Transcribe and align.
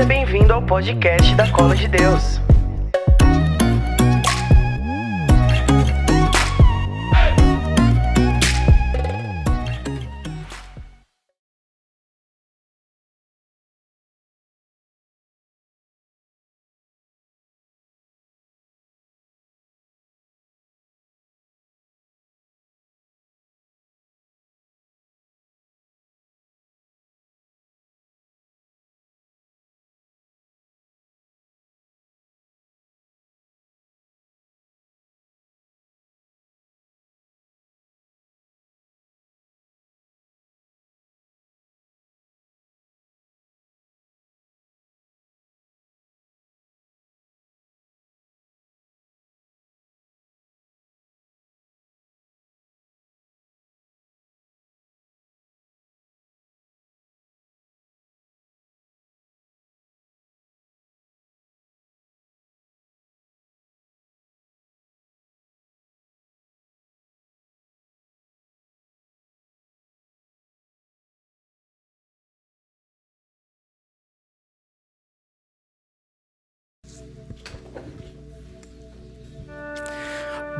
Seja 0.00 0.08
bem-vindo 0.08 0.54
ao 0.54 0.62
podcast 0.62 1.34
da 1.34 1.46
Cola 1.50 1.76
de 1.76 1.86
Deus. 1.86 2.40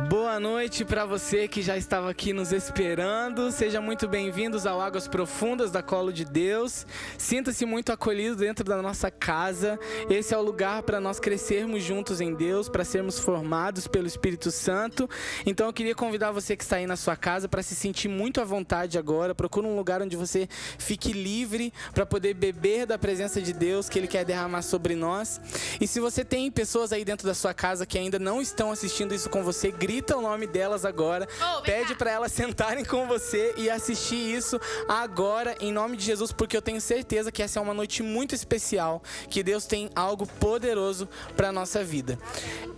Boa 0.09 0.39
noite 0.39 0.50
para 0.69 1.05
você 1.05 1.47
que 1.47 1.59
já 1.59 1.75
estava 1.75 2.07
aqui 2.11 2.33
nos 2.33 2.51
esperando. 2.51 3.51
Seja 3.51 3.81
muito 3.81 4.07
bem-vindos 4.07 4.67
ao 4.67 4.79
Águas 4.79 5.07
Profundas 5.07 5.71
da 5.71 5.81
Colo 5.81 6.13
de 6.13 6.23
Deus. 6.23 6.85
Sinta-se 7.17 7.65
muito 7.65 7.91
acolhido 7.91 8.35
dentro 8.35 8.63
da 8.63 8.79
nossa 8.79 9.09
casa. 9.09 9.79
Esse 10.07 10.35
é 10.35 10.37
o 10.37 10.41
lugar 10.43 10.83
para 10.83 11.01
nós 11.01 11.19
crescermos 11.19 11.81
juntos 11.83 12.21
em 12.21 12.35
Deus, 12.35 12.69
para 12.69 12.83
sermos 12.83 13.17
formados 13.17 13.87
pelo 13.87 14.05
Espírito 14.05 14.51
Santo. 14.51 15.09
Então 15.47 15.65
eu 15.65 15.73
queria 15.73 15.95
convidar 15.95 16.31
você 16.31 16.55
que 16.55 16.63
está 16.63 16.75
aí 16.75 16.85
na 16.85 16.95
sua 16.95 17.15
casa 17.15 17.49
para 17.49 17.63
se 17.63 17.73
sentir 17.73 18.07
muito 18.07 18.39
à 18.39 18.43
vontade 18.43 18.99
agora. 18.99 19.33
Procure 19.33 19.65
um 19.65 19.75
lugar 19.75 19.99
onde 19.99 20.15
você 20.15 20.47
fique 20.77 21.11
livre 21.11 21.73
para 21.91 22.05
poder 22.05 22.35
beber 22.35 22.85
da 22.85 22.99
presença 22.99 23.41
de 23.41 23.51
Deus 23.51 23.89
que 23.89 23.97
ele 23.97 24.07
quer 24.07 24.23
derramar 24.23 24.61
sobre 24.61 24.93
nós. 24.95 25.41
E 25.81 25.87
se 25.87 25.99
você 25.99 26.23
tem 26.23 26.51
pessoas 26.51 26.93
aí 26.93 27.03
dentro 27.03 27.25
da 27.25 27.33
sua 27.33 27.51
casa 27.51 27.83
que 27.83 27.97
ainda 27.97 28.19
não 28.19 28.39
estão 28.39 28.71
assistindo 28.71 29.15
isso 29.15 29.27
com 29.27 29.43
você, 29.43 29.71
grita 29.71 30.15
o 30.15 30.21
nome 30.21 30.50
delas 30.51 30.85
agora, 30.85 31.27
Oh, 31.41 31.61
pede 31.61 31.95
para 31.95 32.11
elas 32.11 32.31
sentarem 32.31 32.85
com 32.85 33.07
você 33.07 33.53
e 33.57 33.69
assistir 33.69 34.15
isso 34.15 34.59
agora 34.87 35.55
em 35.59 35.71
nome 35.71 35.97
de 35.97 36.05
Jesus, 36.05 36.31
porque 36.31 36.55
eu 36.55 36.61
tenho 36.61 36.79
certeza 36.79 37.31
que 37.31 37.41
essa 37.41 37.59
é 37.59 37.61
uma 37.61 37.73
noite 37.73 38.03
muito 38.03 38.35
especial, 38.35 39.01
que 39.29 39.41
Deus 39.41 39.65
tem 39.65 39.89
algo 39.95 40.27
poderoso 40.27 41.07
para 41.35 41.51
nossa 41.51 41.83
vida. 41.83 42.19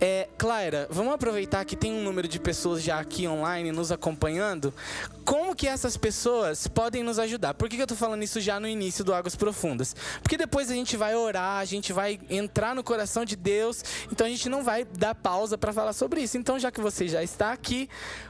É, 0.00 0.28
Clara, 0.38 0.86
vamos 0.90 1.12
aproveitar 1.12 1.64
que 1.64 1.76
tem 1.76 1.92
um 1.92 2.02
número 2.02 2.28
de 2.28 2.38
pessoas 2.38 2.82
já 2.82 2.98
aqui 2.98 3.26
online 3.26 3.72
nos 3.72 3.90
acompanhando. 3.92 4.72
Como 5.24 5.54
que 5.54 5.66
essas 5.66 5.96
pessoas 5.96 6.66
podem 6.66 7.02
nos 7.02 7.18
ajudar? 7.18 7.54
Por 7.54 7.68
que 7.68 7.76
que 7.76 7.82
eu 7.82 7.86
tô 7.86 7.96
falando 7.96 8.22
isso 8.22 8.40
já 8.40 8.60
no 8.60 8.68
início 8.68 9.02
do 9.02 9.14
Águas 9.14 9.34
Profundas? 9.34 9.96
Porque 10.22 10.36
depois 10.36 10.70
a 10.70 10.74
gente 10.74 10.96
vai 10.96 11.14
orar, 11.14 11.58
a 11.60 11.64
gente 11.64 11.92
vai 11.92 12.20
entrar 12.28 12.74
no 12.74 12.84
coração 12.84 13.24
de 13.24 13.34
Deus, 13.34 13.82
então 14.12 14.26
a 14.26 14.30
gente 14.30 14.48
não 14.48 14.62
vai 14.62 14.84
dar 14.84 15.14
pausa 15.14 15.56
para 15.56 15.72
falar 15.72 15.92
sobre 15.94 16.20
isso. 16.20 16.36
Então, 16.36 16.58
já 16.58 16.70
que 16.70 16.80
você 16.80 17.08
já 17.08 17.22
está 17.22 17.52
aqui, 17.64 17.88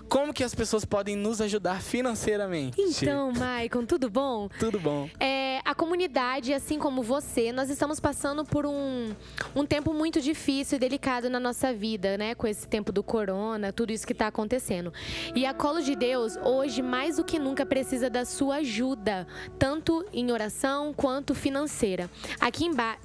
como 0.09 0.33
que 0.33 0.45
as 0.45 0.55
pessoas 0.55 0.85
podem 0.85 1.17
nos 1.17 1.41
ajudar 1.41 1.83
financeiramente? 1.83 2.81
Então, 2.81 3.33
Maicon, 3.33 3.85
tudo 3.85 4.09
bom? 4.09 4.49
tudo 4.61 4.79
bom. 4.79 5.11
É, 5.19 5.61
a 5.65 5.75
comunidade, 5.75 6.53
assim 6.53 6.79
como 6.79 7.03
você, 7.03 7.51
nós 7.51 7.69
estamos 7.69 7.99
passando 7.99 8.45
por 8.45 8.65
um, 8.65 9.13
um 9.57 9.67
tempo 9.67 9.93
muito 9.93 10.21
difícil 10.21 10.77
e 10.77 10.79
delicado 10.79 11.29
na 11.29 11.41
nossa 11.41 11.73
vida, 11.73 12.17
né? 12.17 12.35
Com 12.37 12.47
esse 12.47 12.69
tempo 12.69 12.93
do 12.93 13.03
corona, 13.03 13.73
tudo 13.73 13.93
isso 13.93 14.07
que 14.07 14.13
está 14.13 14.29
acontecendo. 14.29 14.93
E 15.35 15.45
a 15.45 15.53
Colo 15.53 15.83
de 15.83 15.97
Deus, 15.97 16.37
hoje, 16.37 16.81
mais 16.81 17.17
do 17.17 17.25
que 17.25 17.39
nunca, 17.39 17.67
precisa 17.67 18.09
da 18.09 18.25
sua 18.25 18.57
ajuda, 18.57 19.27
tanto 19.59 20.05
em 20.13 20.31
oração 20.31 20.93
quanto 20.95 21.35
financeira. 21.35 22.09
Aqui, 22.41 22.67
emba 22.67 22.97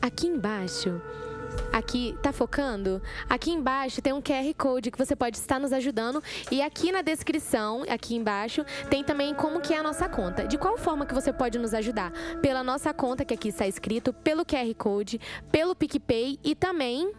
aqui 0.00 0.26
embaixo. 0.26 1.00
Aqui, 1.72 2.16
tá 2.22 2.32
focando? 2.32 3.02
Aqui 3.28 3.50
embaixo 3.50 4.00
tem 4.00 4.12
um 4.12 4.22
QR 4.22 4.54
Code 4.56 4.90
que 4.90 4.98
você 4.98 5.16
pode 5.16 5.36
estar 5.38 5.58
nos 5.58 5.72
ajudando. 5.72 6.22
E 6.50 6.62
aqui 6.62 6.92
na 6.92 7.02
descrição, 7.02 7.82
aqui 7.88 8.14
embaixo, 8.14 8.64
tem 8.88 9.02
também 9.02 9.34
como 9.34 9.60
que 9.60 9.74
é 9.74 9.78
a 9.78 9.82
nossa 9.82 10.08
conta. 10.08 10.46
De 10.46 10.56
qual 10.56 10.78
forma 10.78 11.04
que 11.04 11.14
você 11.14 11.32
pode 11.32 11.58
nos 11.58 11.74
ajudar? 11.74 12.12
Pela 12.40 12.62
nossa 12.62 12.94
conta, 12.94 13.24
que 13.24 13.34
aqui 13.34 13.48
está 13.48 13.66
escrito, 13.66 14.12
pelo 14.12 14.44
QR 14.44 14.72
Code, 14.76 15.20
pelo 15.50 15.74
PicPay 15.74 16.38
e 16.44 16.54
também 16.54 17.12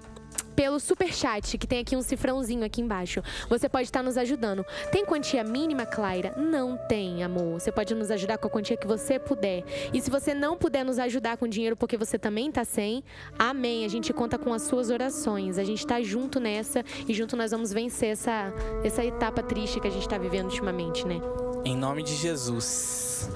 pelo 0.55 0.79
Superchat, 0.79 1.57
que 1.57 1.67
tem 1.67 1.79
aqui 1.79 1.95
um 1.95 2.01
cifrãozinho 2.01 2.63
aqui 2.63 2.81
embaixo. 2.81 3.21
Você 3.49 3.67
pode 3.67 3.85
estar 3.85 4.01
nos 4.01 4.17
ajudando. 4.17 4.66
Tem 4.91 5.05
quantia 5.05 5.43
mínima, 5.43 5.85
Claira? 5.85 6.33
Não 6.38 6.77
tem, 6.77 7.23
amor. 7.23 7.59
Você 7.59 7.71
pode 7.71 7.93
nos 7.93 8.09
ajudar 8.11 8.38
com 8.38 8.47
a 8.47 8.49
quantia 8.49 8.77
que 8.77 8.88
você 8.88 9.19
puder. 9.19 9.63
E 9.93 10.01
se 10.01 10.09
você 10.09 10.33
não 10.33 10.57
puder 10.57 10.85
nos 10.85 10.99
ajudar 10.99 11.38
com 11.38 11.47
dinheiro 11.47 11.75
porque 11.75 11.97
você 11.97 12.17
também 12.17 12.51
tá 12.51 12.63
sem, 12.63 13.03
amém. 13.38 13.85
A 13.85 13.88
gente 13.89 14.13
conta 14.13 14.38
com 14.38 14.53
as 14.53 14.63
suas 14.63 14.89
orações. 14.89 15.57
A 15.57 15.63
gente 15.63 15.85
tá 15.85 16.01
junto 16.01 16.39
nessa 16.39 16.83
e 17.07 17.13
junto 17.13 17.35
nós 17.35 17.51
vamos 17.51 17.73
vencer 17.73 18.09
essa, 18.09 18.53
essa 18.83 19.03
etapa 19.03 19.43
triste 19.43 19.79
que 19.79 19.87
a 19.87 19.91
gente 19.91 20.07
tá 20.07 20.17
vivendo 20.17 20.45
ultimamente, 20.45 21.05
né? 21.05 21.19
Em 21.63 21.75
nome 21.75 22.03
de 22.03 22.16
Jesus. 22.16 23.29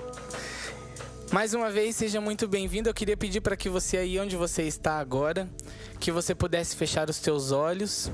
Mais 1.31 1.53
uma 1.53 1.69
vez, 1.69 1.95
seja 1.95 2.19
muito 2.19 2.47
bem-vindo. 2.47 2.89
Eu 2.89 2.93
queria 2.93 3.15
pedir 3.15 3.39
para 3.39 3.55
que 3.55 3.69
você 3.69 3.97
aí 3.97 4.19
onde 4.19 4.35
você 4.35 4.63
está 4.63 4.99
agora, 4.99 5.47
que 5.99 6.11
você 6.11 6.33
pudesse 6.33 6.75
fechar 6.75 7.07
os 7.07 7.19
teus 7.19 7.51
olhos. 7.51 8.11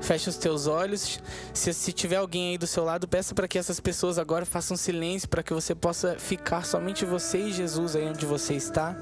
Feche 0.00 0.28
os 0.28 0.36
teus 0.36 0.66
olhos. 0.66 1.20
Se, 1.54 1.72
se 1.72 1.92
tiver 1.92 2.16
alguém 2.16 2.50
aí 2.50 2.58
do 2.58 2.66
seu 2.66 2.82
lado, 2.82 3.06
peça 3.06 3.32
para 3.32 3.46
que 3.46 3.56
essas 3.56 3.78
pessoas 3.78 4.18
agora 4.18 4.44
façam 4.44 4.76
silêncio 4.76 5.28
para 5.28 5.42
que 5.42 5.54
você 5.54 5.72
possa 5.72 6.16
ficar 6.18 6.64
somente 6.64 7.04
você 7.04 7.38
e 7.38 7.52
Jesus 7.52 7.94
aí 7.94 8.04
onde 8.08 8.26
você 8.26 8.54
está. 8.54 8.96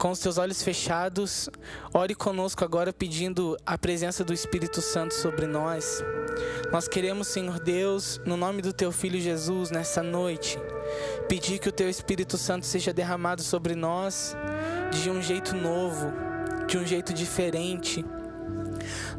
Com 0.00 0.12
os 0.12 0.18
teus 0.18 0.38
olhos 0.38 0.62
fechados, 0.62 1.50
ore 1.92 2.14
conosco 2.14 2.64
agora 2.64 2.90
pedindo 2.90 3.54
a 3.66 3.76
presença 3.76 4.24
do 4.24 4.32
Espírito 4.32 4.80
Santo 4.80 5.12
sobre 5.12 5.46
nós. 5.46 6.02
Nós 6.72 6.88
queremos, 6.88 7.28
Senhor 7.28 7.60
Deus, 7.60 8.18
no 8.24 8.34
nome 8.34 8.62
do 8.62 8.72
teu 8.72 8.90
filho 8.92 9.20
Jesus, 9.20 9.70
nessa 9.70 10.02
noite, 10.02 10.58
pedir 11.28 11.58
que 11.58 11.68
o 11.68 11.72
teu 11.72 11.90
Espírito 11.90 12.38
Santo 12.38 12.64
seja 12.64 12.94
derramado 12.94 13.42
sobre 13.42 13.74
nós 13.74 14.34
de 14.90 15.10
um 15.10 15.20
jeito 15.20 15.54
novo, 15.54 16.10
de 16.66 16.78
um 16.78 16.86
jeito 16.86 17.12
diferente. 17.12 18.02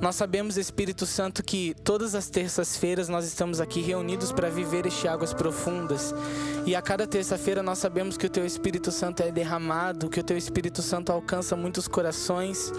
Nós 0.02 0.16
sabemos, 0.16 0.58
Espírito 0.58 1.06
Santo, 1.06 1.44
que 1.44 1.76
todas 1.84 2.16
as 2.16 2.28
terças-feiras 2.28 3.08
nós 3.08 3.24
estamos 3.24 3.62
aqui 3.62 3.82
reunidos 3.82 4.32
para 4.32 4.50
viver 4.50 4.88
este 4.88 5.08
águas 5.08 5.32
profundas. 5.32 6.14
E 6.66 6.76
a 6.76 6.82
cada 6.82 7.06
terça-feira 7.06 7.62
nós 7.62 7.78
sabemos 7.78 8.18
que 8.18 8.26
o 8.26 8.30
Teu 8.30 8.44
Espírito 8.44 8.92
Santo 8.92 9.22
é 9.22 9.32
derramado, 9.32 10.10
que 10.10 10.20
o 10.20 10.24
Teu 10.24 10.36
Espírito 10.36 10.82
Santo 10.82 11.12
alcança 11.12 11.56
muitos 11.56 11.88
corações. 11.88 12.74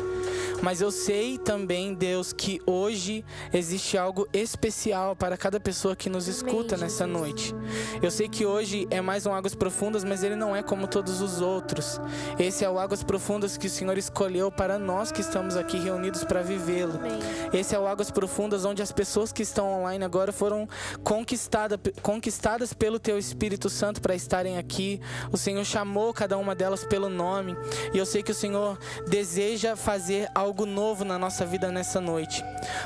Mas 0.61 0.81
eu 0.81 0.91
sei 0.91 1.39
também, 1.39 1.95
Deus, 1.95 2.33
que 2.33 2.61
hoje 2.67 3.25
existe 3.53 3.97
algo 3.97 4.29
especial 4.33 5.15
para 5.15 5.37
cada 5.37 5.61
pessoa 5.61 5.95
que 5.95 6.11
nos 6.11 6.27
escuta 6.27 6.77
nessa 6.77 7.07
noite. 7.07 7.55
Eu 8.03 8.11
sei 8.11 8.29
que 8.29 8.45
hoje 8.45 8.87
é 8.91 9.01
mais 9.01 9.27
um 9.27 9.33
Águas 9.33 9.55
Profundas, 9.55 10.05
mas 10.05 10.23
ele 10.23 10.37
não 10.37 10.55
é 10.55 10.63
como 10.63 10.89
todos 10.89 11.21
os 11.21 11.41
outros. 11.41 12.01
Esse 12.39 12.65
é 12.65 12.71
o 12.71 12.79
Águas 12.79 13.03
Profundas 13.03 13.57
que 13.57 13.67
o 13.69 13.71
Senhor 13.71 13.97
escolheu 13.97 14.51
para 14.51 14.79
nós 14.79 15.11
que 15.13 15.21
estamos 15.21 15.57
aqui 15.57 15.79
reunidos 15.79 16.25
para 16.25 16.43
viver 16.43 16.73
revê-lo. 16.73 17.12
Esse 17.53 17.75
é 17.75 17.79
o 17.79 17.87
Águas 17.87 18.11
Profundas, 18.11 18.65
onde 18.65 18.81
as 18.81 18.91
pessoas 18.91 19.31
que 19.31 19.43
estão 19.43 19.71
online 19.71 20.03
agora 20.03 20.33
foram 20.33 20.67
conquistada, 21.05 21.79
conquistadas 22.01 22.73
pelo 22.73 22.99
Teu 22.99 23.19
Espírito 23.19 23.69
Santo 23.69 24.01
para 24.01 24.15
estarem 24.15 24.57
aqui. 24.57 25.01
O 25.31 25.37
Senhor 25.37 25.63
chamou 25.65 26.15
cada 26.15 26.39
uma 26.39 26.55
delas 26.55 26.83
pelo 26.83 27.11
nome. 27.11 27.55
E 27.93 27.99
eu 27.99 28.07
sei 28.07 28.23
que 28.23 28.33
o 28.33 28.35
Senhor 28.35 28.79
deseja 29.07 29.77
fazer 29.77 30.29
algo 30.35 30.65
novo 30.65 31.05
na 31.05 31.19
nossa 31.19 31.45
vida 31.45 31.71
nessa 31.71 32.01
noite. 32.01 32.43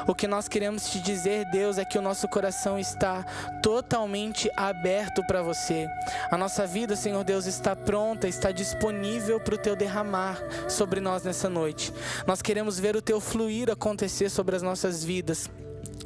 O 0.08 0.14
que 0.14 0.26
nós 0.26 0.48
queremos 0.48 0.90
te 0.90 1.00
dizer, 1.00 1.44
Deus, 1.52 1.78
é 1.78 1.84
que 1.84 1.98
o 1.98 2.02
nosso 2.02 2.26
coração 2.26 2.76
está 2.76 3.24
totalmente 3.62 4.50
aberto 4.56 5.24
para 5.28 5.42
você. 5.42 5.86
A 6.28 6.36
nossa 6.36 6.66
vida, 6.66 6.96
Senhor 6.96 7.22
Deus, 7.22 7.46
está 7.46 7.76
pronta, 7.76 8.26
está 8.26 8.50
disponível 8.50 9.38
para 9.38 9.54
o 9.54 9.58
Teu 9.58 9.76
derramar 9.76 10.38
sobre 10.68 11.00
nós 11.00 11.22
nessa 11.22 11.48
noite. 11.48 11.92
Nós 12.26 12.42
queremos 12.42 12.80
ver 12.80 12.96
o 12.96 13.02
Teu 13.02 13.20
fluir 13.20 13.70
acontecer 13.70 14.15
sobre 14.30 14.56
as 14.56 14.62
nossas 14.62 15.04
vidas. 15.04 15.50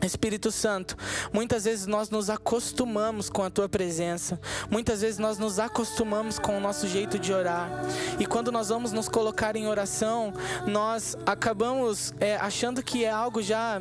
Espírito 0.02 0.50
Santo, 0.50 0.96
muitas 1.32 1.64
vezes 1.64 1.86
nós 1.86 2.10
nos 2.10 2.30
acostumamos 2.30 3.28
com 3.28 3.42
a 3.42 3.50
tua 3.50 3.68
presença, 3.68 4.40
muitas 4.70 5.02
vezes 5.02 5.18
nós 5.18 5.38
nos 5.38 5.58
acostumamos 5.58 6.38
com 6.38 6.56
o 6.56 6.60
nosso 6.60 6.88
jeito 6.88 7.18
de 7.18 7.32
orar, 7.32 7.70
e 8.18 8.26
quando 8.26 8.50
nós 8.50 8.68
vamos 8.68 8.92
nos 8.92 9.08
colocar 9.08 9.56
em 9.56 9.66
oração, 9.66 10.32
nós 10.66 11.16
acabamos 11.26 12.14
é, 12.18 12.36
achando 12.36 12.82
que 12.82 13.04
é 13.04 13.10
algo 13.10 13.42
já 13.42 13.80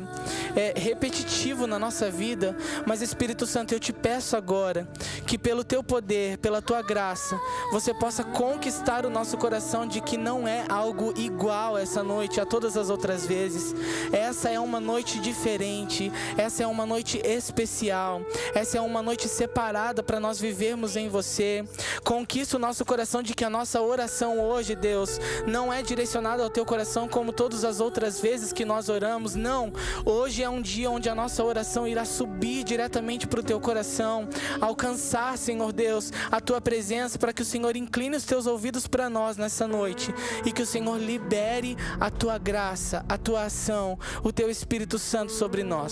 é, 0.54 0.74
repetitivo 0.76 1.66
na 1.66 1.78
nossa 1.78 2.10
vida, 2.10 2.56
mas 2.86 3.02
Espírito 3.02 3.46
Santo, 3.46 3.72
eu 3.72 3.80
te 3.80 3.92
peço 3.92 4.36
agora 4.36 4.88
que 5.26 5.38
pelo 5.38 5.64
teu 5.64 5.82
poder, 5.82 6.38
pela 6.38 6.60
tua 6.60 6.82
graça, 6.82 7.40
você 7.72 7.94
possa 7.94 8.22
conquistar 8.24 9.06
o 9.06 9.10
nosso 9.10 9.36
coração 9.36 9.86
de 9.86 10.00
que 10.00 10.16
não 10.16 10.46
é 10.46 10.64
algo 10.68 11.14
igual 11.16 11.78
essa 11.78 12.02
noite 12.02 12.40
a 12.40 12.46
todas 12.46 12.76
as 12.76 12.90
outras 12.90 13.24
vezes, 13.24 13.74
essa 14.12 14.50
é 14.50 14.60
uma 14.60 14.80
noite 14.80 15.18
diferente 15.18 15.99
essa 16.36 16.62
é 16.62 16.66
uma 16.66 16.86
noite 16.86 17.20
especial. 17.24 18.22
Essa 18.54 18.78
é 18.78 18.80
uma 18.80 19.02
noite 19.02 19.28
separada 19.28 20.02
para 20.02 20.20
nós 20.20 20.40
vivermos 20.40 20.96
em 20.96 21.08
você. 21.08 21.64
Conquista 22.04 22.56
o 22.56 22.60
nosso 22.60 22.84
coração 22.84 23.22
de 23.22 23.34
que 23.34 23.44
a 23.44 23.50
nossa 23.50 23.80
oração 23.80 24.38
hoje, 24.38 24.74
Deus, 24.74 25.18
não 25.46 25.72
é 25.72 25.82
direcionada 25.82 26.42
ao 26.42 26.50
teu 26.50 26.64
coração 26.64 27.08
como 27.08 27.32
todas 27.32 27.64
as 27.64 27.80
outras 27.80 28.20
vezes 28.20 28.52
que 28.52 28.64
nós 28.64 28.88
oramos. 28.88 29.34
Não. 29.34 29.72
Hoje 30.04 30.42
é 30.42 30.48
um 30.48 30.62
dia 30.62 30.90
onde 30.90 31.08
a 31.08 31.14
nossa 31.14 31.42
oração 31.42 31.86
irá 31.86 32.04
subir 32.04 32.64
diretamente 32.64 33.26
para 33.26 33.40
o 33.40 33.42
teu 33.42 33.60
coração, 33.60 34.28
alcançar, 34.60 35.36
Senhor 35.36 35.72
Deus, 35.72 36.12
a 36.30 36.40
tua 36.40 36.60
presença 36.60 37.18
para 37.18 37.32
que 37.32 37.42
o 37.42 37.44
Senhor 37.44 37.76
incline 37.76 38.16
os 38.16 38.24
teus 38.24 38.46
ouvidos 38.46 38.86
para 38.86 39.10
nós 39.10 39.36
nessa 39.36 39.66
noite 39.66 40.14
e 40.44 40.52
que 40.52 40.62
o 40.62 40.66
Senhor 40.66 40.98
libere 40.98 41.76
a 41.98 42.10
tua 42.10 42.38
graça, 42.38 43.04
a 43.08 43.18
tua 43.18 43.44
ação, 43.44 43.98
o 44.22 44.32
teu 44.32 44.50
Espírito 44.50 44.98
Santo 44.98 45.32
sobre 45.32 45.62
nós. 45.62 45.89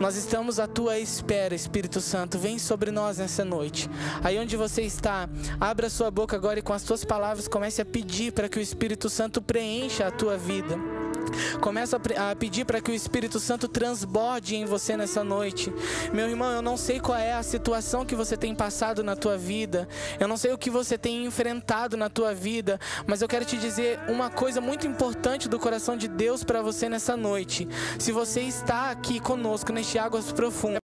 Nós 0.00 0.16
estamos 0.16 0.58
à 0.58 0.66
tua 0.66 0.98
espera, 0.98 1.54
Espírito 1.54 2.00
Santo. 2.00 2.38
Vem 2.38 2.58
sobre 2.58 2.90
nós 2.90 3.18
nessa 3.18 3.44
noite. 3.44 3.88
Aí 4.22 4.38
onde 4.38 4.56
você 4.56 4.82
está, 4.82 5.28
abra 5.60 5.88
sua 5.88 6.10
boca 6.10 6.36
agora 6.36 6.58
e 6.58 6.62
com 6.62 6.72
as 6.72 6.82
tuas 6.82 7.04
palavras 7.04 7.48
comece 7.48 7.80
a 7.80 7.84
pedir 7.84 8.32
para 8.32 8.48
que 8.48 8.58
o 8.58 8.62
Espírito 8.62 9.08
Santo 9.08 9.40
preencha 9.40 10.06
a 10.06 10.10
tua 10.10 10.36
vida. 10.36 10.78
Começa 11.60 11.96
a 11.96 12.34
pedir 12.34 12.64
para 12.64 12.80
que 12.80 12.90
o 12.90 12.94
Espírito 12.94 13.38
Santo 13.40 13.68
transborde 13.68 14.56
em 14.56 14.64
você 14.64 14.96
nessa 14.96 15.22
noite. 15.24 15.72
Meu 16.12 16.28
irmão, 16.28 16.52
eu 16.52 16.62
não 16.62 16.76
sei 16.76 17.00
qual 17.00 17.18
é 17.18 17.32
a 17.32 17.42
situação 17.42 18.04
que 18.04 18.14
você 18.14 18.36
tem 18.36 18.54
passado 18.54 19.02
na 19.02 19.16
tua 19.16 19.36
vida. 19.36 19.88
Eu 20.18 20.28
não 20.28 20.36
sei 20.36 20.52
o 20.52 20.58
que 20.58 20.70
você 20.70 20.96
tem 20.96 21.24
enfrentado 21.24 21.96
na 21.96 22.08
tua 22.08 22.34
vida, 22.34 22.78
mas 23.06 23.22
eu 23.22 23.28
quero 23.28 23.44
te 23.44 23.56
dizer 23.56 23.98
uma 24.08 24.30
coisa 24.30 24.60
muito 24.60 24.86
importante 24.86 25.48
do 25.48 25.58
coração 25.58 25.96
de 25.96 26.08
Deus 26.08 26.44
para 26.44 26.62
você 26.62 26.88
nessa 26.88 27.16
noite. 27.16 27.68
Se 27.98 28.12
você 28.12 28.42
está 28.42 28.90
aqui 28.90 29.20
conosco 29.20 29.72
neste 29.72 29.98
Águas 29.98 30.32
Profundas, 30.32 30.85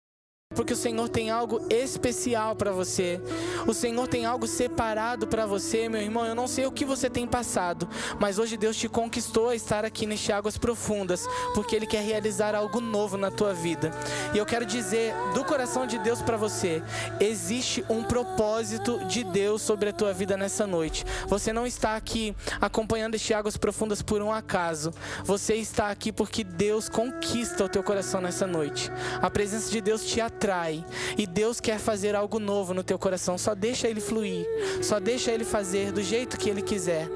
porque 0.60 0.72
o 0.72 0.76
Senhor 0.76 1.08
tem 1.08 1.30
algo 1.30 1.64
especial 1.70 2.56
para 2.56 2.72
você. 2.72 3.20
O 3.68 3.72
Senhor 3.72 4.08
tem 4.08 4.26
algo 4.26 4.48
separado 4.48 5.24
para 5.28 5.46
você, 5.46 5.88
meu 5.88 6.02
irmão. 6.02 6.26
Eu 6.26 6.34
não 6.34 6.48
sei 6.48 6.66
o 6.66 6.72
que 6.72 6.84
você 6.84 7.08
tem 7.08 7.24
passado, 7.24 7.88
mas 8.18 8.36
hoje 8.36 8.56
Deus 8.56 8.76
te 8.76 8.88
conquistou 8.88 9.48
a 9.48 9.54
estar 9.54 9.84
aqui 9.84 10.06
neste 10.06 10.32
águas 10.32 10.58
profundas, 10.58 11.24
porque 11.54 11.76
ele 11.76 11.86
quer 11.86 12.02
realizar 12.02 12.56
algo 12.56 12.80
novo 12.80 13.16
na 13.16 13.30
tua 13.30 13.54
vida. 13.54 13.92
E 14.34 14.38
eu 14.38 14.44
quero 14.44 14.66
dizer 14.66 15.14
do 15.34 15.44
coração 15.44 15.86
de 15.86 15.98
Deus 16.00 16.20
para 16.20 16.36
você, 16.36 16.82
existe 17.20 17.84
um 17.88 18.02
propósito 18.02 18.98
de 19.06 19.22
Deus 19.22 19.62
sobre 19.62 19.90
a 19.90 19.92
tua 19.92 20.12
vida 20.12 20.36
nessa 20.36 20.66
noite. 20.66 21.06
Você 21.28 21.52
não 21.52 21.64
está 21.64 21.94
aqui 21.94 22.34
acompanhando 22.60 23.14
este 23.14 23.32
águas 23.32 23.56
profundas 23.56 24.02
por 24.02 24.20
um 24.20 24.32
acaso. 24.32 24.92
Você 25.22 25.54
está 25.54 25.90
aqui 25.90 26.10
porque 26.10 26.42
Deus 26.42 26.88
conquista 26.88 27.64
o 27.64 27.68
teu 27.68 27.84
coração 27.84 28.20
nessa 28.20 28.48
noite. 28.48 28.90
A 29.22 29.30
presença 29.30 29.70
de 29.70 29.80
Deus 29.80 30.04
te 30.04 30.20
atrai 30.20 30.39
atrai. 30.40 30.84
E 31.18 31.26
Deus 31.26 31.60
quer 31.60 31.78
fazer 31.78 32.16
algo 32.16 32.38
novo 32.38 32.72
no 32.72 32.82
teu 32.82 32.98
coração. 32.98 33.36
Só 33.36 33.54
deixa 33.54 33.86
ele 33.88 34.00
fluir. 34.00 34.46
Só 34.82 34.98
deixa 34.98 35.30
ele 35.30 35.44
fazer 35.44 35.92
do 35.92 36.02
jeito 36.02 36.38
que 36.38 36.48
ele 36.48 36.62
quiser. 36.62 37.06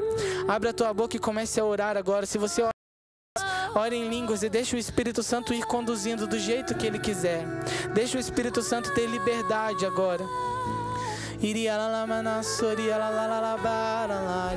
Abre 0.46 0.68
a 0.68 0.72
tua 0.74 0.92
boca 0.92 1.16
e 1.16 1.18
comece 1.18 1.58
a 1.58 1.64
orar 1.64 1.96
agora. 1.96 2.26
Se 2.26 2.36
você 2.36 2.62
ore 3.74 3.96
em 3.96 4.08
línguas 4.08 4.42
e 4.42 4.50
deixa 4.50 4.76
o 4.76 4.78
Espírito 4.78 5.22
Santo 5.22 5.54
ir 5.54 5.64
conduzindo 5.64 6.26
do 6.26 6.38
jeito 6.38 6.74
que 6.74 6.86
ele 6.86 6.98
quiser. 6.98 7.46
Deixa 7.94 8.18
o 8.18 8.20
Espírito 8.20 8.62
Santo 8.62 8.92
ter 8.92 9.06
liberdade 9.06 9.86
agora. 9.86 10.24
Iria 11.40 11.76
la 11.76 11.88
la 11.88 12.06
manassoria 12.06 12.96
la 12.96 13.10
la 13.10 13.26
la 13.26 13.40
la 13.40 13.56
bara 13.56 14.20
la 14.20 14.54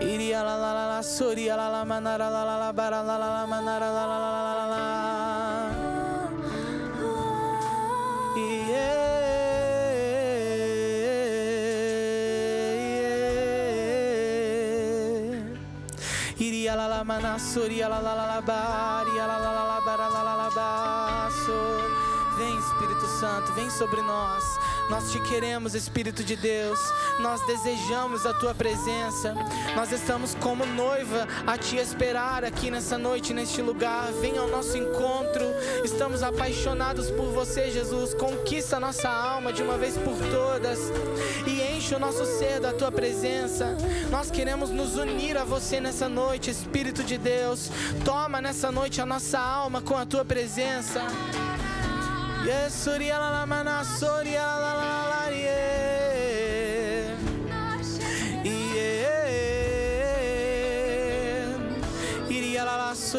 Iria 0.00 0.42
la 0.42 0.56
la 0.56 0.72
la 0.72 0.86
la 0.88 1.02
soria 1.02 1.54
la 1.54 1.68
la 1.68 1.84
manara 1.84 2.28
la 2.28 2.42
la 2.42 2.58
la 2.58 2.72
bara 2.72 3.02
la 3.02 3.16
la 3.16 3.28
la 3.28 3.46
manara 3.46 3.92
la 3.92 4.06
la 4.06 4.18
la 4.18 4.54
la 4.54 4.61
manassoria 17.42 17.88
la 17.88 18.00
la 18.00 18.14
la 18.14 18.26
la 18.26 18.40
baria 18.40 19.26
la 19.26 19.36
la 19.36 19.52
la 19.52 19.64
la 19.66 19.80
bara 19.80 20.08
la 20.08 20.22
la 20.22 20.34
la 20.36 20.50
basso. 20.50 21.52
Vem 22.36 22.56
Espírito 22.56 23.06
Santo, 23.06 23.52
vem 23.52 23.68
sobre 23.68 24.00
nós. 24.02 24.44
Nós 24.90 25.10
te 25.10 25.20
queremos, 25.20 25.74
Espírito 25.74 26.22
de 26.22 26.36
Deus. 26.36 26.78
Nós 27.20 27.40
desejamos 27.46 28.26
a 28.26 28.34
tua 28.34 28.54
presença. 28.54 29.34
Nós 29.74 29.90
estamos 29.92 30.34
como 30.34 30.66
noiva 30.66 31.26
a 31.46 31.56
te 31.56 31.76
esperar 31.76 32.44
aqui 32.44 32.70
nessa 32.70 32.98
noite, 32.98 33.32
neste 33.32 33.62
lugar. 33.62 34.12
Vem 34.20 34.36
ao 34.38 34.48
nosso 34.48 34.76
encontro. 34.76 35.44
Estamos 35.84 36.22
apaixonados 36.22 37.10
por 37.10 37.26
você, 37.32 37.70
Jesus. 37.70 38.14
Conquista 38.14 38.78
nossa 38.78 39.08
alma 39.08 39.52
de 39.52 39.62
uma 39.62 39.78
vez 39.78 39.96
por 39.96 40.16
todas 40.30 40.78
e 41.46 41.76
enche 41.76 41.94
o 41.94 41.98
nosso 41.98 42.24
ser 42.38 42.60
da 42.60 42.72
tua 42.72 42.92
presença. 42.92 43.76
Nós 44.10 44.30
queremos 44.30 44.70
nos 44.70 44.96
unir 44.96 45.36
a 45.36 45.44
você 45.44 45.80
nessa 45.80 46.08
noite, 46.08 46.50
Espírito 46.50 47.02
de 47.02 47.16
Deus. 47.16 47.70
Toma 48.04 48.40
nessa 48.40 48.70
noite 48.70 49.00
a 49.00 49.06
nossa 49.06 49.38
alma 49.38 49.80
com 49.80 49.96
a 49.96 50.04
tua 50.04 50.24
presença. 50.24 51.00
Yes, 52.44 52.74
Surya 52.74 53.18
la 53.18 53.30
la 53.30 53.46
mana, 53.46 53.84
Surya 53.84 54.42
la 54.42 54.91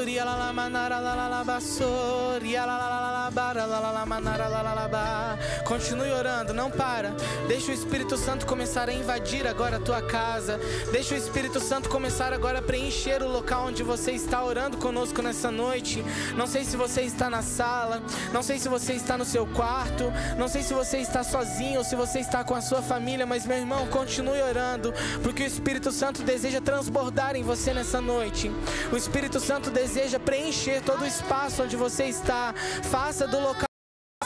Iria 0.01 0.25
la 0.25 0.35
la, 0.35 0.51
manara 0.51 0.99
la 0.99 1.13
la 1.13 1.27
la 1.27 1.43
ba, 1.43 1.59
Surya 1.61 2.65
la 2.65 2.77
la 2.77 2.89
la 2.89 2.99
la 2.99 3.11
la 3.11 3.29
bara 3.29 3.65
la 3.65 3.79
la 3.79 3.91
la 3.91 4.05
manara 4.05 4.49
la 4.49 4.61
la 4.63 4.73
la 4.73 4.87
ba. 4.87 5.37
Continue 5.65 6.11
orando, 6.11 6.51
não 6.51 6.69
para. 6.71 7.15
Deixa 7.47 7.71
o 7.71 7.73
Espírito 7.73 8.17
Santo 8.17 8.45
começar 8.45 8.89
a 8.89 8.93
invadir 8.93 9.47
agora 9.47 9.77
a 9.77 9.79
tua 9.79 10.01
casa. 10.01 10.59
Deixa 10.91 11.13
o 11.13 11.17
Espírito 11.17 11.59
Santo 11.59 11.89
começar 11.89 12.33
agora 12.33 12.57
a 12.57 12.61
preencher 12.61 13.21
o 13.21 13.27
local 13.27 13.67
onde 13.67 13.83
você 13.83 14.13
está 14.13 14.43
orando 14.43 14.77
conosco 14.77 15.21
nessa 15.21 15.51
noite. 15.51 16.03
Não 16.35 16.47
sei 16.47 16.65
se 16.65 16.75
você 16.75 17.01
está 17.01 17.29
na 17.29 17.43
sala, 17.43 18.01
não 18.33 18.41
sei 18.41 18.57
se 18.57 18.67
você 18.67 18.93
está 18.93 19.15
no 19.15 19.25
seu 19.25 19.45
quarto, 19.45 20.11
não 20.39 20.47
sei 20.47 20.63
se 20.63 20.73
você 20.73 20.97
está 20.97 21.23
sozinho 21.23 21.77
ou 21.79 21.85
se 21.85 21.95
você 21.95 22.19
está 22.19 22.43
com 22.43 22.55
a 22.55 22.61
sua 22.61 22.81
família, 22.81 23.27
mas 23.27 23.45
meu 23.45 23.57
irmão, 23.57 23.85
continue 23.87 24.41
orando, 24.41 24.91
porque 25.21 25.43
o 25.43 25.47
Espírito 25.47 25.91
Santo 25.91 26.23
deseja 26.23 26.59
transbordar 26.59 27.35
em 27.35 27.43
você 27.43 27.73
nessa 27.73 28.01
noite. 28.01 28.51
O 28.91 28.97
Espírito 28.97 29.39
Santo 29.39 29.69
deseja 29.69 29.82
preencher 30.19 30.81
todo 30.81 31.01
o 31.01 31.07
espaço 31.07 31.63
onde 31.63 31.75
você 31.75 32.05
está. 32.05 32.53
Faça 32.83 33.27
do 33.27 33.39
local 33.39 33.67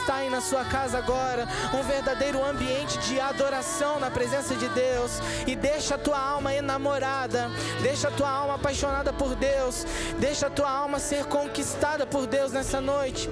está 0.08 0.20
aí 0.20 0.30
na 0.30 0.40
sua 0.40 0.64
casa 0.64 0.98
agora, 0.98 1.46
um 1.74 1.84
verdadeiro 1.84 2.42
ambiente 2.42 2.98
de 3.00 3.20
adoração 3.20 4.00
na 4.00 4.10
presença 4.10 4.56
de 4.56 4.70
Deus 4.70 5.20
e 5.46 5.54
deixa 5.54 5.96
a 5.96 5.98
tua 5.98 6.18
alma 6.18 6.54
enamorada, 6.54 7.52
deixa 7.82 8.08
a 8.08 8.12
tua 8.12 8.30
alma 8.30 8.56
apaixonada 8.56 9.12
por 9.12 9.36
Deus, 9.36 9.86
deixa 10.18 10.48
a 10.48 10.50
tua 10.50 10.70
alma 10.70 10.98
ser 10.98 11.26
conquistada 11.26 12.06
por 12.06 12.26
Deus 12.26 12.54
nessa 12.54 12.80
noite. 12.80 13.30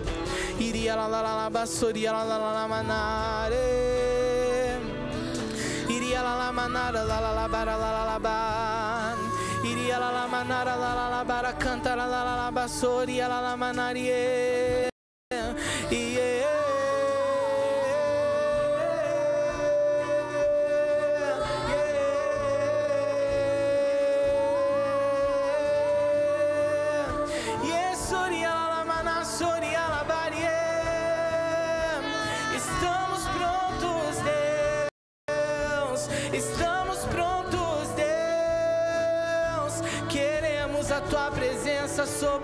Iria 0.60 0.98
la 0.98 1.08
la 1.08 1.22
la 1.22 1.36
la 1.44 1.50
bassoria 1.50 2.12
la 2.12 2.24
la 2.24 2.38
la 2.38 2.52
la 2.54 2.68
manare. 2.68 3.56
Iria 5.88 6.22
la 6.22 6.36
la 6.36 6.52
manara 6.52 7.04
la 7.06 7.20
la 7.22 7.32
la 7.32 7.48
bara 7.48 7.78
la 7.78 7.92
la 7.92 8.20
la 8.20 9.25
Iria 9.96 10.12
la 10.12 10.28
manara 10.28 10.76
la 10.76 10.94
la 10.94 11.08
la 11.08 11.24
bara 11.24 11.54
canta 11.54 11.96
la 11.96 12.06
la 12.06 12.24
la 12.24 12.52
basori 12.52 13.18
la 13.18 13.40
la 13.40 13.56
manarie. 13.56 14.90
Yeah, 15.90 16.75
presença 41.96 42.06
sobre 42.06 42.35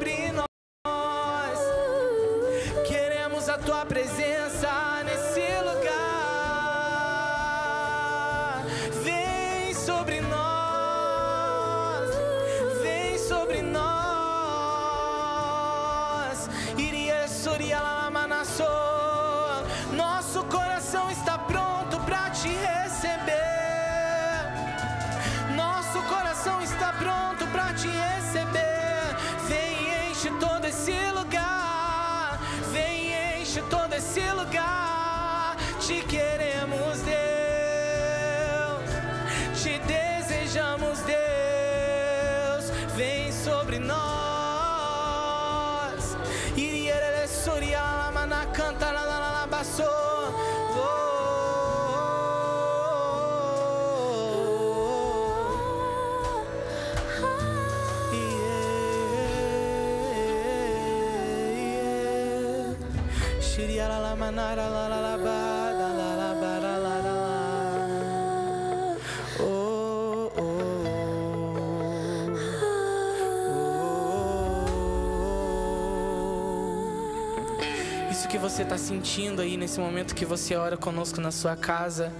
Isso 78.09 78.27
que 78.27 78.37
você 78.37 78.63
está 78.63 78.77
sentindo 78.77 79.41
aí 79.41 79.57
nesse 79.57 79.79
momento 79.79 80.15
que 80.15 80.25
você 80.25 80.55
ora 80.55 80.77
conosco 80.77 81.19
na 81.19 81.31
sua 81.31 81.55
casa 81.55 82.13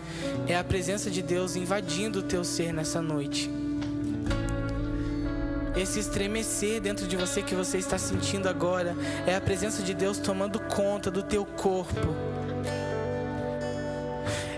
é 0.48 0.58
a 0.58 0.64
presença 0.64 1.10
de 1.10 1.22
Deus 1.22 1.56
invadindo 1.56 2.20
o 2.20 2.24
teu 2.24 2.44
ser 2.44 2.74
nessa 2.74 3.02
noite. 3.02 3.61
Esse 5.82 6.00
estremecer 6.00 6.80
dentro 6.80 7.08
de 7.08 7.18
você 7.18 7.42
que 7.42 7.56
você 7.56 7.80
está 7.80 7.98
sentindo 7.98 8.48
agora 8.48 8.96
é 9.26 9.36
a 9.36 9.42
presença 9.42 9.82
de 9.82 9.96
Deus 9.96 10.20
tomando 10.20 10.60
conta 10.60 11.10
do 11.10 11.24
teu 11.24 11.44
corpo. 11.44 12.16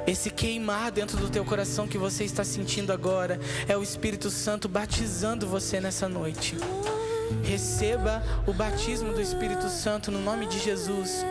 Esse 0.06 0.30
queimar 0.30 0.92
dentro 0.92 1.16
do 1.16 1.30
teu 1.30 1.46
coração 1.46 1.88
que 1.88 1.98
você 1.98 2.26
está 2.26 2.44
sentindo 2.44 2.92
agora 2.92 3.40
é 3.70 3.78
o 3.78 3.82
Espírito 3.82 4.30
Santo 4.30 4.68
batizando 4.68 5.48
você 5.48 5.80
nessa 5.80 6.10
noite. 6.10 6.58
Receba 7.42 8.22
o 8.46 8.52
batismo 8.52 9.14
do 9.14 9.22
Espírito 9.22 9.70
Santo 9.70 10.12
no 10.12 10.20
nome 10.20 10.46
de 10.46 10.60
Jesus. 10.60 11.26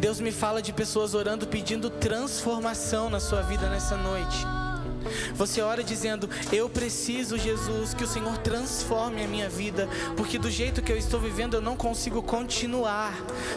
Deus 0.00 0.18
me 0.18 0.32
fala 0.32 0.60
de 0.60 0.72
pessoas 0.72 1.14
orando 1.14 1.46
pedindo 1.46 1.88
transformação 1.88 3.08
na 3.08 3.20
sua 3.20 3.42
vida 3.42 3.70
nessa 3.70 3.96
noite. 3.96 4.59
Você 5.40 5.62
ora 5.62 5.82
dizendo: 5.82 6.28
Eu 6.52 6.68
preciso, 6.68 7.38
Jesus, 7.38 7.94
que 7.94 8.04
o 8.04 8.06
Senhor 8.06 8.36
transforme 8.36 9.24
a 9.24 9.26
minha 9.26 9.48
vida, 9.48 9.88
porque 10.14 10.38
do 10.38 10.50
jeito 10.50 10.82
que 10.82 10.92
eu 10.92 10.98
estou 10.98 11.18
vivendo 11.18 11.54
eu 11.54 11.62
não 11.62 11.76
consigo 11.76 12.22
continuar. 12.22 13.14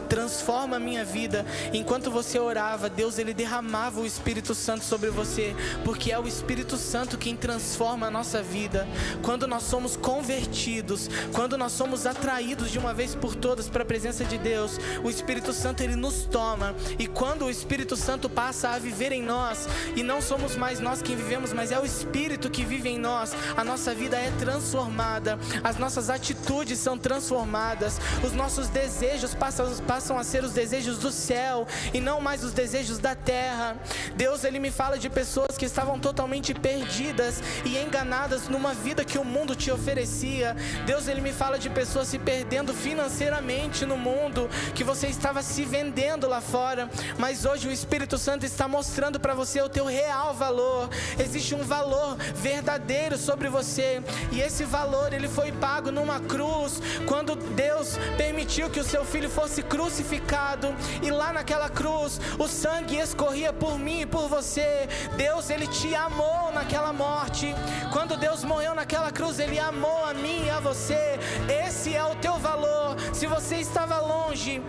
Transforma 0.08 0.78
a 0.78 0.80
minha 0.80 1.04
vida. 1.04 1.46
Enquanto 1.74 2.10
você 2.10 2.40
orava, 2.40 2.90
Deus 2.90 3.18
ele 3.20 3.34
derramava 3.34 4.00
o 4.00 4.06
Espírito 4.06 4.56
Santo 4.56 4.86
sobre 4.86 5.10
você, 5.10 5.54
porque 5.84 6.10
é 6.10 6.18
o 6.18 6.26
Espírito 6.26 6.78
Santo 6.78 7.18
quem 7.18 7.36
transforma 7.36 8.08
a 8.08 8.12
nossa 8.12 8.42
vida. 8.42 8.88
Quando 9.22 9.46
nós 9.46 9.64
somos 9.64 9.98
convertidos, 9.98 11.10
quando 11.34 11.58
nós 11.58 11.74
somos 11.74 12.06
atraídos 12.06 12.72
de 12.72 12.80
uma 12.80 12.94
vez 12.94 13.14
por 13.14 13.36
todas 13.36 13.68
para 13.68 13.84
a 13.84 13.86
presença 13.86 14.24
de 14.24 14.38
Deus, 14.38 14.80
o 15.04 15.10
Espírito 15.10 15.52
Santo 15.52 15.84
ele 15.84 15.98
nos 15.98 16.24
toma. 16.24 16.74
E 16.98 17.08
quando 17.08 17.44
o 17.44 17.52
Espírito 17.52 17.98
Santo 17.98 18.30
passa 18.30 18.70
a 18.70 18.80
viver 18.80 19.12
em 19.12 19.22
nós, 19.22 19.68
e 19.98 20.02
não 20.02 20.22
somos 20.22 20.56
mais 20.56 20.80
nós 20.80 21.02
quem 21.02 21.18
vivemos, 21.18 21.52
mas 21.52 21.73
é 21.74 21.80
o 21.80 21.86
Espírito 21.86 22.50
que 22.50 22.64
vive 22.64 22.90
em 22.90 23.00
nós, 23.00 23.36
a 23.58 23.64
nossa 23.64 23.94
vida 23.94 24.18
é 24.18 24.32
transformada, 24.40 25.40
as 25.64 25.78
nossas 25.78 26.10
atitudes 26.10 26.80
são 26.80 26.98
transformadas, 26.98 28.00
os 28.24 28.34
nossos 28.34 28.70
desejos 28.70 29.34
passam, 29.34 29.76
passam 29.88 30.18
a 30.18 30.24
ser 30.24 30.44
os 30.44 30.52
desejos 30.52 31.00
do 31.00 31.12
céu 31.12 31.68
e 31.94 32.00
não 32.00 32.22
mais 32.22 32.44
os 32.44 32.54
desejos 32.54 33.00
da 33.00 33.13
terra. 33.24 33.78
Deus, 34.16 34.44
Ele 34.44 34.60
me 34.60 34.72
fala 34.72 34.98
de 34.98 35.10
pessoas 35.10 35.58
que 35.58 35.66
estavam 35.66 36.00
totalmente 36.00 36.54
perdidas 36.54 37.42
e 37.66 37.78
enganadas 37.78 38.48
numa 38.48 38.74
vida 38.74 39.06
que 39.06 39.18
o 39.18 39.26
mundo 39.26 39.56
te 39.56 39.72
oferecia. 39.72 40.56
Deus, 40.86 41.08
Ele 41.08 41.22
me 41.22 41.32
fala 41.32 41.58
de 41.58 41.70
pessoas 41.70 42.08
se 42.08 42.20
perdendo 42.20 42.74
financeiramente 42.74 43.86
no 43.86 43.98
mundo, 43.98 44.50
que 44.76 44.84
você 44.84 45.08
estava 45.08 45.42
se 45.42 45.64
vendendo 45.64 46.28
lá 46.28 46.42
fora, 46.42 46.90
mas 47.18 47.46
hoje 47.46 47.68
o 47.68 47.72
Espírito 47.72 48.18
Santo 48.18 48.46
está 48.46 48.68
mostrando 48.68 49.20
para 49.20 49.34
você 49.34 49.62
o 49.62 49.70
teu 49.70 49.86
real 49.86 50.34
valor. 50.34 50.90
Existe 51.18 51.56
um 51.56 51.64
valor 51.64 52.18
verdadeiro 52.36 53.18
sobre 53.18 53.50
você, 53.50 54.02
e 54.32 54.42
esse 54.42 54.64
valor 54.64 55.14
ele 55.14 55.28
foi 55.28 55.52
pago 55.52 55.92
numa 55.92 56.20
cruz, 56.20 56.82
quando 57.08 57.36
Deus 57.36 57.98
permitiu 58.18 58.70
que 58.70 58.80
o 58.80 58.84
seu 58.84 59.06
filho 59.06 59.30
fosse 59.30 59.64
crucificado, 59.64 60.74
e 61.02 61.10
lá 61.10 61.32
naquela 61.34 61.70
cruz 61.70 62.20
o 62.38 62.48
sangue 62.48 62.98
escorria 63.14 63.54
por 63.54 63.78
mim 63.78 64.02
e 64.02 64.06
por 64.08 64.28
você. 64.28 64.90
Deus 65.16 65.52
ele 65.52 65.68
te 65.68 65.94
amou 65.94 66.52
naquela 66.52 66.92
morte. 66.92 67.54
Quando 67.92 68.18
Deus 68.18 68.44
morreu 68.44 68.74
naquela 68.74 69.12
cruz, 69.12 69.38
ele 69.38 69.60
amou 69.60 70.04
a 70.04 70.14
mim 70.16 70.46
e 70.46 70.50
a 70.50 70.60
você. 70.60 71.20
Esse 71.64 71.96
é 71.96 72.04
o 72.04 72.16
teu 72.16 72.40
valor. 72.40 72.98
Se 73.14 73.28
você 73.28 73.58
estava 73.58 74.00
longe, 74.00 74.62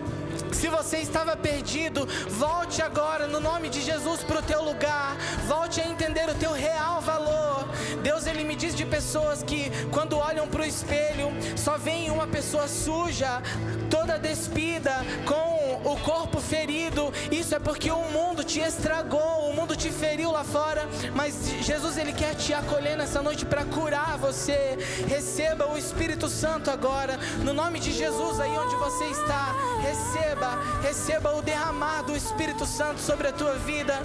se 0.55 0.69
você 0.69 0.97
estava 0.99 1.35
perdido, 1.35 2.07
volte 2.29 2.81
agora 2.81 3.27
no 3.27 3.39
nome 3.41 3.69
de 3.69 3.81
Jesus 3.81 4.23
para 4.23 4.39
o 4.39 4.41
teu 4.41 4.63
lugar. 4.63 5.17
Volte 5.47 5.81
a 5.81 5.87
entender 5.87 6.29
o 6.29 6.35
teu 6.35 6.53
real 6.53 7.01
valor. 7.01 7.67
Deus 8.01 8.25
ele 8.25 8.43
me 8.43 8.55
diz 8.55 8.73
de 8.75 8.85
pessoas 8.85 9.43
que 9.43 9.69
quando 9.91 10.17
olham 10.17 10.47
para 10.47 10.61
o 10.61 10.65
espelho 10.65 11.29
só 11.57 11.77
veem 11.77 12.09
uma 12.09 12.25
pessoa 12.25 12.67
suja, 12.67 13.41
toda 13.89 14.17
despida, 14.17 14.93
com 15.25 15.91
o 15.91 15.97
corpo 15.97 16.39
ferido. 16.39 17.13
Isso 17.31 17.53
é 17.53 17.59
porque 17.59 17.91
o 17.91 18.03
mundo 18.09 18.43
te 18.43 18.59
estragou, 18.59 19.49
o 19.49 19.53
mundo 19.53 19.75
te 19.75 19.89
feriu 19.89 20.31
lá 20.31 20.43
fora. 20.43 20.87
Mas 21.13 21.49
Jesus 21.61 21.97
ele 21.97 22.13
quer 22.13 22.35
te 22.35 22.53
acolher 22.53 22.97
nessa 22.97 23.21
noite 23.21 23.45
para 23.45 23.65
curar 23.65 24.17
você. 24.17 24.77
Receba 25.07 25.67
o 25.67 25.77
Espírito 25.77 26.29
Santo 26.29 26.71
agora, 26.71 27.19
no 27.43 27.53
nome 27.53 27.79
de 27.79 27.91
Jesus 27.91 28.39
aí 28.39 28.57
onde 28.57 28.75
você 28.75 29.05
está. 29.05 29.53
Receba, 29.81 30.44
receba 30.81 31.31
o 31.31 31.41
derramar 31.41 32.03
do 32.03 32.15
Espírito 32.15 32.65
Santo 32.65 32.99
sobre 33.01 33.29
a 33.29 33.33
tua 33.33 33.53
vida. 33.53 34.01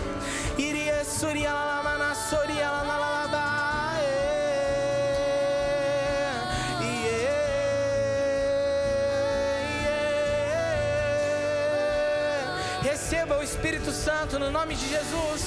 Iria 0.59 1.05
suria 1.05 1.53
la 1.53 1.83
la 1.83 1.99
na 1.99 2.15
soria 2.15 2.71
la 2.71 2.83
la 2.83 2.97
la 2.99 3.29
ba. 3.29 3.61
Receba 12.83 13.37
o 13.37 13.43
Espírito 13.43 13.93
Santo 13.93 14.39
no 14.39 14.51
nome 14.51 14.75
de 14.75 14.87
Jesus. 14.87 15.47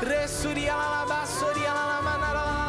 Ressuria 0.00 0.74
la 0.74 0.88
la 0.90 1.04
ba 1.06 1.26
soria 1.26 1.72
la 1.72 1.86
la 1.86 2.02
mana 2.02 2.32
la 2.34 2.62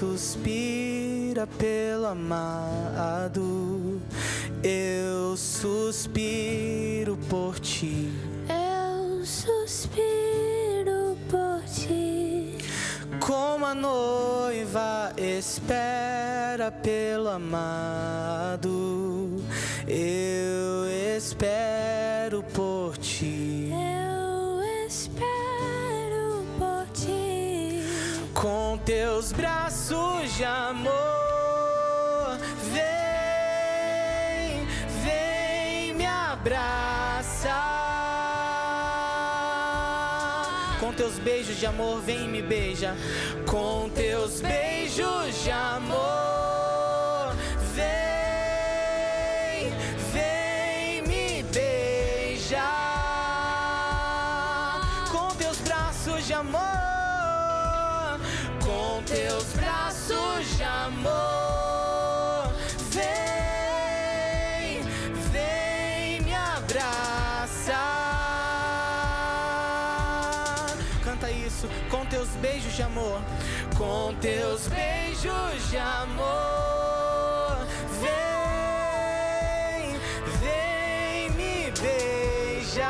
suspira 0.00 1.46
pelo 1.46 2.06
amado, 2.06 4.00
eu 4.62 5.36
suspiro 5.36 7.18
por 7.28 7.58
ti. 7.58 8.08
Eu 9.20 9.26
suspiro 9.26 11.14
por 11.28 11.62
ti. 11.64 12.56
Como 13.20 13.66
a 13.66 13.74
noiva 13.74 15.12
espera 15.18 16.72
pelo 16.72 17.28
amado, 17.28 18.64
eu 19.86 20.88
espero 21.18 22.42
por 22.54 22.96
ti. 22.96 23.68
Eu 23.70 24.86
espero 24.86 26.42
por 26.58 26.86
ti. 26.94 27.82
Com 28.32 28.78
teus 28.86 29.32
braços 29.32 30.34
de 30.34 30.46
de 41.60 41.66
amor, 41.66 42.00
vem 42.00 42.26
me 42.26 42.40
beija. 42.40 42.96
Com 43.46 43.90
teus 43.90 44.40
beijos 44.40 45.44
de 45.44 45.50
amor, 45.50 46.39
de 72.80 72.84
amor, 72.84 73.20
com 73.76 74.14
teus 74.22 74.66
beijos 74.68 75.68
de 75.68 75.76
amor, 75.76 77.58
vem, 78.00 78.10
vem 80.40 81.30
me 81.32 81.70
beijar. 81.78 82.88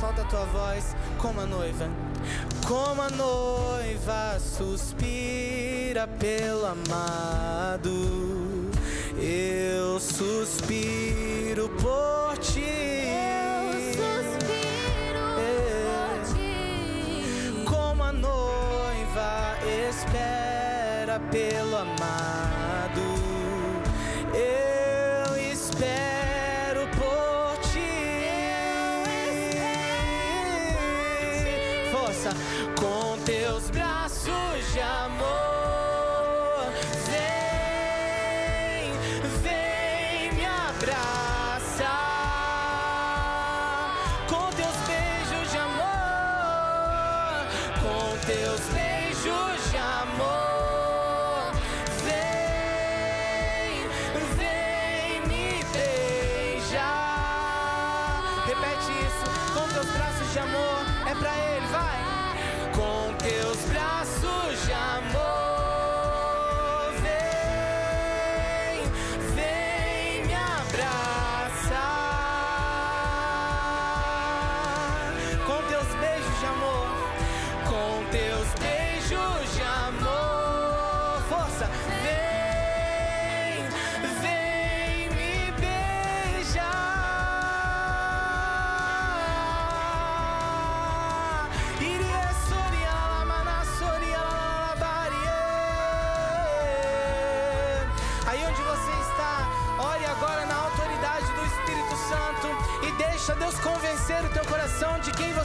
Solta 0.00 0.22
a 0.22 0.24
tua 0.24 0.46
voz 0.46 0.96
como 1.18 1.42
a 1.42 1.46
noiva. 1.46 1.90
Como 2.66 3.02
a 3.02 3.10
noiva 3.10 4.40
suspira 4.40 6.08
pelo 6.18 6.64
amado, 6.64 7.90
eu 9.18 10.00
suspiro 10.00 11.68
por 11.78 12.38
ti. 12.38 13.23
Espera 19.94 21.20
pelo 21.30 21.76
amado, 21.78 22.63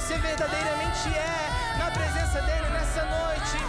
você 0.09 0.17
verdadeiramente 0.17 1.07
é 1.15 1.77
na 1.77 1.91
presença 1.91 2.41
dele 2.41 2.67
nessa 2.69 3.05
noite. 3.05 3.59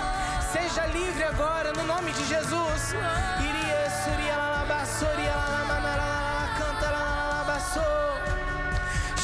Seja 0.50 0.87
livre 0.87 1.22
agora 1.24 1.70
no 1.74 1.85
nome 1.85 2.12
de 2.12 2.24
Jesus. 2.24 2.94
Irie 3.38 3.90
soria 4.03 4.37
la 4.38 4.50
la 4.57 4.64
ba 4.64 4.87
soria 4.87 5.35
la 5.37 5.48
la 5.57 5.64
mana 5.68 5.96
la 5.96 6.09
la 6.14 6.33
la 6.40 6.48
canta 6.59 6.90
la 6.90 7.03
la 7.11 7.26
la 7.35 7.44
ba 7.44 7.61
so. 7.61 7.85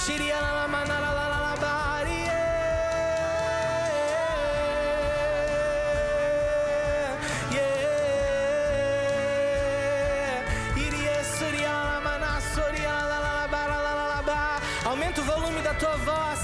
Shiria 0.04 0.38
la 0.42 0.52
la 0.60 0.68
mana 0.68 1.00
la 1.00 1.12
la 1.18 1.26
la 1.32 1.38
la 1.46 1.56
barie. 1.56 2.36
Yeah. 7.56 8.76
Irie 10.84 11.24
soria 11.38 11.72
la 11.72 11.98
mana 12.06 12.40
soria 12.54 12.92
la 13.10 13.18
la 13.24 13.32
la 13.38 13.46
ba 13.48 13.62
la 13.72 13.78
la 13.86 13.92
la 14.00 14.06
la 14.14 14.20
ba. 14.22 14.40
Aumenta 14.84 15.20
o 15.22 15.24
volume 15.24 15.62
da 15.62 15.72
tua 15.72 15.96
voz 15.96 16.40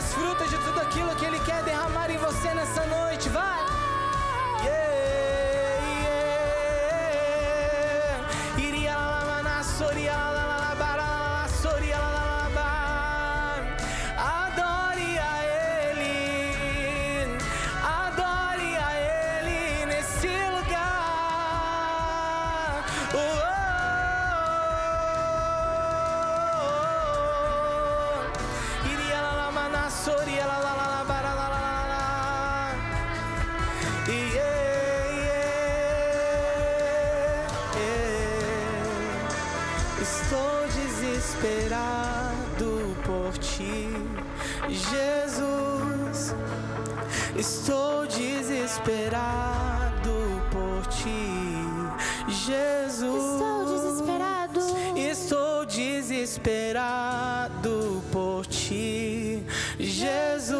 desfruta 0.00 0.46
de 0.48 0.56
tudo 0.64 0.80
aquilo 0.80 1.14
que 1.14 1.26
ele 1.26 1.38
quer 1.40 1.62
derramar 1.62 2.10
em 2.10 2.16
você 2.16 2.54
nessa 2.54 2.86
noite. 2.86 3.09
Desesperado 56.40 58.02
por 58.10 58.46
ti, 58.46 59.44
Jesus. 59.78 60.50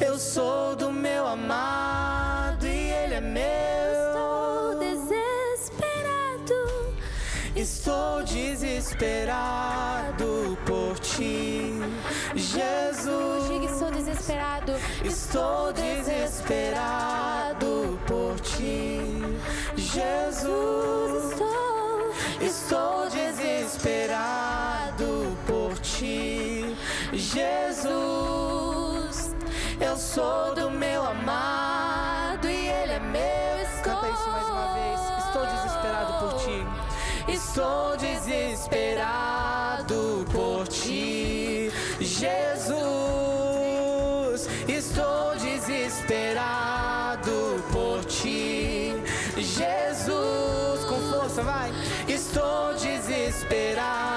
Eu 0.00 0.18
sou 0.18 0.74
do 0.74 0.90
meu 0.92 1.24
amado 1.26 2.66
e 2.66 2.90
ele 2.90 3.14
é 3.14 3.20
meu. 3.20 3.44
Estou 3.44 4.80
desesperado. 4.80 6.54
Estou 7.54 8.24
desesperado 8.24 10.58
ti, 10.98 11.72
Jesus. 12.34 13.48
Diga, 13.48 13.66
estou 13.66 13.92
desesperado. 13.92 14.72
Estou 15.04 15.72
desesperado 15.72 17.96
por 18.06 18.40
ti, 18.40 18.98
Jesus. 19.76 21.32
Estou. 21.32 21.64
Estou 22.40 22.83
Jesus. 27.34 29.34
Eu 29.80 29.96
sou 29.96 30.54
do 30.54 30.70
meu 30.70 31.04
amado 31.04 32.48
e 32.48 32.68
ele 32.68 32.92
é 32.92 33.00
meu. 33.00 33.44
Canta 33.82 34.08
isso 34.08 34.30
mais 34.30 34.46
uma 34.46 34.74
vez. 34.74 35.00
Estou 35.26 35.44
desesperado 35.44 36.12
por 36.20 36.34
ti. 36.40 36.64
Estou 37.28 37.96
desesperado 37.96 40.24
por 40.30 40.68
ti, 40.68 41.72
Jesus. 42.00 42.78
Estou 44.68 45.34
desesperado 45.36 47.64
por 47.72 48.04
ti, 48.04 48.94
Jesus. 49.36 50.84
Com 50.88 51.00
força, 51.10 51.42
vai. 51.42 51.72
Estou 52.08 52.74
desesperado 52.74 54.13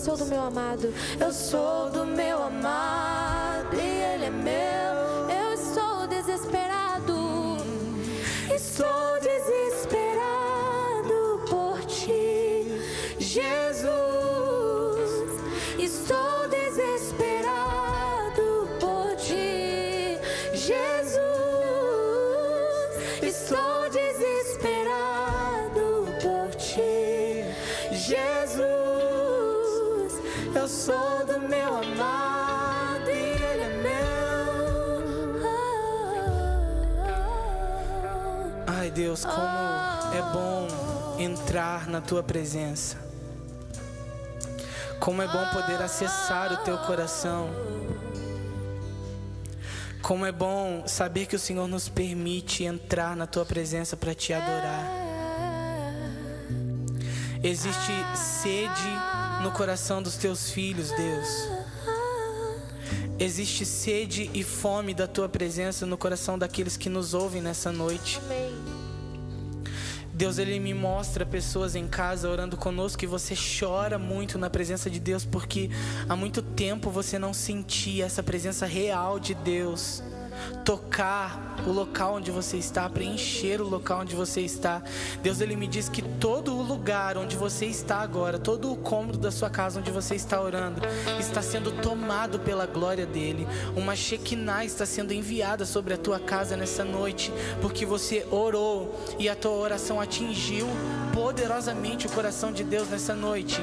sou 0.00 0.16
do 0.16 0.24
meu 0.26 0.42
amado. 0.42 0.92
Eu 1.20 1.32
sou 1.32 1.90
do 1.90 2.06
meu 2.06 2.42
amado 2.42 3.19
Deus, 39.00 39.24
como 39.24 39.34
é 40.14 40.20
bom 40.30 40.68
entrar 41.18 41.88
na 41.88 42.02
tua 42.02 42.22
presença. 42.22 42.98
Como 45.00 45.22
é 45.22 45.26
bom 45.26 45.42
poder 45.54 45.80
acessar 45.80 46.52
o 46.52 46.58
teu 46.58 46.76
coração. 46.76 47.48
Como 50.02 50.26
é 50.26 50.30
bom 50.30 50.86
saber 50.86 51.24
que 51.24 51.34
o 51.34 51.38
Senhor 51.38 51.66
nos 51.66 51.88
permite 51.88 52.64
entrar 52.64 53.16
na 53.16 53.26
tua 53.26 53.46
presença 53.46 53.96
para 53.96 54.14
te 54.14 54.34
adorar. 54.34 54.84
Existe 57.42 57.92
sede 58.14 58.90
no 59.42 59.50
coração 59.52 60.02
dos 60.02 60.16
teus 60.16 60.50
filhos, 60.50 60.90
Deus. 60.90 61.28
Existe 63.18 63.64
sede 63.64 64.30
e 64.34 64.44
fome 64.44 64.92
da 64.92 65.06
tua 65.06 65.28
presença 65.28 65.86
no 65.86 65.96
coração 65.96 66.38
daqueles 66.38 66.76
que 66.76 66.90
nos 66.90 67.14
ouvem 67.14 67.40
nessa 67.40 67.72
noite. 67.72 68.20
Amém. 68.26 68.79
Deus, 70.20 70.36
Ele 70.36 70.60
me 70.60 70.74
mostra 70.74 71.24
pessoas 71.24 71.74
em 71.74 71.88
casa 71.88 72.28
orando 72.28 72.54
conosco 72.54 73.02
e 73.02 73.06
você 73.06 73.34
chora 73.34 73.98
muito 73.98 74.36
na 74.36 74.50
presença 74.50 74.90
de 74.90 75.00
Deus 75.00 75.24
porque 75.24 75.70
há 76.06 76.14
muito 76.14 76.42
tempo 76.42 76.90
você 76.90 77.18
não 77.18 77.32
sentia 77.32 78.04
essa 78.04 78.22
presença 78.22 78.66
real 78.66 79.18
de 79.18 79.32
Deus. 79.32 80.02
Tocar 80.64 81.56
o 81.66 81.72
local 81.72 82.14
onde 82.14 82.30
você 82.30 82.56
está, 82.56 82.88
preencher 82.88 83.60
o 83.60 83.68
local 83.68 84.00
onde 84.00 84.14
você 84.14 84.40
está. 84.40 84.82
Deus, 85.22 85.40
Ele 85.40 85.56
me 85.56 85.66
diz 85.66 85.88
que 85.88 86.02
todo 86.02 86.54
o 86.54 86.62
lugar 86.62 87.16
onde 87.16 87.36
você 87.36 87.66
está 87.66 87.98
agora, 87.98 88.38
todo 88.38 88.72
o 88.72 88.76
cômodo 88.76 89.18
da 89.18 89.30
sua 89.30 89.50
casa 89.50 89.80
onde 89.80 89.90
você 89.90 90.14
está 90.14 90.40
orando, 90.40 90.80
está 91.18 91.42
sendo 91.42 91.72
tomado 91.82 92.38
pela 92.38 92.66
glória 92.66 93.06
dEle. 93.06 93.46
Uma 93.76 93.96
Shekinah 93.96 94.64
está 94.64 94.86
sendo 94.86 95.12
enviada 95.12 95.64
sobre 95.64 95.94
a 95.94 95.98
tua 95.98 96.18
casa 96.18 96.56
nessa 96.56 96.84
noite, 96.84 97.32
porque 97.60 97.84
você 97.84 98.26
orou 98.30 98.98
e 99.18 99.28
a 99.28 99.36
tua 99.36 99.52
oração 99.52 100.00
atingiu 100.00 100.66
poderosamente 101.12 102.06
o 102.06 102.10
coração 102.10 102.52
de 102.52 102.64
Deus 102.64 102.88
nessa 102.88 103.14
noite. 103.14 103.60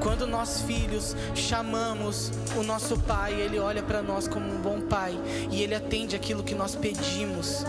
Quando 0.00 0.26
nós 0.26 0.60
filhos 0.62 1.16
chamamos 1.34 2.30
o 2.56 2.62
nosso 2.62 2.98
pai, 3.00 3.34
ele 3.34 3.58
olha 3.58 3.82
para 3.82 4.02
nós 4.02 4.28
como 4.28 4.46
um 4.46 4.60
bom 4.60 4.80
pai 4.80 5.18
e 5.50 5.62
ele 5.62 5.74
atende 5.74 6.14
aquilo 6.14 6.42
que 6.42 6.54
nós 6.54 6.74
pedimos. 6.74 7.64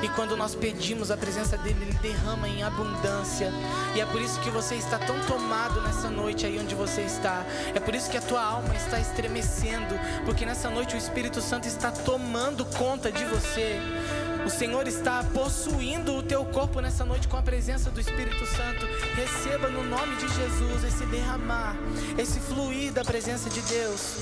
E 0.00 0.08
quando 0.10 0.36
nós 0.36 0.54
pedimos 0.54 1.10
a 1.10 1.16
presença 1.16 1.56
dele, 1.58 1.78
ele 1.82 1.94
derrama 1.94 2.48
em 2.48 2.62
abundância. 2.62 3.52
E 3.96 4.00
é 4.00 4.06
por 4.06 4.20
isso 4.20 4.38
que 4.40 4.50
você 4.50 4.76
está 4.76 4.96
tão 4.98 5.18
tomado 5.26 5.80
nessa 5.80 6.08
noite 6.08 6.46
aí 6.46 6.58
onde 6.58 6.74
você 6.74 7.02
está. 7.02 7.44
É 7.74 7.80
por 7.80 7.94
isso 7.94 8.08
que 8.08 8.16
a 8.16 8.20
tua 8.20 8.42
alma 8.42 8.76
está 8.76 9.00
estremecendo, 9.00 9.98
porque 10.24 10.46
nessa 10.46 10.70
noite 10.70 10.94
o 10.94 10.98
Espírito 10.98 11.40
Santo 11.40 11.66
está 11.66 11.90
tomando 11.90 12.64
conta 12.64 13.10
de 13.10 13.24
você. 13.24 13.80
O 14.44 14.50
Senhor 14.50 14.86
está 14.86 15.22
possuindo 15.34 16.16
o 16.16 16.22
teu 16.22 16.44
corpo 16.44 16.80
nessa 16.80 17.04
noite 17.04 17.28
com 17.28 17.36
a 17.36 17.42
presença 17.42 17.90
do 17.90 18.00
Espírito 18.00 18.44
Santo. 18.46 18.86
Receba 19.14 19.68
no 19.68 19.84
nome 19.84 20.16
de 20.16 20.28
Jesus 20.28 20.84
esse 20.84 21.04
derramar, 21.06 21.76
esse 22.16 22.40
fluir 22.40 22.92
da 22.92 23.04
presença 23.04 23.50
de 23.50 23.60
Deus. 23.62 24.16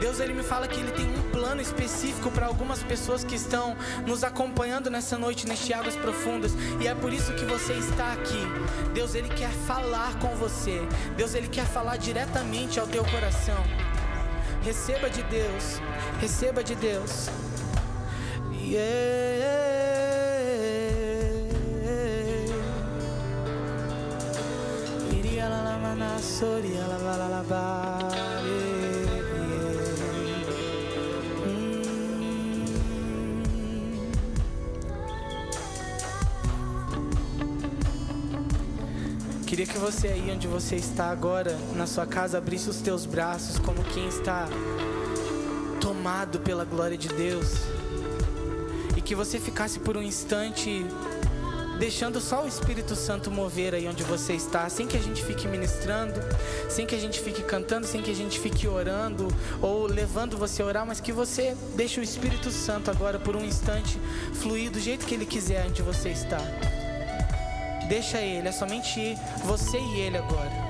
Deus 0.00 0.20
ele 0.20 0.34
me 0.34 0.42
fala 0.42 0.68
que 0.68 0.78
ele 0.78 0.90
tem 0.92 1.06
um 1.06 1.30
plano 1.30 1.60
específico 1.60 2.30
para 2.30 2.46
algumas 2.46 2.82
pessoas 2.82 3.24
que 3.24 3.34
estão 3.34 3.76
nos 4.06 4.22
acompanhando 4.24 4.90
nessa 4.90 5.16
noite 5.16 5.46
neste 5.46 5.72
águas 5.72 5.96
profundas 5.96 6.52
e 6.80 6.86
é 6.86 6.94
por 6.94 7.12
isso 7.12 7.32
que 7.32 7.44
você 7.44 7.72
está 7.74 8.12
aqui. 8.12 8.42
Deus 8.92 9.14
ele 9.14 9.28
quer 9.28 9.50
falar 9.66 10.18
com 10.18 10.34
você. 10.36 10.80
Deus 11.16 11.34
ele 11.34 11.48
quer 11.48 11.66
falar 11.66 11.96
diretamente 11.96 12.78
ao 12.78 12.86
teu 12.86 13.04
coração. 13.04 13.62
Receba 14.62 15.08
de 15.08 15.22
Deus. 15.24 15.80
Receba 16.20 16.62
de 16.62 16.74
Deus. 16.74 17.28
Yeah. 18.66 19.04
Soria 26.24 26.70
yeah. 26.70 26.84
Mm. 31.46 31.82
Queria 39.46 39.66
que 39.66 39.78
você 39.78 40.08
aí 40.08 40.30
onde 40.32 40.48
você 40.48 40.76
está 40.76 41.10
agora, 41.10 41.56
na 41.76 41.86
sua 41.86 42.06
casa, 42.06 42.38
abrisse 42.38 42.70
os 42.70 42.80
teus 42.80 43.04
braços 43.06 43.58
como 43.58 43.84
quem 43.84 44.08
está 44.08 44.48
tomado 45.80 46.40
pela 46.40 46.64
glória 46.64 46.96
de 46.96 47.08
Deus. 47.08 47.52
Que 49.04 49.14
você 49.14 49.38
ficasse 49.38 49.78
por 49.78 49.96
um 49.96 50.02
instante 50.02 50.84
deixando 51.78 52.20
só 52.20 52.44
o 52.44 52.48
Espírito 52.48 52.94
Santo 52.94 53.30
mover 53.30 53.74
aí 53.74 53.86
onde 53.88 54.02
você 54.02 54.32
está, 54.32 54.68
sem 54.68 54.86
que 54.86 54.96
a 54.96 55.00
gente 55.00 55.22
fique 55.22 55.46
ministrando, 55.46 56.20
sem 56.68 56.86
que 56.86 56.94
a 56.94 56.98
gente 56.98 57.20
fique 57.20 57.42
cantando, 57.42 57.86
sem 57.86 58.00
que 58.00 58.10
a 58.10 58.14
gente 58.14 58.38
fique 58.38 58.66
orando 58.66 59.28
ou 59.60 59.86
levando 59.86 60.36
você 60.38 60.62
a 60.62 60.66
orar, 60.66 60.86
mas 60.86 61.00
que 61.00 61.12
você 61.12 61.56
deixe 61.74 62.00
o 62.00 62.02
Espírito 62.02 62.50
Santo 62.50 62.90
agora 62.90 63.18
por 63.18 63.36
um 63.36 63.44
instante 63.44 63.98
fluir 64.34 64.70
do 64.70 64.80
jeito 64.80 65.04
que 65.04 65.14
ele 65.14 65.26
quiser 65.26 65.66
onde 65.66 65.82
você 65.82 66.10
está. 66.10 66.40
Deixa 67.88 68.20
ele, 68.20 68.48
é 68.48 68.52
somente 68.52 69.16
você 69.44 69.78
e 69.78 70.00
ele 70.00 70.16
agora. 70.16 70.63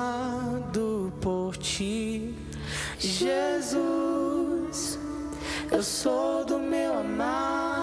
por 1.20 1.56
ti, 1.56 2.34
Jesus. 2.98 3.78
Eu 5.70 5.82
sou 5.82 6.44
do 6.44 6.58
meu 6.58 6.98
amado 6.98 7.77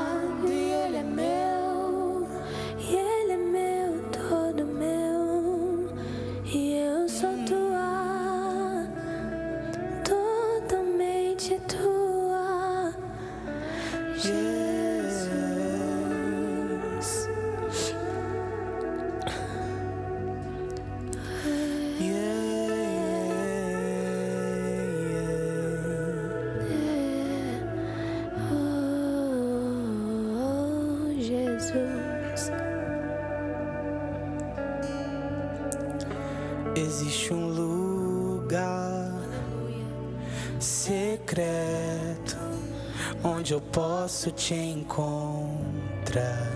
onde 43.45 43.53
eu 43.53 43.61
posso 43.61 44.31
te 44.31 44.55
encontrar. 44.55 46.51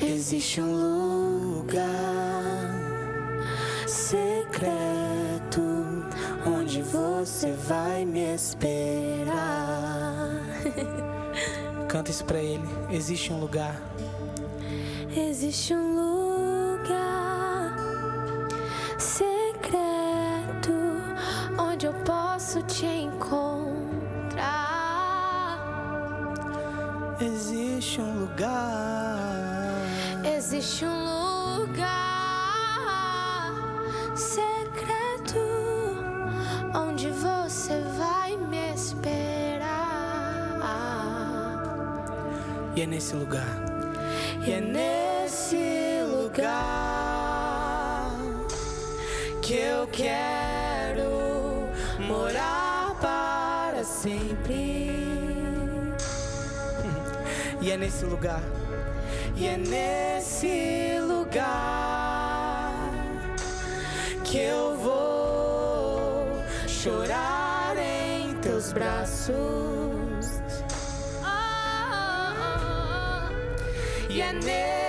Existe 0.00 0.60
um 0.60 1.56
lugar 1.56 2.70
secreto 3.84 5.60
onde 6.46 6.82
você 6.82 7.50
vai 7.50 8.04
me 8.04 8.32
esperar. 8.32 9.26
Canta 11.90 12.12
isso 12.12 12.24
pra 12.24 12.38
ele. 12.38 12.62
Existe 12.92 13.32
um 13.32 13.40
lugar. 13.40 13.74
Existe 15.16 15.74
um 15.74 15.89
nesse 42.90 43.14
lugar. 43.14 43.46
E 44.44 44.52
é 44.52 44.60
nesse 44.60 46.02
lugar 46.10 46.50
que 49.40 49.54
eu 49.54 49.86
quero 49.86 51.68
morar 52.00 52.96
para 53.00 53.84
sempre. 53.84 54.90
E 57.62 57.70
é 57.70 57.76
nesse 57.76 58.06
lugar. 58.06 58.40
E 59.36 59.46
é 59.46 59.58
nesse 59.58 60.98
lugar 61.06 62.72
que 64.24 64.38
eu 64.38 64.78
vou 64.78 66.26
chorar 66.66 67.76
em 67.76 68.32
teus 68.36 68.72
braços. 68.72 69.79
E 74.42 74.79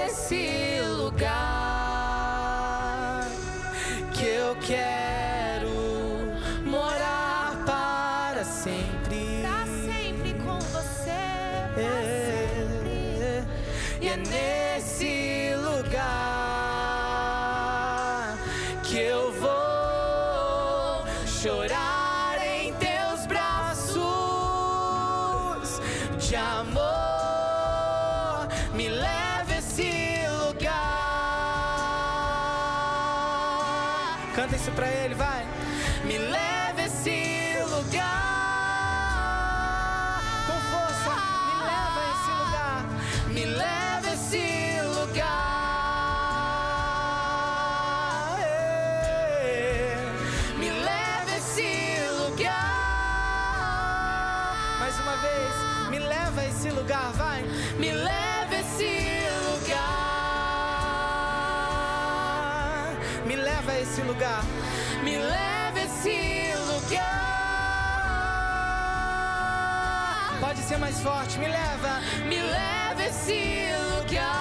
ser 70.72 70.78
mais 70.78 71.02
forte, 71.02 71.38
me 71.38 71.48
leva. 71.48 72.00
Me 72.30 72.40
leva 72.40 73.04
esse 73.04 73.72
lugar. 74.00 74.32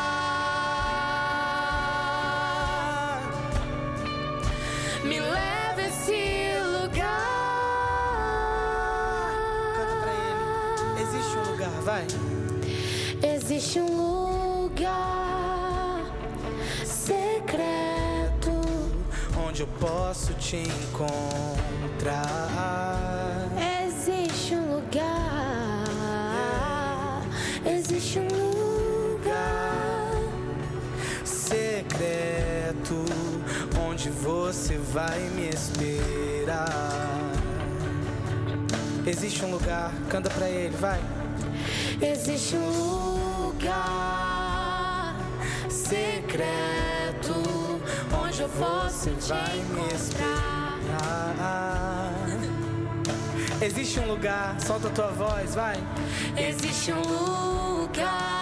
Me 5.02 5.18
leva 5.18 5.82
esse 5.82 6.52
lugar. 6.78 7.26
Canta 9.76 9.96
pra 10.02 10.12
ele. 10.12 10.44
Existe 11.02 11.36
um 11.36 11.42
lugar, 11.50 11.76
vai. 11.82 12.06
Existe 13.22 13.80
um 13.80 14.64
lugar 14.64 16.04
secreto 16.84 18.52
Onde 19.48 19.62
eu 19.62 19.68
posso 19.80 20.32
te 20.34 20.58
encontrar. 20.58 22.30
Você 34.20 34.76
vai 34.76 35.18
me 35.30 35.48
esperar. 35.48 36.68
Existe 39.06 39.44
um 39.44 39.50
lugar, 39.50 39.92
canta 40.08 40.28
pra 40.30 40.48
ele, 40.48 40.76
vai. 40.76 41.00
Existe 42.00 42.56
um 42.56 43.46
lugar 43.46 45.16
secreto 45.68 47.34
onde 48.22 48.42
você 48.44 49.10
vai 49.28 49.56
me 49.56 49.94
esperar. 49.94 50.78
Ah, 51.38 52.12
Existe 53.62 54.00
um 54.00 54.06
lugar, 54.06 54.58
solta 54.60 54.88
a 54.88 54.90
tua 54.90 55.08
voz, 55.08 55.54
vai. 55.54 55.76
Existe 56.36 56.92
um 56.92 57.82
lugar 57.82 58.39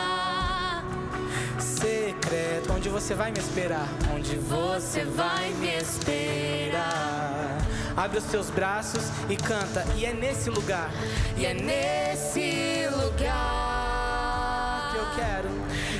onde 2.79 2.89
você 2.89 3.13
vai 3.13 3.33
me 3.33 3.41
esperar. 3.41 3.89
Onde 4.15 4.37
você 4.37 5.05
vai 5.05 5.51
me 5.55 5.77
esperar. 5.79 7.59
Abre 7.97 8.19
os 8.19 8.25
teus 8.25 8.51
braços 8.51 9.03
e 9.29 9.37
canta. 9.37 9.85
E 9.97 10.05
é 10.07 10.13
nesse 10.15 10.49
lugar 10.49 10.89
E 11.37 11.45
é 11.45 11.55
nesse 11.55 12.87
lugar 12.97 14.93
que 14.93 14.99
eu 14.99 15.07
quero. 15.17 15.49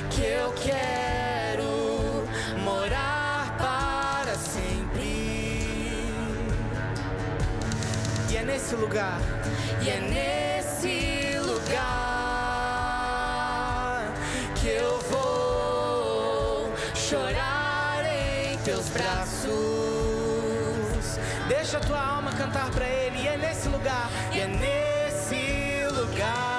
que 0.09 0.21
eu 0.21 0.53
quero 0.53 2.23
morar 2.63 3.57
para 3.57 4.35
sempre. 4.35 6.07
E 8.31 8.37
é 8.37 8.43
nesse 8.45 8.75
lugar 8.75 9.19
E 9.81 9.89
é 9.89 9.99
nesse 9.99 11.37
lugar 11.39 11.73
que 14.55 14.67
eu 14.69 14.98
teus 18.69 18.87
braços. 18.89 19.49
Deixa 21.47 21.77
a 21.77 21.79
tua 21.79 21.99
alma 21.99 22.31
cantar 22.33 22.69
pra 22.69 22.87
ele. 22.87 23.17
E 23.17 23.27
é 23.27 23.35
nesse 23.35 23.67
lugar. 23.67 24.11
E 24.31 24.41
é 24.41 24.47
nesse 24.47 25.87
lugar 25.91 26.58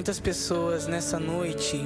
Muitas 0.00 0.18
pessoas 0.18 0.86
nessa 0.86 1.20
noite, 1.20 1.78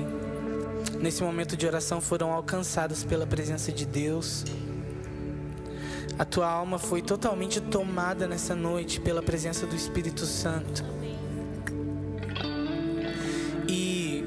nesse 1.00 1.20
momento 1.20 1.56
de 1.56 1.66
oração, 1.66 2.00
foram 2.00 2.30
alcançadas 2.30 3.02
pela 3.02 3.26
presença 3.26 3.72
de 3.72 3.84
Deus. 3.84 4.44
A 6.16 6.24
tua 6.24 6.48
alma 6.48 6.78
foi 6.78 7.02
totalmente 7.02 7.60
tomada 7.60 8.28
nessa 8.28 8.54
noite 8.54 9.00
pela 9.00 9.20
presença 9.20 9.66
do 9.66 9.74
Espírito 9.74 10.26
Santo. 10.26 10.84
E 13.68 14.24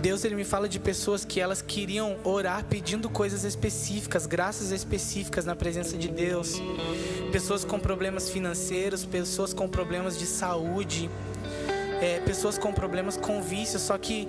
Deus 0.00 0.24
ele 0.24 0.34
me 0.34 0.44
fala 0.44 0.66
de 0.66 0.80
pessoas 0.80 1.22
que 1.22 1.38
elas 1.38 1.60
queriam 1.60 2.16
orar 2.24 2.64
pedindo 2.64 3.10
coisas 3.10 3.44
específicas, 3.44 4.24
graças 4.24 4.70
específicas 4.70 5.44
na 5.44 5.54
presença 5.54 5.98
de 5.98 6.08
Deus. 6.08 6.54
Pessoas 7.30 7.66
com 7.66 7.78
problemas 7.78 8.30
financeiros, 8.30 9.04
pessoas 9.04 9.52
com 9.52 9.68
problemas 9.68 10.18
de 10.18 10.24
saúde, 10.24 11.10
é, 12.00 12.20
pessoas 12.20 12.58
com 12.58 12.72
problemas 12.72 13.16
com 13.16 13.40
vícios, 13.40 13.82
só 13.82 13.96
que 13.96 14.28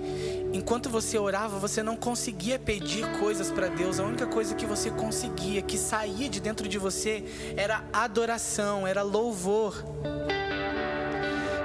enquanto 0.52 0.88
você 0.88 1.18
orava, 1.18 1.58
você 1.58 1.82
não 1.82 1.96
conseguia 1.96 2.58
pedir 2.58 3.06
coisas 3.18 3.50
para 3.50 3.68
Deus. 3.68 4.00
A 4.00 4.04
única 4.04 4.26
coisa 4.26 4.54
que 4.54 4.66
você 4.66 4.90
conseguia, 4.90 5.62
que 5.62 5.76
saía 5.76 6.28
de 6.28 6.40
dentro 6.40 6.68
de 6.68 6.78
você, 6.78 7.24
era 7.56 7.84
adoração, 7.92 8.86
era 8.86 9.02
louvor. 9.02 9.84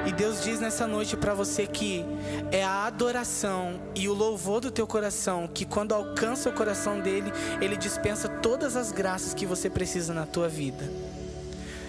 E 0.06 0.12
Deus 0.12 0.44
diz 0.44 0.60
nessa 0.60 0.86
noite 0.86 1.16
para 1.16 1.34
você 1.34 1.66
que 1.66 2.06
é 2.52 2.62
a 2.62 2.86
adoração 2.86 3.80
e 3.96 4.10
o 4.10 4.14
louvor 4.14 4.60
do 4.60 4.70
teu 4.70 4.86
coração 4.86 5.48
que 5.48 5.64
quando 5.64 5.94
alcança 5.94 6.50
o 6.50 6.54
coração 6.54 7.00
dele, 7.00 7.32
ele 7.62 7.78
dispensa 7.78 8.28
todas 8.28 8.76
as 8.76 8.92
graças 8.92 9.34
que 9.34 9.46
você 9.46 9.70
precisa 9.70 10.14
na 10.14 10.26
tua 10.26 10.50
vida. 10.50 10.84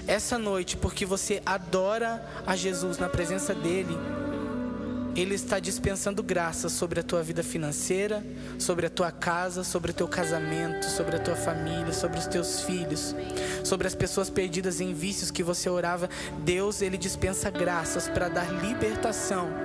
Essa 0.06 0.38
noite, 0.38 0.76
porque 0.76 1.06
você 1.06 1.42
adora 1.46 2.24
a 2.46 2.54
Jesus 2.54 2.98
na 2.98 3.08
presença 3.08 3.54
dele, 3.54 3.96
ele 5.16 5.34
está 5.34 5.58
dispensando 5.58 6.22
graças 6.22 6.72
sobre 6.72 7.00
a 7.00 7.02
tua 7.02 7.22
vida 7.22 7.42
financeira, 7.42 8.22
sobre 8.58 8.86
a 8.86 8.90
tua 8.90 9.10
casa, 9.10 9.62
sobre 9.62 9.92
o 9.92 9.94
teu 9.94 10.08
casamento, 10.08 10.84
sobre 10.86 11.16
a 11.16 11.20
tua 11.20 11.36
família, 11.36 11.92
sobre 11.92 12.18
os 12.18 12.26
teus 12.26 12.62
filhos, 12.62 13.14
sobre 13.62 13.86
as 13.86 13.94
pessoas 13.94 14.28
perdidas 14.28 14.80
em 14.80 14.92
vícios 14.92 15.30
que 15.30 15.42
você 15.42 15.70
orava. 15.70 16.10
Deus, 16.40 16.82
ele 16.82 16.98
dispensa 16.98 17.48
graças 17.48 18.08
para 18.08 18.28
dar 18.28 18.50
libertação 18.62 19.63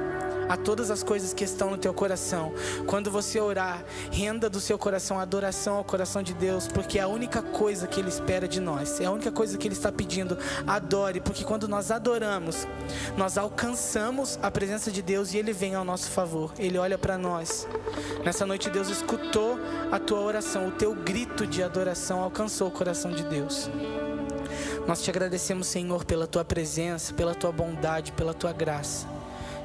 a 0.50 0.58
todas 0.58 0.89
as 0.89 1.04
coisas 1.04 1.34
que 1.34 1.43
estão 1.43 1.70
no 1.70 1.78
teu 1.78 1.93
coração. 1.93 2.52
Quando 2.88 3.12
você 3.12 3.39
orar, 3.39 3.86
renda 4.12 4.50
do 4.50 4.60
seu 4.60 4.78
coração 4.78 5.20
adoração 5.20 5.76
ao 5.76 5.84
coração 5.84 6.24
de 6.24 6.34
Deus, 6.34 6.68
porque 6.68 6.97
é 6.97 7.04
a 7.04 7.08
única 7.08 7.41
coisa 7.41 7.86
que 7.88 8.00
Ele 8.00 8.10
espera 8.10 8.47
de 8.47 8.60
nós, 8.60 9.00
é 9.00 9.06
a 9.06 9.12
única 9.12 9.32
coisa 9.32 9.58
que 9.58 9.68
Ele 9.68 9.76
está 9.76 9.91
pedindo. 9.91 10.38
Adore, 10.66 11.22
porque 11.22 11.43
quando 11.43 11.68
nós 11.68 11.91
adoramos, 11.91 12.68
nós 13.16 13.38
alcançamos 13.38 14.39
a 14.41 14.50
presença 14.50 14.91
de 14.91 15.04
Deus 15.04 15.34
e 15.34 15.38
Ele 15.38 15.54
vem 15.54 15.76
ao 15.76 15.86
nosso 15.86 16.10
favor, 16.10 16.52
Ele 16.58 16.80
olha 16.80 16.97
para 16.97 17.18
nós. 17.18 17.68
Nessa 18.26 18.45
noite, 18.45 18.70
Deus 18.70 18.89
escutou 18.89 19.60
a 19.91 20.00
tua 20.00 20.22
oração, 20.22 20.68
o 20.68 20.72
teu 20.72 20.95
grito 20.95 21.45
de 21.45 21.62
adoração 21.62 22.22
alcançou 22.22 22.68
o 22.68 22.72
coração 22.72 23.12
de 23.12 23.24
Deus. 23.24 23.70
Nós 24.88 25.04
te 25.04 25.10
agradecemos, 25.12 25.68
Senhor, 25.68 26.04
pela 26.04 26.26
tua 26.26 26.43
presença, 26.43 27.14
pela 27.14 27.36
tua 27.36 27.52
bondade, 27.52 28.12
pela 28.14 28.34
tua 28.34 28.52
graça. 28.52 29.18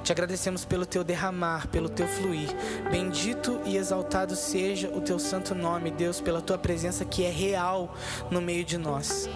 Te 0.04 0.12
agradecemos 0.12 0.66
pelo 0.66 0.84
teu 0.84 1.02
derramar, 1.02 1.66
pelo 1.68 1.88
teu 1.88 2.06
fluir. 2.06 2.50
Bendito 2.90 3.58
e 3.64 3.78
exaltado 3.78 4.36
seja 4.36 4.88
o 4.90 5.00
teu 5.00 5.18
santo 5.18 5.54
nome, 5.54 5.90
Deus, 5.90 6.20
pela 6.20 6.42
tua 6.42 6.58
presença 6.58 7.06
que 7.06 7.24
é 7.24 7.30
real 7.30 7.96
no 8.30 8.42
meio 8.42 8.66
de 8.66 8.76
nós. 8.76 9.26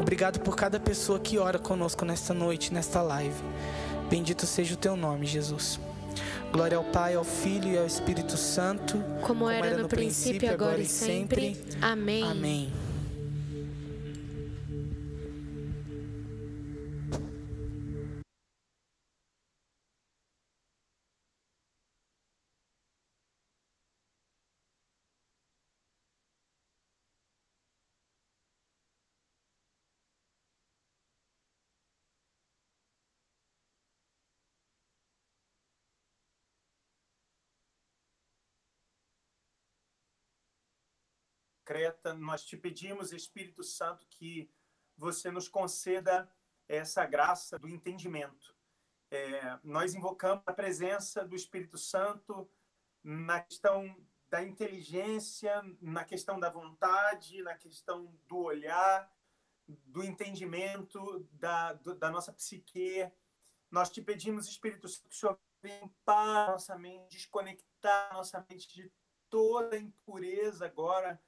Obrigado 0.00 0.38
por 0.38 0.54
cada 0.54 0.78
pessoa 0.78 1.18
que 1.18 1.38
ora 1.38 1.58
conosco 1.58 2.04
nesta 2.04 2.32
noite, 2.32 2.72
nesta 2.72 3.02
live. 3.02 3.34
Bendito 4.08 4.46
seja 4.46 4.74
o 4.74 4.76
teu 4.76 4.96
nome, 4.96 5.26
Jesus. 5.26 5.80
Glória 6.52 6.76
ao 6.76 6.84
Pai, 6.84 7.16
ao 7.16 7.24
Filho 7.24 7.72
e 7.72 7.76
ao 7.76 7.84
Espírito 7.84 8.36
Santo, 8.36 9.02
Como 9.22 9.50
era 9.50 9.76
no 9.76 9.88
princípio, 9.88 10.48
agora 10.52 10.80
e 10.80 10.86
sempre. 10.86 11.60
Amém. 11.82 12.22
Amém. 12.22 12.72
Creta, 41.66 42.14
nós 42.14 42.44
te 42.44 42.56
pedimos, 42.56 43.12
Espírito 43.12 43.64
Santo, 43.64 44.06
que 44.08 44.48
você 44.96 45.32
nos 45.32 45.48
conceda 45.48 46.32
essa 46.68 47.04
graça 47.04 47.58
do 47.58 47.68
entendimento. 47.68 48.54
É, 49.10 49.58
nós 49.64 49.92
invocamos 49.92 50.44
a 50.46 50.52
presença 50.52 51.24
do 51.24 51.34
Espírito 51.34 51.76
Santo 51.76 52.48
na 53.02 53.40
questão 53.40 53.96
da 54.30 54.42
inteligência, 54.42 55.60
na 55.80 56.04
questão 56.04 56.38
da 56.38 56.48
vontade, 56.48 57.42
na 57.42 57.56
questão 57.56 58.16
do 58.28 58.38
olhar, 58.38 59.12
do 59.66 60.04
entendimento 60.04 61.28
da, 61.32 61.72
do, 61.72 61.96
da 61.96 62.10
nossa 62.10 62.32
psique. 62.32 63.10
Nós 63.70 63.90
te 63.90 64.00
pedimos, 64.00 64.46
Espírito 64.46 64.88
Santo, 64.88 65.08
que 65.08 65.14
o 65.14 65.18
Senhor 65.18 65.40
limpar 65.64 66.52
nossa 66.52 66.78
mente, 66.78 67.16
desconectar 67.16 68.12
nossa 68.12 68.44
mente 68.48 68.72
de 68.72 68.92
toda 69.28 69.76
impureza 69.76 70.64
agora, 70.66 71.20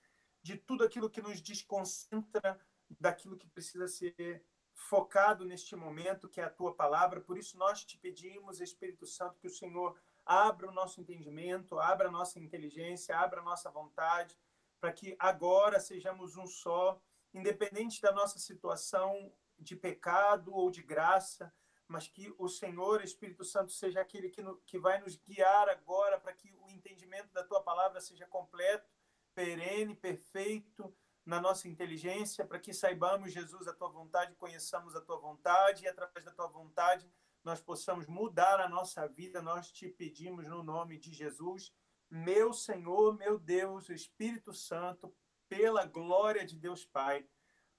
de 0.42 0.56
tudo 0.56 0.84
aquilo 0.84 1.10
que 1.10 1.22
nos 1.22 1.40
desconcentra 1.40 2.58
daquilo 2.98 3.36
que 3.36 3.46
precisa 3.48 3.86
ser 3.86 4.44
focado 4.72 5.44
neste 5.44 5.74
momento, 5.74 6.28
que 6.28 6.40
é 6.40 6.44
a 6.44 6.50
tua 6.50 6.74
palavra. 6.74 7.20
Por 7.20 7.36
isso 7.36 7.58
nós 7.58 7.84
te 7.84 7.98
pedimos, 7.98 8.60
Espírito 8.60 9.06
Santo, 9.06 9.38
que 9.38 9.48
o 9.48 9.50
Senhor 9.50 10.00
abra 10.24 10.68
o 10.68 10.72
nosso 10.72 11.00
entendimento, 11.00 11.78
abra 11.78 12.08
a 12.08 12.12
nossa 12.12 12.38
inteligência, 12.38 13.18
abra 13.18 13.40
a 13.40 13.44
nossa 13.44 13.70
vontade, 13.70 14.38
para 14.80 14.92
que 14.92 15.16
agora 15.18 15.80
sejamos 15.80 16.36
um 16.36 16.46
só, 16.46 17.00
independente 17.34 18.00
da 18.00 18.12
nossa 18.12 18.38
situação 18.38 19.32
de 19.58 19.74
pecado 19.74 20.54
ou 20.54 20.70
de 20.70 20.82
graça, 20.82 21.52
mas 21.88 22.06
que 22.06 22.32
o 22.38 22.48
Senhor, 22.48 23.02
Espírito 23.02 23.44
Santo, 23.44 23.72
seja 23.72 24.00
aquele 24.00 24.28
que, 24.28 24.42
no, 24.42 24.58
que 24.58 24.78
vai 24.78 25.00
nos 25.00 25.16
guiar 25.16 25.68
agora 25.68 26.20
para 26.20 26.32
que 26.32 26.52
o 26.52 26.70
entendimento 26.70 27.32
da 27.32 27.42
tua 27.42 27.62
palavra 27.62 28.00
seja 28.00 28.26
completo 28.26 28.97
perene, 29.38 29.94
perfeito 29.94 30.92
na 31.24 31.40
nossa 31.40 31.68
inteligência, 31.68 32.44
para 32.44 32.58
que 32.58 32.74
saibamos, 32.74 33.32
Jesus, 33.32 33.68
a 33.68 33.72
tua 33.72 33.88
vontade, 33.88 34.34
conheçamos 34.34 34.96
a 34.96 35.00
tua 35.00 35.16
vontade 35.16 35.84
e 35.84 35.88
através 35.88 36.24
da 36.24 36.32
tua 36.32 36.48
vontade 36.48 37.08
nós 37.44 37.60
possamos 37.60 38.08
mudar 38.08 38.60
a 38.60 38.68
nossa 38.68 39.06
vida. 39.06 39.40
Nós 39.40 39.70
te 39.70 39.88
pedimos 39.90 40.48
no 40.48 40.64
nome 40.64 40.98
de 40.98 41.12
Jesus, 41.12 41.72
meu 42.10 42.52
Senhor, 42.52 43.16
meu 43.16 43.38
Deus, 43.38 43.88
Espírito 43.90 44.52
Santo, 44.52 45.14
pela 45.48 45.86
glória 45.86 46.44
de 46.44 46.56
Deus 46.56 46.84
Pai. 46.84 47.24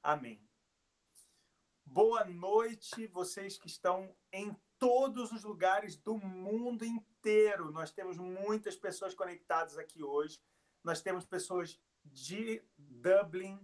Amém. 0.01 0.41
Boa 1.83 2.23
noite, 2.23 3.05
vocês 3.07 3.57
que 3.57 3.67
estão 3.67 4.15
em 4.31 4.55
todos 4.77 5.33
os 5.33 5.43
lugares 5.43 5.97
do 5.97 6.17
mundo 6.17 6.85
inteiro. 6.85 7.69
Nós 7.69 7.91
temos 7.91 8.17
muitas 8.17 8.77
pessoas 8.77 9.13
conectadas 9.13 9.77
aqui 9.77 10.01
hoje. 10.01 10.39
Nós 10.83 11.01
temos 11.01 11.25
pessoas 11.25 11.79
de 12.05 12.63
Dublin, 12.77 13.59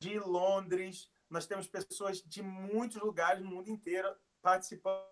de 0.00 0.18
Londres, 0.18 1.10
nós 1.28 1.46
temos 1.46 1.68
pessoas 1.68 2.22
de 2.22 2.42
muitos 2.42 2.96
lugares 2.96 3.42
no 3.42 3.50
mundo 3.50 3.68
inteiro 3.68 4.14
participando 4.42 5.06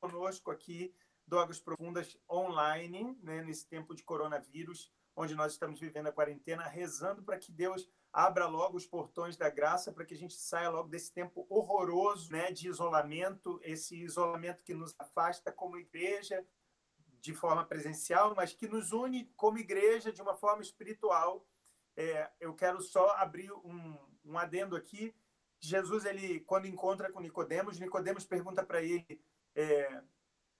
conosco 0.00 0.50
aqui 0.50 0.94
do 1.26 1.38
Águas 1.38 1.58
Profundas 1.58 2.16
online, 2.30 3.18
né, 3.22 3.42
nesse 3.42 3.66
tempo 3.66 3.94
de 3.94 4.04
coronavírus, 4.04 4.92
onde 5.16 5.34
nós 5.34 5.52
estamos 5.52 5.80
vivendo 5.80 6.06
a 6.06 6.12
quarentena, 6.12 6.62
rezando 6.64 7.22
para 7.22 7.38
que 7.38 7.50
Deus 7.50 7.90
abra 8.12 8.46
logo 8.46 8.76
os 8.76 8.86
portões 8.86 9.36
da 9.36 9.50
graça, 9.50 9.92
para 9.92 10.04
que 10.04 10.14
a 10.14 10.16
gente 10.16 10.34
saia 10.34 10.70
logo 10.70 10.88
desse 10.88 11.12
tempo 11.12 11.46
horroroso 11.48 12.30
né, 12.30 12.52
de 12.52 12.68
isolamento, 12.68 13.58
esse 13.62 13.96
isolamento 13.96 14.62
que 14.62 14.74
nos 14.74 14.94
afasta 14.98 15.50
como 15.50 15.78
igreja, 15.78 16.46
de 17.20 17.34
forma 17.34 17.64
presencial, 17.64 18.34
mas 18.34 18.52
que 18.52 18.68
nos 18.68 18.92
une 18.92 19.26
como 19.36 19.58
igreja 19.58 20.12
de 20.12 20.22
uma 20.22 20.34
forma 20.34 20.62
espiritual. 20.62 21.46
É, 21.96 22.30
eu 22.40 22.54
quero 22.54 22.80
só 22.80 23.16
abrir 23.16 23.52
um, 23.52 23.98
um 24.24 24.38
adendo 24.38 24.76
aqui. 24.76 25.14
Jesus, 25.58 26.04
ele 26.04 26.40
quando 26.40 26.66
encontra 26.66 27.10
com 27.10 27.20
Nicodemos, 27.20 27.78
Nicodemos 27.78 28.24
pergunta 28.24 28.64
para 28.64 28.82
ele: 28.82 29.20
é, 29.54 30.02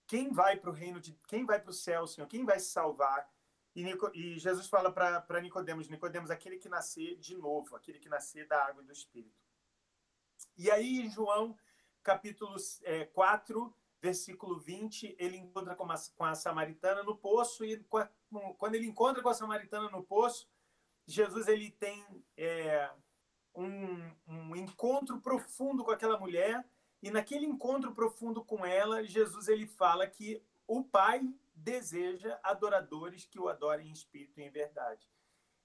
quem 0.06 0.32
vai 0.32 0.56
para 0.56 0.70
o 0.70 0.72
reino 0.72 1.00
de, 1.00 1.12
quem 1.26 1.44
vai 1.44 1.60
para 1.60 1.70
o 1.70 1.74
céu, 1.74 2.06
Senhor? 2.06 2.26
Quem 2.26 2.44
vai 2.44 2.58
se 2.58 2.70
salvar? 2.70 3.28
E, 3.74 3.82
Nico, 3.84 4.10
e 4.14 4.38
Jesus 4.38 4.68
fala 4.68 4.90
para 4.90 5.40
Nicodemos, 5.42 5.88
Nicodemos, 5.88 6.30
aquele 6.30 6.56
que 6.56 6.68
nascer 6.68 7.16
de 7.18 7.36
novo, 7.36 7.76
aquele 7.76 7.98
que 7.98 8.08
nascer 8.08 8.46
da 8.48 8.64
água 8.64 8.82
e 8.82 8.86
do 8.86 8.92
Espírito. 8.92 9.36
E 10.56 10.70
aí, 10.70 11.00
em 11.02 11.10
João, 11.10 11.54
capítulo 12.02 12.56
é, 12.84 13.04
4, 13.04 13.74
versículo 14.00 14.58
20, 14.58 15.16
ele 15.18 15.36
encontra 15.36 15.74
com 15.74 15.90
a, 15.90 15.94
com 16.16 16.24
a 16.24 16.34
samaritana 16.34 17.02
no 17.02 17.16
poço 17.16 17.64
e 17.64 17.84
quando 18.58 18.74
ele 18.74 18.86
encontra 18.86 19.22
com 19.22 19.28
a 19.28 19.34
samaritana 19.34 19.90
no 19.90 20.02
poço, 20.02 20.48
Jesus 21.06 21.48
ele 21.48 21.70
tem 21.70 22.04
é, 22.36 22.90
um, 23.54 24.10
um 24.26 24.56
encontro 24.56 25.20
profundo 25.20 25.84
com 25.84 25.90
aquela 25.90 26.18
mulher 26.18 26.64
e 27.02 27.10
naquele 27.10 27.46
encontro 27.46 27.94
profundo 27.94 28.44
com 28.44 28.64
ela, 28.64 29.04
Jesus 29.04 29.48
ele 29.48 29.66
fala 29.66 30.06
que 30.06 30.42
o 30.66 30.82
Pai 30.82 31.22
deseja 31.54 32.38
adoradores 32.42 33.24
que 33.24 33.38
o 33.38 33.48
adorem 33.48 33.88
em 33.88 33.92
espírito 33.92 34.40
e 34.40 34.44
em 34.44 34.50
verdade. 34.50 35.08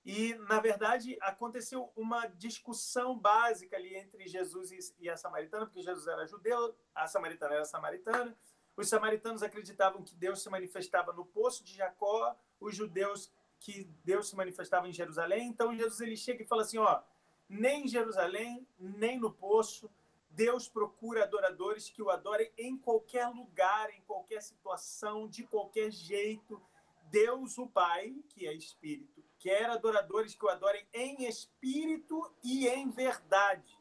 E, 0.04 0.34
na 0.34 0.60
verdade, 0.60 1.16
aconteceu 1.22 1.92
uma 1.96 2.26
discussão 2.26 3.18
básica 3.18 3.76
ali 3.76 3.96
entre 3.96 4.28
Jesus 4.28 4.94
e 5.00 5.10
a 5.10 5.16
samaritana, 5.16 5.66
porque 5.66 5.82
Jesus 5.82 6.08
era 6.08 6.26
judeu, 6.26 6.76
a 6.96 7.08
samaritana 7.08 7.56
era 7.56 7.66
samaritana. 7.66 8.36
Os 8.76 8.90
samaritanos 8.90 9.44
acreditavam 9.44 10.02
que 10.04 10.16
Deus 10.16 10.42
se 10.42 10.50
manifestava 10.50 11.14
no 11.14 11.26
poço 11.26 11.64
de 11.64 11.76
Jacó, 11.76 12.36
os 12.60 12.76
judeus 12.76 13.32
que 13.60 13.84
Deus 14.04 14.30
se 14.30 14.36
manifestava 14.36 14.88
em 14.88 14.94
Jerusalém. 14.94 15.48
Então, 15.48 15.76
Jesus 15.76 16.02
ele 16.02 16.18
chega 16.18 16.42
e 16.42 16.48
fala 16.48 16.64
assim: 16.64 16.80
ó, 16.80 17.02
nem 17.48 17.86
em 17.86 17.88
Jerusalém, 17.88 18.68
nem 18.80 19.20
no 19.20 19.32
poço, 19.32 19.90
Deus 20.32 20.68
procura 20.68 21.24
adoradores 21.24 21.90
que 21.90 22.02
o 22.02 22.10
adorem 22.10 22.52
em 22.58 22.78
qualquer 22.78 23.28
lugar, 23.28 23.92
em 23.92 24.02
qualquer 24.02 24.42
situação, 24.42 25.28
de 25.28 25.44
qualquer 25.44 25.92
jeito. 25.92 26.60
Deus, 27.04 27.58
o 27.58 27.68
Pai, 27.68 28.16
que 28.30 28.48
é 28.48 28.54
Espírito, 28.54 29.22
quer 29.42 29.68
adoradores 29.72 30.36
que 30.36 30.46
o 30.46 30.50
adorem 30.50 30.88
em 30.94 31.26
espírito 31.26 32.32
e 32.44 32.68
em 32.68 32.90
verdade. 32.92 33.76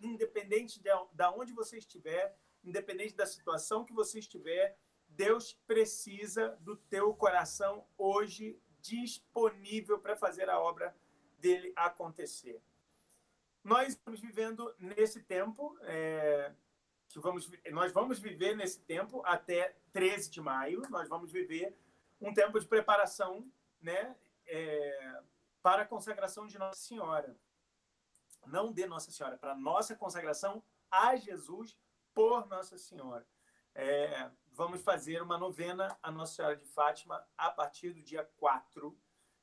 Independente 0.00 0.80
de, 0.80 0.90
de 1.12 1.24
onde 1.34 1.52
você 1.52 1.76
estiver, 1.76 2.38
independente 2.62 3.14
da 3.14 3.26
situação 3.26 3.84
que 3.84 3.92
você 3.92 4.20
estiver, 4.20 4.78
Deus 5.08 5.54
precisa 5.66 6.56
do 6.60 6.76
teu 6.76 7.12
coração 7.14 7.84
hoje 7.98 8.60
disponível 8.80 9.98
para 9.98 10.14
fazer 10.14 10.48
a 10.48 10.60
obra 10.60 10.96
dele 11.38 11.72
acontecer. 11.74 12.62
Nós 13.64 13.88
estamos 13.88 14.20
vivendo 14.20 14.72
nesse 14.78 15.20
tempo, 15.20 15.76
é, 15.82 16.52
que 17.08 17.18
vamos, 17.18 17.50
nós 17.72 17.92
vamos 17.92 18.20
viver 18.20 18.54
nesse 18.54 18.78
tempo 18.82 19.20
até 19.24 19.76
13 19.92 20.30
de 20.30 20.40
maio, 20.40 20.82
nós 20.88 21.08
vamos 21.08 21.32
viver 21.32 21.76
um 22.20 22.32
tempo 22.32 22.60
de 22.60 22.66
preparação 22.66 23.50
né, 23.80 24.14
é, 24.46 25.22
para 25.62 25.82
a 25.82 25.86
consagração 25.86 26.46
de 26.46 26.58
Nossa 26.58 26.80
Senhora. 26.80 27.36
Não 28.46 28.72
de 28.72 28.86
Nossa 28.86 29.10
Senhora, 29.10 29.36
para 29.36 29.54
nossa 29.54 29.96
consagração 29.96 30.62
a 30.90 31.16
Jesus 31.16 31.76
por 32.14 32.46
Nossa 32.46 32.78
Senhora. 32.78 33.26
É, 33.74 34.30
vamos 34.52 34.82
fazer 34.82 35.20
uma 35.20 35.36
novena 35.36 35.98
a 36.02 36.10
Nossa 36.10 36.34
Senhora 36.34 36.56
de 36.56 36.64
Fátima 36.64 37.26
a 37.36 37.50
partir 37.50 37.90
do 37.90 38.02
dia 38.02 38.24
4. 38.36 38.96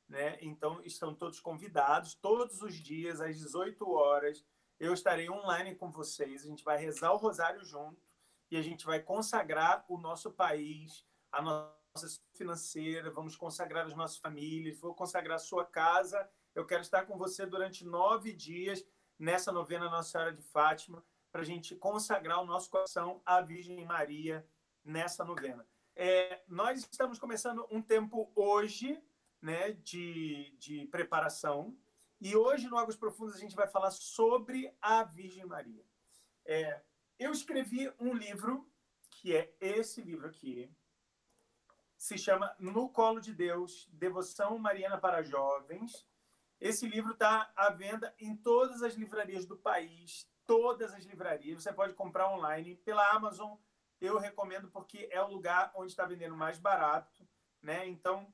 Né? 0.08 0.38
Então, 0.42 0.82
estão 0.84 1.14
todos 1.14 1.40
convidados, 1.40 2.16
todos 2.16 2.62
os 2.62 2.76
dias, 2.76 3.22
às 3.22 3.38
18 3.38 3.90
horas. 3.92 4.46
Eu 4.80 4.94
estarei 4.94 5.30
online 5.30 5.76
com 5.76 5.92
vocês. 5.92 6.44
A 6.44 6.48
gente 6.48 6.64
vai 6.64 6.78
rezar 6.78 7.12
o 7.14 7.18
rosário 7.18 7.64
junto 7.64 8.02
e 8.50 8.58
a 8.58 8.62
gente 8.62 8.86
vai 8.86 9.00
consagrar 9.00 9.86
o 9.88 9.98
nosso 9.98 10.32
país, 10.32 11.06
a 11.32 11.42
nossa 11.42 11.83
nossa 11.96 12.20
financeira, 12.34 13.12
vamos 13.12 13.36
consagrar 13.36 13.86
as 13.86 13.96
nossas 13.96 14.18
famílias, 14.18 14.80
vou 14.80 14.96
consagrar 14.96 15.36
a 15.36 15.40
sua 15.40 15.64
casa. 15.64 16.28
Eu 16.56 16.66
quero 16.66 16.82
estar 16.82 17.06
com 17.06 17.18
você 17.18 17.46
durante 17.46 17.86
nove 17.86 18.34
dias 18.34 18.84
nessa 19.20 19.52
novena 19.52 19.90
Nossa 19.90 20.10
Senhora 20.10 20.34
de 20.34 20.42
Fátima, 20.42 21.06
para 21.32 21.42
a 21.42 21.46
gente 21.46 21.76
consagrar 21.76 22.42
o 22.42 22.46
nosso 22.46 22.70
coração 22.70 23.22
à 23.24 23.42
Virgem 23.42 23.86
Maria 23.86 24.46
nessa 24.84 25.24
novena. 25.24 25.68
É, 25.96 26.42
nós 26.48 26.80
estamos 26.80 27.20
começando 27.20 27.68
um 27.70 27.82
tempo 27.82 28.32
hoje 28.36 29.00
né, 29.40 29.74
de, 29.74 30.56
de 30.58 30.88
preparação. 30.88 31.78
E 32.20 32.36
hoje, 32.36 32.68
no 32.68 32.78
Águas 32.78 32.96
Profundas, 32.96 33.36
a 33.36 33.40
gente 33.40 33.56
vai 33.56 33.68
falar 33.68 33.92
sobre 33.92 34.76
a 34.82 35.04
Virgem 35.04 35.46
Maria. 35.46 35.86
É, 36.44 36.82
eu 37.20 37.32
escrevi 37.32 37.94
um 38.00 38.14
livro, 38.14 38.68
que 39.12 39.36
é 39.36 39.54
esse 39.60 40.02
livro 40.02 40.28
aqui, 40.28 40.72
se 42.04 42.18
chama 42.18 42.54
No 42.60 42.90
Colo 42.90 43.22
de 43.22 43.34
Deus, 43.34 43.88
Devoção 43.94 44.58
Mariana 44.58 44.98
para 44.98 45.24
Jovens. 45.24 46.06
Esse 46.60 46.86
livro 46.86 47.14
está 47.14 47.50
à 47.56 47.70
venda 47.70 48.14
em 48.20 48.36
todas 48.36 48.84
as 48.84 48.96
livrarias 48.96 49.46
do 49.46 49.56
país, 49.56 50.30
todas 50.46 50.94
as 50.94 51.06
livrarias. 51.06 51.64
Você 51.64 51.72
pode 51.72 51.94
comprar 51.94 52.30
online 52.30 52.76
pela 52.76 53.10
Amazon. 53.12 53.56
Eu 54.02 54.20
recomendo 54.20 54.68
porque 54.68 55.08
é 55.14 55.22
o 55.22 55.30
lugar 55.30 55.72
onde 55.76 55.94
está 55.94 56.06
vendendo 56.06 56.36
mais 56.36 56.60
barato, 56.60 57.26
né? 57.62 57.88
Então, 57.88 58.28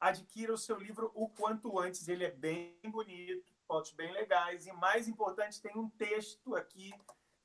adquira 0.00 0.52
o 0.52 0.58
seu 0.58 0.76
livro 0.76 1.12
o 1.14 1.28
quanto 1.28 1.78
antes. 1.78 2.08
Ele 2.08 2.24
é 2.24 2.32
bem 2.32 2.76
bonito, 2.86 3.54
fotos 3.64 3.92
bem 3.92 4.10
legais 4.10 4.66
e 4.66 4.72
mais 4.72 5.06
importante 5.06 5.62
tem 5.62 5.78
um 5.78 5.88
texto 5.88 6.56
aqui 6.56 6.92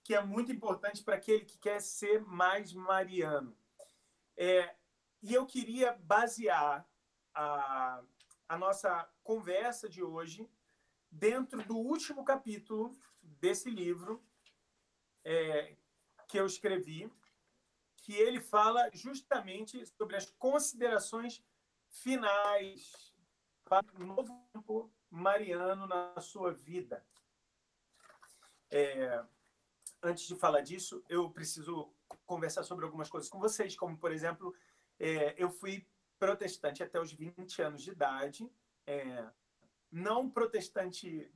que 0.03 0.15
é 0.15 0.21
muito 0.23 0.51
importante 0.51 1.03
para 1.03 1.13
aquele 1.13 1.45
que 1.45 1.59
quer 1.59 1.79
ser 1.79 2.25
mais 2.25 2.73
mariano. 2.73 3.55
É, 4.35 4.78
e 5.21 5.33
eu 5.33 5.45
queria 5.45 5.93
basear 6.03 6.87
a, 7.33 8.01
a 8.47 8.57
nossa 8.57 9.09
conversa 9.23 9.87
de 9.89 10.03
hoje 10.03 10.49
dentro 11.11 11.63
do 11.63 11.77
último 11.77 12.23
capítulo 12.23 12.97
desse 13.21 13.69
livro 13.69 14.23
é, 15.23 15.75
que 16.27 16.39
eu 16.39 16.45
escrevi, 16.45 17.11
que 17.97 18.13
ele 18.13 18.39
fala 18.39 18.89
justamente 18.93 19.85
sobre 19.85 20.15
as 20.15 20.29
considerações 20.31 21.43
finais 21.89 23.13
para 23.65 23.85
o 23.95 24.05
novo 24.05 24.47
tempo 24.53 24.91
mariano 25.09 25.85
na 25.87 26.19
sua 26.21 26.51
vida. 26.51 27.05
É, 28.71 29.23
antes 30.01 30.25
de 30.27 30.35
falar 30.35 30.61
disso, 30.61 31.03
eu 31.09 31.29
preciso 31.29 31.91
conversar 32.25 32.63
sobre 32.63 32.85
algumas 32.85 33.09
coisas 33.09 33.29
com 33.29 33.39
vocês, 33.39 33.75
como, 33.75 33.97
por 33.97 34.11
exemplo, 34.11 34.55
é, 34.99 35.35
eu 35.37 35.49
fui 35.49 35.87
protestante 36.19 36.83
até 36.83 36.99
os 36.99 37.11
20 37.11 37.61
anos 37.61 37.81
de 37.81 37.91
idade, 37.91 38.51
é, 38.85 39.25
não 39.91 40.29
protestante 40.29 41.31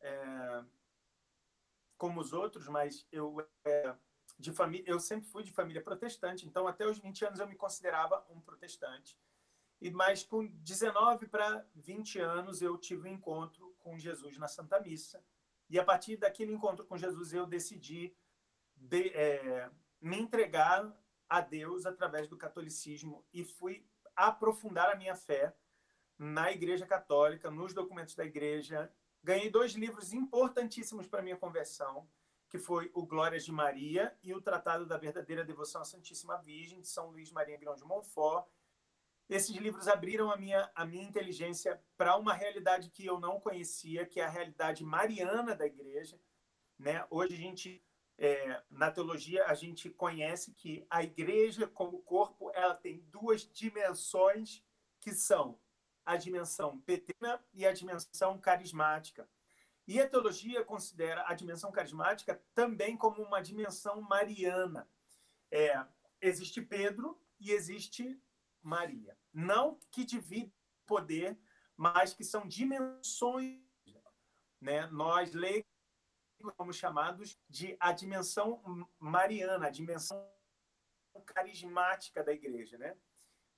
é, 0.00 0.64
como 1.96 2.20
os 2.20 2.32
outros, 2.32 2.68
mas 2.68 3.06
eu 3.10 3.44
é, 3.64 3.94
de 4.38 4.52
família, 4.52 4.84
eu 4.86 5.00
sempre 5.00 5.28
fui 5.28 5.42
de 5.42 5.50
família 5.50 5.82
protestante, 5.82 6.46
então 6.46 6.68
até 6.68 6.86
os 6.86 6.98
20 6.98 7.24
anos 7.24 7.40
eu 7.40 7.48
me 7.48 7.56
considerava 7.56 8.24
um 8.30 8.40
protestante. 8.40 9.18
E 9.80 9.90
mais 9.90 10.22
com 10.22 10.46
19 10.46 11.26
para 11.28 11.66
20 11.74 12.20
anos 12.20 12.62
eu 12.62 12.76
tive 12.76 13.08
um 13.08 13.12
encontro 13.12 13.74
com 13.78 13.98
Jesus 13.98 14.36
na 14.36 14.48
Santa 14.48 14.80
Missa. 14.80 15.22
E 15.70 15.78
a 15.78 15.84
partir 15.84 16.16
daquele 16.16 16.52
encontro 16.52 16.84
com 16.84 16.96
Jesus 16.96 17.32
eu 17.32 17.46
decidi 17.46 18.14
de, 18.76 19.08
é, 19.10 19.70
me 20.00 20.18
entregar 20.18 20.84
a 21.28 21.40
Deus 21.40 21.86
através 21.86 22.28
do 22.28 22.36
catolicismo 22.36 23.24
e 23.32 23.44
fui 23.44 23.86
aprofundar 24.16 24.90
a 24.90 24.96
minha 24.96 25.14
fé 25.14 25.54
na 26.18 26.50
Igreja 26.50 26.86
Católica, 26.86 27.50
nos 27.50 27.72
documentos 27.72 28.14
da 28.14 28.24
Igreja. 28.24 28.92
Ganhei 29.22 29.50
dois 29.50 29.72
livros 29.72 30.12
importantíssimos 30.12 31.06
para 31.06 31.22
minha 31.22 31.36
conversão, 31.36 32.08
que 32.48 32.58
foi 32.58 32.90
o 32.94 33.04
Glórias 33.06 33.44
de 33.44 33.52
Maria 33.52 34.16
e 34.22 34.34
o 34.34 34.40
Tratado 34.40 34.86
da 34.86 34.96
Verdadeira 34.96 35.44
Devoção 35.44 35.82
à 35.82 35.84
Santíssima 35.84 36.38
Virgem, 36.38 36.80
de 36.80 36.88
São 36.88 37.10
Luís 37.10 37.30
Maria 37.30 37.58
Grão 37.58 37.74
de 37.74 37.84
Montfort, 37.84 38.48
esses 39.28 39.54
livros 39.56 39.86
abriram 39.88 40.30
a 40.30 40.38
minha, 40.38 40.70
a 40.74 40.86
minha 40.86 41.04
inteligência 41.04 41.78
para 41.98 42.16
uma 42.16 42.32
realidade 42.32 42.88
que 42.88 43.04
eu 43.04 43.20
não 43.20 43.38
conhecia, 43.38 44.06
que 44.06 44.20
é 44.20 44.24
a 44.24 44.28
realidade 44.28 44.82
mariana 44.82 45.54
da 45.54 45.66
igreja. 45.66 46.18
Né? 46.78 47.04
Hoje 47.10 47.34
a 47.34 47.36
gente, 47.36 47.84
é, 48.18 48.60
na 48.68 48.90
teologia, 48.90 49.46
a 49.46 49.54
gente 49.54 49.88
conhece 49.88 50.52
que 50.52 50.84
a 50.90 51.04
igreja, 51.04 51.68
como 51.68 52.02
corpo, 52.02 52.50
ela 52.52 52.74
tem 52.74 52.98
duas 53.10 53.42
dimensões 53.42 54.64
que 54.98 55.12
são 55.12 55.56
a 56.04 56.16
dimensão 56.16 56.80
petrina 56.80 57.40
e 57.54 57.64
a 57.64 57.72
dimensão 57.72 58.36
carismática. 58.38 59.28
E 59.86 60.00
a 60.00 60.08
teologia 60.08 60.64
considera 60.64 61.24
a 61.28 61.34
dimensão 61.34 61.70
carismática 61.70 62.42
também 62.54 62.96
como 62.96 63.22
uma 63.22 63.40
dimensão 63.40 64.00
mariana. 64.00 64.90
É, 65.50 65.82
existe 66.20 66.60
Pedro 66.60 67.18
e 67.38 67.52
existe 67.52 68.20
Maria. 68.60 69.16
Não 69.32 69.78
que 69.92 70.04
divide 70.04 70.52
poder, 70.86 71.38
mas 71.76 72.12
que 72.12 72.24
são 72.24 72.48
dimensões. 72.48 73.60
Né? 74.60 74.86
Nós 74.88 75.32
leigos 75.32 75.77
somos 76.56 76.76
chamados 76.76 77.38
de 77.48 77.76
a 77.80 77.92
dimensão 77.92 78.62
mariana, 78.98 79.66
a 79.66 79.70
dimensão 79.70 80.30
carismática 81.26 82.22
da 82.22 82.32
igreja, 82.32 82.78
né? 82.78 82.96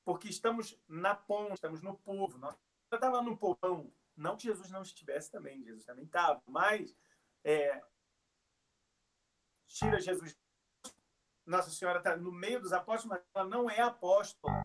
Porque 0.04 0.28
estamos 0.28 0.80
na 0.88 1.14
ponta, 1.14 1.54
estamos 1.54 1.82
no 1.82 1.96
povo. 1.98 2.38
Nós 2.38 2.56
estava 2.92 3.22
no 3.22 3.36
povão, 3.36 3.92
não 4.16 4.36
que 4.36 4.44
Jesus 4.44 4.70
não 4.70 4.82
estivesse 4.82 5.30
também, 5.30 5.62
Jesus 5.62 5.84
também 5.84 6.04
estava, 6.04 6.42
mas 6.46 6.96
é, 7.44 7.82
tira 9.66 10.00
Jesus. 10.00 10.36
Nossa 11.46 11.70
Senhora 11.70 11.98
está 11.98 12.16
no 12.16 12.32
meio 12.32 12.60
dos 12.60 12.72
apóstolos, 12.72 13.18
mas 13.18 13.28
ela 13.34 13.48
não 13.48 13.68
é 13.68 13.80
apóstola 13.80 14.62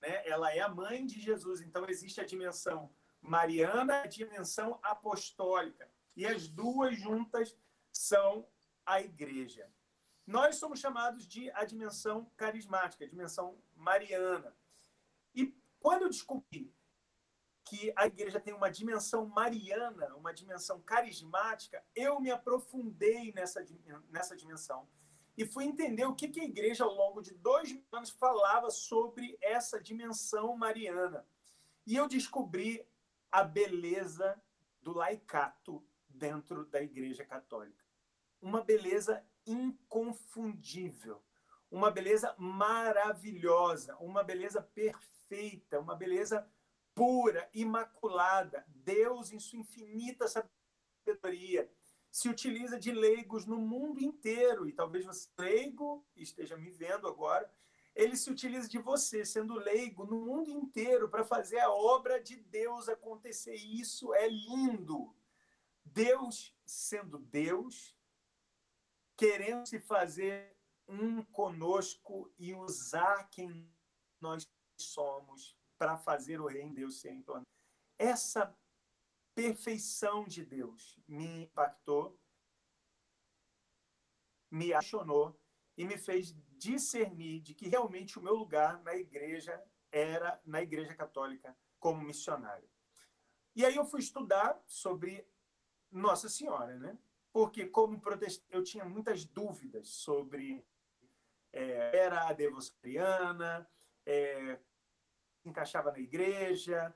né? 0.00 0.22
ela 0.26 0.54
é 0.54 0.60
a 0.60 0.68
mãe 0.68 1.04
de 1.04 1.20
Jesus. 1.20 1.60
Então, 1.60 1.88
existe 1.88 2.20
a 2.20 2.24
dimensão 2.24 2.90
mariana 3.20 4.02
a 4.02 4.06
dimensão 4.06 4.78
apostólica. 4.82 5.90
E 6.16 6.26
as 6.26 6.48
duas 6.48 6.98
juntas 6.98 7.54
são 7.92 8.48
a 8.84 9.00
igreja. 9.00 9.70
Nós 10.26 10.56
somos 10.56 10.80
chamados 10.80 11.26
de 11.26 11.50
a 11.52 11.64
dimensão 11.64 12.30
carismática, 12.36 13.04
a 13.04 13.08
dimensão 13.08 13.62
mariana. 13.74 14.56
E 15.34 15.54
quando 15.78 16.02
eu 16.02 16.08
descobri 16.08 16.74
que 17.64 17.92
a 17.96 18.06
igreja 18.06 18.40
tem 18.40 18.54
uma 18.54 18.70
dimensão 18.70 19.26
mariana, 19.26 20.14
uma 20.16 20.32
dimensão 20.32 20.80
carismática, 20.80 21.84
eu 21.94 22.20
me 22.20 22.30
aprofundei 22.30 23.32
nessa, 23.32 23.64
nessa 24.08 24.36
dimensão 24.36 24.88
e 25.36 25.44
fui 25.44 25.64
entender 25.64 26.06
o 26.06 26.14
que, 26.14 26.28
que 26.28 26.40
a 26.40 26.44
igreja, 26.44 26.84
ao 26.84 26.94
longo 26.94 27.20
de 27.20 27.34
dois 27.34 27.70
mil 27.70 27.84
anos, 27.92 28.10
falava 28.10 28.70
sobre 28.70 29.36
essa 29.40 29.80
dimensão 29.80 30.56
mariana. 30.56 31.26
E 31.86 31.94
eu 31.94 32.08
descobri 32.08 32.88
a 33.30 33.44
beleza 33.44 34.40
do 34.80 34.92
laicato 34.92 35.84
dentro 36.16 36.64
da 36.66 36.82
igreja 36.82 37.24
católica. 37.24 37.84
Uma 38.40 38.62
beleza 38.62 39.24
inconfundível, 39.46 41.22
uma 41.70 41.90
beleza 41.90 42.34
maravilhosa, 42.38 43.96
uma 43.98 44.22
beleza 44.22 44.60
perfeita, 44.62 45.80
uma 45.80 45.94
beleza 45.94 46.48
pura, 46.94 47.48
imaculada. 47.54 48.64
Deus, 48.68 49.32
em 49.32 49.38
sua 49.38 49.58
infinita 49.58 50.26
sabedoria, 50.26 51.70
se 52.10 52.28
utiliza 52.28 52.78
de 52.78 52.92
leigos 52.92 53.44
no 53.44 53.58
mundo 53.58 54.02
inteiro, 54.02 54.66
e 54.66 54.72
talvez 54.72 55.04
você, 55.04 55.28
leigo, 55.38 56.04
esteja 56.16 56.56
me 56.56 56.70
vendo 56.70 57.06
agora, 57.06 57.50
ele 57.94 58.14
se 58.14 58.30
utiliza 58.30 58.68
de 58.68 58.78
você, 58.78 59.24
sendo 59.24 59.54
leigo, 59.54 60.04
no 60.04 60.20
mundo 60.20 60.50
inteiro, 60.50 61.08
para 61.08 61.24
fazer 61.24 61.58
a 61.60 61.70
obra 61.70 62.22
de 62.22 62.36
Deus 62.36 62.90
acontecer. 62.90 63.56
E 63.56 63.80
isso 63.80 64.12
é 64.12 64.28
lindo. 64.28 65.15
Deus, 65.86 66.54
sendo 66.64 67.18
Deus, 67.18 67.96
querendo 69.16 69.66
se 69.66 69.80
fazer 69.80 70.56
um 70.88 71.22
conosco 71.24 72.32
e 72.38 72.54
usar 72.54 73.28
quem 73.30 73.70
nós 74.20 74.48
somos 74.78 75.56
para 75.78 75.96
fazer 75.96 76.40
o 76.40 76.46
reino 76.46 76.70
de 76.70 76.76
Deus 76.76 77.00
ser 77.00 77.12
implantado. 77.12 77.46
Essa 77.98 78.56
perfeição 79.34 80.24
de 80.24 80.44
Deus 80.44 80.98
me 81.06 81.42
impactou, 81.42 82.18
me 84.50 84.72
apaixonou 84.72 85.38
e 85.76 85.84
me 85.84 85.98
fez 85.98 86.34
discernir 86.58 87.40
de 87.40 87.54
que 87.54 87.68
realmente 87.68 88.18
o 88.18 88.22
meu 88.22 88.34
lugar 88.34 88.82
na 88.82 88.94
igreja 88.94 89.62
era 89.90 90.40
na 90.44 90.62
igreja 90.62 90.94
católica 90.94 91.56
como 91.78 92.02
missionário. 92.02 92.68
E 93.54 93.64
aí 93.64 93.76
eu 93.76 93.84
fui 93.84 94.00
estudar 94.00 94.62
sobre 94.66 95.26
Nossa 95.96 96.28
Senhora, 96.28 96.78
né? 96.78 96.96
Porque 97.32 97.66
como 97.66 98.00
protestante 98.00 98.46
eu 98.50 98.62
tinha 98.62 98.84
muitas 98.84 99.24
dúvidas 99.24 99.88
sobre 99.88 100.64
é, 101.52 101.96
era 101.96 102.28
a 102.28 102.32
devoção 102.32 102.76
é, 104.04 104.58
encaixava 105.44 105.90
na 105.90 105.98
igreja, 105.98 106.94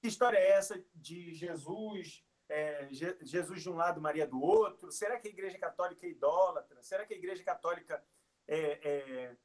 que 0.00 0.08
história 0.08 0.36
é 0.36 0.50
essa 0.50 0.84
de 0.94 1.34
Jesus, 1.34 2.24
é, 2.48 2.88
Jesus 2.90 3.62
de 3.62 3.70
um 3.70 3.74
lado, 3.74 4.00
Maria 4.00 4.26
do 4.26 4.40
outro? 4.40 4.92
Será 4.92 5.18
que 5.18 5.28
a 5.28 5.30
Igreja 5.30 5.58
Católica 5.58 6.06
é 6.06 6.10
idólatra? 6.10 6.82
Será 6.82 7.06
que 7.06 7.14
a 7.14 7.16
Igreja 7.16 7.42
Católica 7.42 8.04
é, 8.46 8.88
é, 8.88 9.36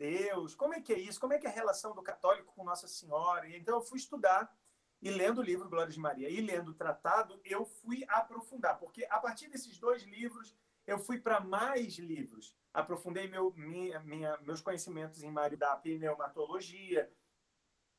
Deus, 0.00 0.54
como 0.54 0.72
é 0.72 0.80
que 0.80 0.92
é 0.92 0.98
isso? 0.98 1.20
Como 1.20 1.32
é 1.32 1.38
que 1.38 1.46
é 1.46 1.50
a 1.50 1.52
relação 1.52 1.94
do 1.94 2.02
católico 2.02 2.54
com 2.54 2.64
Nossa 2.64 2.88
Senhora? 2.88 3.46
E 3.48 3.56
então 3.56 3.74
eu 3.74 3.82
fui 3.82 3.98
estudar 3.98 4.56
e 5.02 5.10
lendo 5.10 5.38
o 5.38 5.44
livro 5.44 5.68
Glória 5.68 5.92
de 5.92 5.98
Maria 5.98 6.28
e 6.28 6.40
lendo 6.40 6.72
o 6.72 6.74
tratado, 6.74 7.40
eu 7.44 7.64
fui 7.64 8.04
aprofundar, 8.08 8.78
porque 8.78 9.06
a 9.08 9.18
partir 9.18 9.48
desses 9.48 9.78
dois 9.78 10.02
livros 10.02 10.54
eu 10.86 10.98
fui 10.98 11.18
para 11.18 11.40
mais 11.40 11.98
livros. 11.98 12.54
Aprofundei 12.72 13.28
meu, 13.28 13.52
minha, 13.56 14.00
minha, 14.00 14.36
meus 14.38 14.60
conhecimentos 14.60 15.22
em 15.22 15.30
Mário 15.30 15.56
da 15.56 15.76
pneumatologia, 15.76 17.10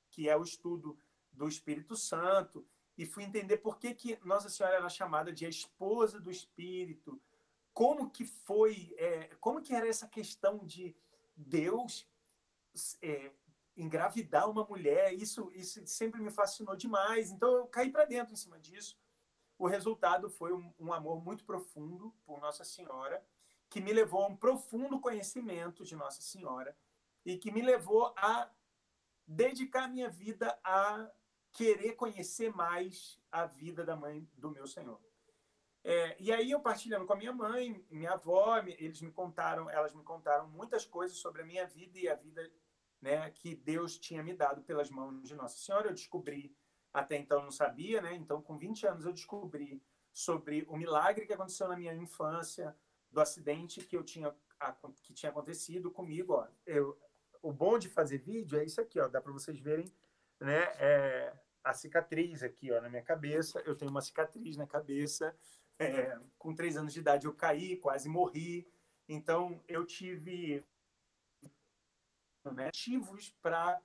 que 0.09 0.29
é 0.29 0.37
o 0.37 0.43
estudo 0.43 0.97
do 1.31 1.47
Espírito 1.47 1.95
Santo, 1.95 2.67
e 2.97 3.05
fui 3.05 3.23
entender 3.23 3.57
por 3.57 3.79
que, 3.79 3.93
que 3.93 4.19
Nossa 4.23 4.49
Senhora 4.49 4.75
era 4.75 4.89
chamada 4.89 5.31
de 5.31 5.45
a 5.45 5.49
esposa 5.49 6.19
do 6.19 6.29
Espírito, 6.29 7.21
como 7.73 8.11
que 8.11 8.25
foi, 8.25 8.93
é, 8.97 9.35
como 9.39 9.61
que 9.61 9.73
era 9.73 9.87
essa 9.87 10.07
questão 10.07 10.65
de 10.65 10.95
Deus 11.35 12.07
é, 13.01 13.31
engravidar 13.75 14.49
uma 14.49 14.65
mulher, 14.65 15.13
isso, 15.13 15.51
isso 15.53 15.85
sempre 15.87 16.21
me 16.21 16.31
fascinou 16.31 16.75
demais. 16.75 17.31
Então 17.31 17.51
eu 17.51 17.67
caí 17.67 17.89
para 17.89 18.05
dentro 18.05 18.33
em 18.33 18.37
cima 18.37 18.59
disso. 18.59 18.99
O 19.57 19.67
resultado 19.67 20.29
foi 20.29 20.53
um, 20.53 20.73
um, 20.79 20.91
amor 20.91 21.23
muito 21.23 21.45
profundo 21.45 22.13
por 22.25 22.39
Nossa 22.39 22.63
Senhora, 22.63 23.23
que 23.69 23.79
me 23.79 23.93
levou 23.93 24.23
a 24.23 24.27
um 24.27 24.35
profundo 24.35 24.99
conhecimento 24.99 25.83
de 25.83 25.95
Nossa 25.95 26.21
Senhora 26.21 26.75
e 27.25 27.37
que 27.37 27.51
me 27.51 27.61
levou 27.61 28.13
a 28.17 28.49
dedicar 29.27 29.87
minha 29.87 30.09
vida 30.09 30.59
a 30.63 31.09
querer 31.53 31.93
conhecer 31.93 32.53
mais 32.53 33.19
a 33.31 33.45
vida 33.45 33.85
da 33.85 33.95
mãe 33.95 34.27
do 34.33 34.49
meu 34.49 34.65
Senhor. 34.65 34.99
É, 35.83 36.15
e 36.19 36.31
aí 36.31 36.51
eu 36.51 36.59
partilhando 36.59 37.05
com 37.05 37.13
a 37.13 37.17
minha 37.17 37.33
mãe, 37.33 37.83
minha 37.89 38.11
avó, 38.11 38.57
eles 38.59 39.01
me 39.01 39.11
contaram, 39.11 39.69
elas 39.69 39.93
me 39.93 40.03
contaram 40.03 40.47
muitas 40.47 40.85
coisas 40.85 41.17
sobre 41.17 41.41
a 41.41 41.45
minha 41.45 41.65
vida 41.65 41.99
e 41.99 42.07
a 42.07 42.15
vida 42.15 42.51
né, 43.01 43.29
que 43.31 43.55
Deus 43.55 43.97
tinha 43.97 44.23
me 44.23 44.33
dado 44.33 44.61
pelas 44.61 44.89
mãos 44.89 45.27
de 45.27 45.35
Nossa 45.35 45.57
Senhora. 45.57 45.87
Eu 45.87 45.93
descobri, 45.93 46.55
até 46.93 47.17
então 47.17 47.41
não 47.41 47.51
sabia, 47.51 48.01
né? 48.01 48.13
Então 48.13 48.41
com 48.41 48.57
20 48.57 48.85
anos 48.87 49.05
eu 49.05 49.13
descobri 49.13 49.81
sobre 50.13 50.65
o 50.67 50.77
milagre 50.77 51.25
que 51.25 51.33
aconteceu 51.33 51.67
na 51.67 51.75
minha 51.75 51.93
infância, 51.93 52.75
do 53.09 53.19
acidente 53.19 53.83
que 53.83 53.95
eu 53.95 54.03
tinha 54.03 54.33
que 55.01 55.11
tinha 55.11 55.31
acontecido 55.31 55.89
comigo, 55.89 56.33
ó. 56.33 56.47
Eu, 56.65 56.95
o 57.41 57.51
bom 57.51 57.79
de 57.79 57.89
fazer 57.89 58.19
vídeo 58.19 58.59
é 58.59 58.63
isso 58.63 58.79
aqui, 58.79 58.99
ó, 58.99 59.07
dá 59.07 59.19
para 59.19 59.31
vocês 59.31 59.59
verem, 59.59 59.91
né? 60.39 60.61
É, 60.77 61.33
a 61.63 61.73
cicatriz 61.73 62.43
aqui, 62.43 62.71
ó, 62.71 62.79
na 62.79 62.87
minha 62.87 63.01
cabeça. 63.01 63.59
Eu 63.65 63.75
tenho 63.75 63.89
uma 63.89 64.01
cicatriz 64.01 64.55
na 64.55 64.67
cabeça 64.67 65.35
é, 65.79 66.15
com 66.37 66.53
três 66.53 66.77
anos 66.77 66.93
de 66.93 66.99
idade 66.99 67.25
eu 67.25 67.33
caí, 67.33 67.75
quase 67.77 68.07
morri. 68.07 68.67
Então 69.07 69.63
eu 69.67 69.85
tive 69.85 70.63
né, 72.45 72.65
motivos 72.65 73.29
para 73.41 73.79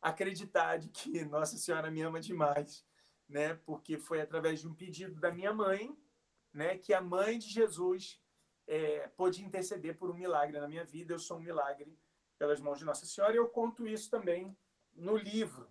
acreditar 0.00 0.78
de 0.78 0.88
que 0.88 1.24
Nossa 1.26 1.56
Senhora 1.56 1.90
me 1.90 2.02
ama 2.02 2.20
demais, 2.20 2.84
né? 3.28 3.54
Porque 3.64 3.98
foi 3.98 4.20
através 4.20 4.60
de 4.60 4.68
um 4.68 4.74
pedido 4.74 5.18
da 5.20 5.30
minha 5.30 5.54
mãe, 5.54 5.96
né, 6.52 6.76
que 6.76 6.92
a 6.92 7.00
mãe 7.00 7.38
de 7.38 7.48
Jesus 7.48 8.20
é, 8.66 9.08
pôde 9.16 9.42
interceder 9.42 9.96
por 9.96 10.10
um 10.10 10.14
milagre 10.14 10.60
na 10.60 10.68
minha 10.68 10.84
vida. 10.84 11.14
Eu 11.14 11.18
sou 11.18 11.38
um 11.38 11.40
milagre 11.40 11.98
pelas 12.38 12.60
mãos 12.60 12.78
de 12.78 12.84
Nossa 12.84 13.06
Senhora. 13.06 13.32
E 13.32 13.36
eu 13.36 13.48
conto 13.48 13.86
isso 13.86 14.10
também 14.10 14.54
no 14.94 15.16
livro. 15.16 15.68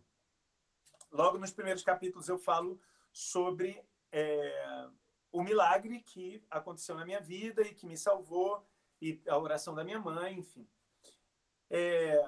Logo 1.11 1.37
nos 1.37 1.51
primeiros 1.51 1.83
capítulos 1.83 2.29
eu 2.29 2.37
falo 2.37 2.79
sobre 3.11 3.83
é, 4.11 4.87
o 5.31 5.43
milagre 5.43 6.01
que 6.01 6.43
aconteceu 6.49 6.95
na 6.95 7.05
minha 7.05 7.19
vida 7.19 7.61
e 7.61 7.73
que 7.73 7.85
me 7.85 7.97
salvou, 7.97 8.65
e 9.01 9.21
a 9.27 9.37
oração 9.37 9.73
da 9.73 9.83
minha 9.83 9.99
mãe, 9.99 10.39
enfim. 10.39 10.67
É, 11.73 12.27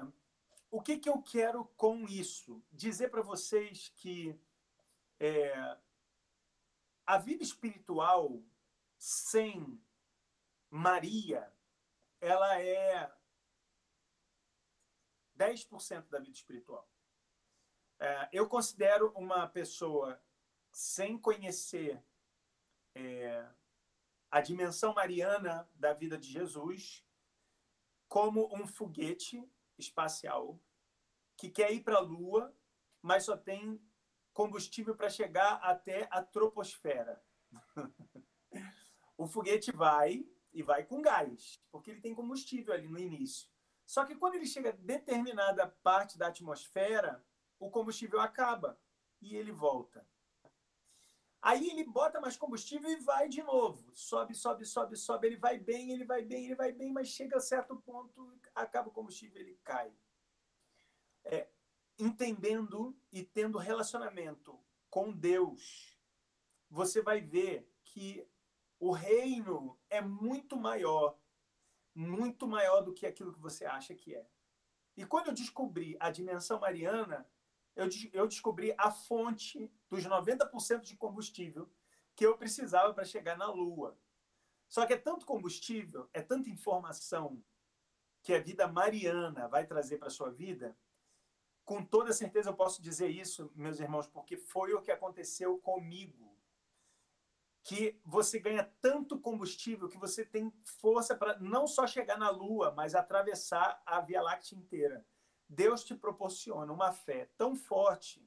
o 0.70 0.80
que, 0.80 0.96
que 0.96 1.08
eu 1.08 1.20
quero 1.20 1.66
com 1.76 2.08
isso? 2.08 2.64
Dizer 2.72 3.10
para 3.10 3.20
vocês 3.20 3.90
que 3.94 4.40
é, 5.20 5.78
a 7.06 7.18
vida 7.18 7.42
espiritual 7.42 8.42
sem 8.96 9.78
Maria, 10.70 11.52
ela 12.22 12.58
é 12.58 13.14
10% 15.36 16.08
da 16.08 16.18
vida 16.18 16.32
espiritual. 16.32 16.88
É, 17.98 18.30
eu 18.32 18.48
considero 18.48 19.12
uma 19.14 19.46
pessoa 19.46 20.18
sem 20.72 21.18
conhecer 21.18 22.02
é, 22.94 23.46
a 24.30 24.40
dimensão 24.40 24.94
mariana 24.94 25.68
da 25.74 25.92
vida 25.92 26.16
de 26.16 26.30
Jesus 26.30 27.04
como 28.08 28.48
um 28.54 28.66
foguete 28.66 29.46
espacial 29.78 30.60
que 31.36 31.50
quer 31.50 31.72
ir 31.72 31.82
para 31.82 31.96
a 31.96 32.00
Lua, 32.00 32.54
mas 33.02 33.24
só 33.24 33.36
tem 33.36 33.80
combustível 34.32 34.96
para 34.96 35.10
chegar 35.10 35.54
até 35.56 36.08
a 36.10 36.22
troposfera. 36.22 37.22
o 39.16 39.26
foguete 39.26 39.72
vai 39.72 40.26
e 40.52 40.62
vai 40.62 40.84
com 40.84 41.02
gás, 41.02 41.60
porque 41.70 41.90
ele 41.90 42.00
tem 42.00 42.14
combustível 42.14 42.72
ali 42.72 42.88
no 42.88 42.98
início. 42.98 43.48
Só 43.86 44.04
que 44.04 44.16
quando 44.16 44.36
ele 44.36 44.46
chega 44.46 44.70
a 44.70 44.76
determinada 44.76 45.66
parte 45.82 46.16
da 46.16 46.28
atmosfera, 46.28 47.24
o 47.58 47.70
combustível 47.70 48.20
acaba 48.20 48.80
e 49.20 49.36
ele 49.36 49.52
volta. 49.52 49.93
Aí 51.44 51.68
ele 51.68 51.84
bota 51.84 52.22
mais 52.22 52.38
combustível 52.38 52.90
e 52.90 52.96
vai 52.96 53.28
de 53.28 53.42
novo. 53.42 53.94
Sobe, 53.94 54.34
sobe, 54.34 54.64
sobe, 54.64 54.96
sobe. 54.96 55.26
Ele 55.26 55.36
vai 55.36 55.58
bem, 55.58 55.90
ele 55.90 56.02
vai 56.02 56.22
bem, 56.22 56.46
ele 56.46 56.54
vai 56.54 56.72
bem, 56.72 56.90
mas 56.90 57.08
chega 57.08 57.36
a 57.36 57.40
certo 57.40 57.76
ponto, 57.76 58.32
acaba 58.54 58.88
o 58.88 58.90
combustível, 58.90 59.42
ele 59.42 59.60
cai. 59.62 59.92
É, 61.22 61.46
entendendo 61.98 62.96
e 63.12 63.22
tendo 63.22 63.58
relacionamento 63.58 64.58
com 64.88 65.12
Deus, 65.12 65.98
você 66.70 67.02
vai 67.02 67.20
ver 67.20 67.70
que 67.82 68.26
o 68.80 68.90
reino 68.90 69.78
é 69.90 70.00
muito 70.00 70.56
maior, 70.56 71.18
muito 71.94 72.48
maior 72.48 72.80
do 72.80 72.94
que 72.94 73.06
aquilo 73.06 73.34
que 73.34 73.38
você 73.38 73.66
acha 73.66 73.94
que 73.94 74.14
é. 74.14 74.26
E 74.96 75.04
quando 75.04 75.26
eu 75.26 75.34
descobri 75.34 75.94
a 76.00 76.10
dimensão 76.10 76.58
mariana, 76.58 77.28
eu, 77.76 77.88
eu 78.12 78.26
descobri 78.26 78.74
a 78.78 78.90
fonte 78.90 79.70
dos 79.90 80.04
90% 80.04 80.80
de 80.82 80.96
combustível 80.96 81.70
que 82.14 82.24
eu 82.24 82.36
precisava 82.38 82.94
para 82.94 83.04
chegar 83.04 83.36
na 83.36 83.50
Lua. 83.50 83.98
Só 84.68 84.86
que 84.86 84.92
é 84.92 84.96
tanto 84.98 85.26
combustível, 85.26 86.08
é 86.12 86.22
tanta 86.22 86.48
informação 86.48 87.42
que 88.22 88.32
a 88.32 88.40
vida 88.40 88.66
mariana 88.66 89.48
vai 89.48 89.66
trazer 89.66 89.98
para 89.98 90.08
a 90.08 90.10
sua 90.10 90.30
vida. 90.30 90.76
Com 91.64 91.84
toda 91.84 92.12
certeza 92.12 92.50
eu 92.50 92.54
posso 92.54 92.82
dizer 92.82 93.08
isso, 93.08 93.52
meus 93.54 93.80
irmãos, 93.80 94.06
porque 94.06 94.36
foi 94.36 94.72
o 94.72 94.82
que 94.82 94.90
aconteceu 94.90 95.58
comigo. 95.58 96.36
Que 97.62 97.98
você 98.04 98.38
ganha 98.38 98.64
tanto 98.80 99.18
combustível 99.18 99.88
que 99.88 99.96
você 99.96 100.24
tem 100.24 100.52
força 100.64 101.16
para 101.16 101.38
não 101.38 101.66
só 101.66 101.86
chegar 101.86 102.18
na 102.18 102.30
Lua, 102.30 102.72
mas 102.72 102.94
atravessar 102.94 103.82
a 103.86 104.00
Via 104.00 104.22
Láctea 104.22 104.56
inteira. 104.56 105.06
Deus 105.54 105.84
te 105.84 105.94
proporciona 105.94 106.72
uma 106.72 106.92
fé 106.92 107.30
tão 107.36 107.54
forte 107.54 108.26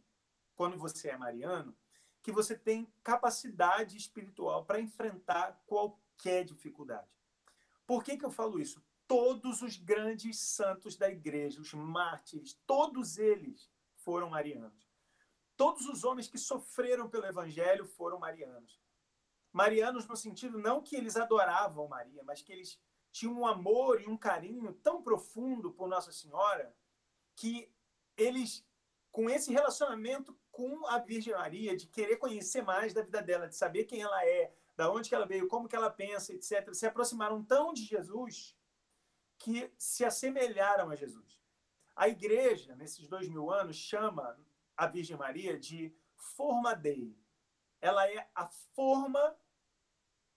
quando 0.56 0.78
você 0.78 1.10
é 1.10 1.18
mariano 1.18 1.76
que 2.24 2.32
você 2.32 2.58
tem 2.58 2.92
capacidade 3.04 3.96
espiritual 3.96 4.66
para 4.66 4.82
enfrentar 4.82 5.62
qualquer 5.66 6.44
dificuldade. 6.44 7.08
Por 7.86 8.04
que, 8.04 8.18
que 8.18 8.26
eu 8.26 8.32
falo 8.32 8.60
isso? 8.60 8.84
Todos 9.08 9.62
os 9.62 9.78
grandes 9.78 10.40
santos 10.40 10.98
da 10.98 11.10
igreja, 11.10 11.62
os 11.62 11.74
mártires, 11.74 12.60
todos 12.66 13.18
eles 13.18 13.72
foram 13.96 14.30
marianos. 14.30 14.90
Todos 15.56 15.88
os 15.88 16.04
homens 16.04 16.28
que 16.28 16.38
sofreram 16.38 17.10
pelo 17.10 17.26
evangelho 17.26 17.86
foram 17.86 18.20
marianos. 18.20 18.82
Marianos 19.54 20.06
no 20.06 20.16
sentido 20.16 20.60
não 20.60 20.82
que 20.82 20.96
eles 20.96 21.16
adoravam 21.16 21.88
Maria, 21.88 22.24
mas 22.24 22.42
que 22.42 22.52
eles 22.52 22.80
tinham 23.12 23.40
um 23.40 23.48
amor 23.48 24.02
e 24.02 24.08
um 24.08 24.18
carinho 24.18 24.74
tão 24.84 25.02
profundo 25.02 25.72
por 25.72 25.88
Nossa 25.88 26.12
Senhora 26.12 26.76
que 27.38 27.72
eles, 28.18 28.68
com 29.12 29.30
esse 29.30 29.54
relacionamento 29.54 30.38
com 30.52 30.88
a 30.88 30.98
Virgem 30.98 31.34
Maria, 31.34 31.78
de 31.78 31.86
querer 31.86 32.18
conhecer 32.18 32.64
mais 32.64 32.94
da 32.94 33.04
vida 33.04 33.22
dela, 33.22 33.48
de 33.48 33.56
saber 33.56 33.86
quem 33.86 34.02
ela 34.02 34.26
é, 34.26 34.52
da 34.76 34.92
onde 34.92 35.08
que 35.08 35.14
ela 35.14 35.28
veio, 35.28 35.48
como 35.48 35.68
que 35.68 35.76
ela 35.76 35.90
pensa, 35.90 36.34
etc., 36.34 36.74
se 36.74 36.88
aproximaram 36.88 37.44
tão 37.44 37.74
de 37.74 37.84
Jesus 37.84 38.58
que 39.38 39.72
se 39.78 40.04
assemelharam 40.04 40.90
a 40.90 40.96
Jesus. 40.96 41.40
A 41.96 42.08
igreja, 42.08 42.76
nesses 42.76 43.08
dois 43.08 43.30
mil 43.30 43.52
anos, 43.52 43.76
chama 43.76 44.36
a 44.76 44.88
Virgem 44.88 45.16
Maria 45.16 45.60
de 45.60 45.96
forma 46.16 46.76
dei. 46.76 47.16
Ela 47.80 48.10
é 48.12 48.28
a 48.34 48.48
forma 48.48 49.38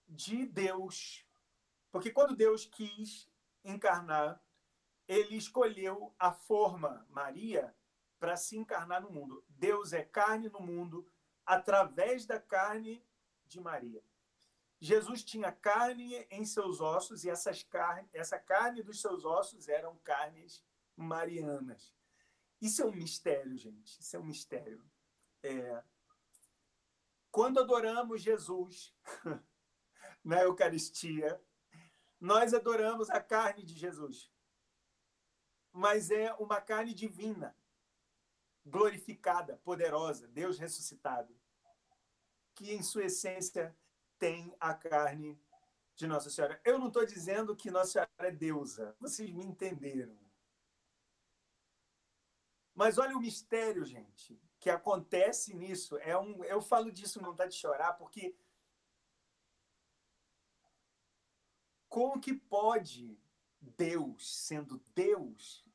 de 0.07 0.45
Deus. 0.45 1.25
Porque 1.91 2.11
quando 2.11 2.35
Deus 2.35 2.65
quis 2.65 3.27
encarnar 3.63 4.39
ele 5.11 5.35
escolheu 5.35 6.15
a 6.17 6.31
forma 6.31 7.05
Maria 7.09 7.75
para 8.17 8.37
se 8.37 8.55
encarnar 8.55 9.01
no 9.01 9.11
mundo. 9.11 9.43
Deus 9.49 9.91
é 9.91 10.01
carne 10.01 10.47
no 10.47 10.61
mundo 10.61 11.05
através 11.45 12.25
da 12.25 12.39
carne 12.39 13.05
de 13.45 13.59
Maria. 13.59 14.01
Jesus 14.79 15.21
tinha 15.21 15.51
carne 15.51 16.25
em 16.31 16.45
seus 16.45 16.79
ossos 16.79 17.25
e 17.25 17.29
essas 17.29 17.61
carne, 17.61 18.09
essa 18.13 18.39
carne 18.39 18.81
dos 18.81 19.01
seus 19.01 19.25
ossos 19.25 19.67
eram 19.67 19.97
carnes 19.97 20.63
marianas. 20.95 21.93
Isso 22.61 22.81
é 22.81 22.85
um 22.85 22.95
mistério, 22.95 23.57
gente. 23.57 23.99
Isso 23.99 24.15
é 24.15 24.19
um 24.19 24.25
mistério. 24.25 24.81
É... 25.43 25.83
Quando 27.29 27.59
adoramos 27.59 28.21
Jesus 28.21 28.95
na 30.23 30.41
Eucaristia, 30.43 31.43
nós 32.17 32.53
adoramos 32.53 33.09
a 33.09 33.19
carne 33.19 33.65
de 33.65 33.73
Jesus. 33.73 34.31
Mas 35.71 36.11
é 36.11 36.33
uma 36.33 36.59
carne 36.59 36.93
divina, 36.93 37.55
glorificada, 38.65 39.57
poderosa, 39.63 40.27
Deus 40.27 40.59
ressuscitado, 40.59 41.35
que 42.53 42.73
em 42.73 42.83
sua 42.83 43.05
essência 43.05 43.75
tem 44.19 44.55
a 44.59 44.73
carne 44.73 45.41
de 45.95 46.05
Nossa 46.07 46.29
Senhora. 46.29 46.59
Eu 46.63 46.77
não 46.77 46.87
estou 46.87 47.05
dizendo 47.05 47.55
que 47.55 47.71
Nossa 47.71 47.91
Senhora 47.91 48.11
é 48.19 48.31
deusa, 48.31 48.95
vocês 48.99 49.31
me 49.31 49.45
entenderam. 49.45 50.17
Mas 52.73 52.97
olha 52.97 53.15
o 53.15 53.21
mistério, 53.21 53.85
gente, 53.85 54.39
que 54.59 54.69
acontece 54.69 55.53
nisso. 55.53 55.97
É 55.97 56.17
um, 56.17 56.43
eu 56.43 56.61
falo 56.61 56.91
disso 56.91 57.21
não 57.21 57.35
tá 57.35 57.45
de 57.45 57.55
chorar, 57.55 57.93
porque 57.93 58.35
como 61.89 62.21
que 62.21 62.33
pode 62.33 63.19
Deus, 63.61 64.45
sendo 64.45 64.83
Deus, 64.95 65.65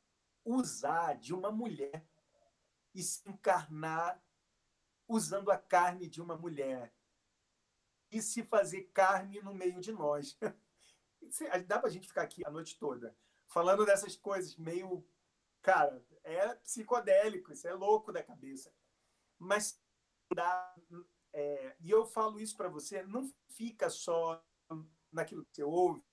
usar 0.45 1.15
de 1.15 1.33
uma 1.35 1.51
mulher 1.51 2.07
e 2.95 3.03
se 3.03 3.29
encarnar 3.29 4.23
usando 5.09 5.51
a 5.51 5.59
carne 5.59 6.09
de 6.09 6.21
uma 6.21 6.37
mulher 6.37 6.93
e 8.11 8.21
se 8.21 8.43
fazer 8.43 8.91
carne 8.93 9.41
no 9.41 9.55
meio 9.55 9.81
de 9.81 9.93
nós? 9.93 10.37
Dá 11.67 11.79
para 11.79 11.89
a 11.89 11.93
gente 11.93 12.09
ficar 12.09 12.23
aqui 12.23 12.45
a 12.47 12.51
noite 12.51 12.79
toda 12.79 13.17
falando 13.49 13.85
dessas 13.85 14.17
coisas 14.17 14.57
meio. 14.57 15.07
Cara, 15.63 16.05
é 16.23 16.55
psicodélico, 16.57 17.53
isso 17.53 17.67
é 17.67 17.75
louco 17.75 18.13
da 18.13 18.23
cabeça. 18.23 18.73
Mas 19.39 19.81
dá. 20.33 20.75
É, 21.33 21.77
e 21.81 21.91
eu 21.91 22.07
falo 22.07 22.41
isso 22.41 22.57
para 22.57 22.69
você, 22.69 23.03
não 23.03 23.29
fica 23.49 23.91
só 23.91 24.43
naquilo 25.13 25.45
que 25.45 25.55
você 25.55 25.63
ouve. 25.63 26.06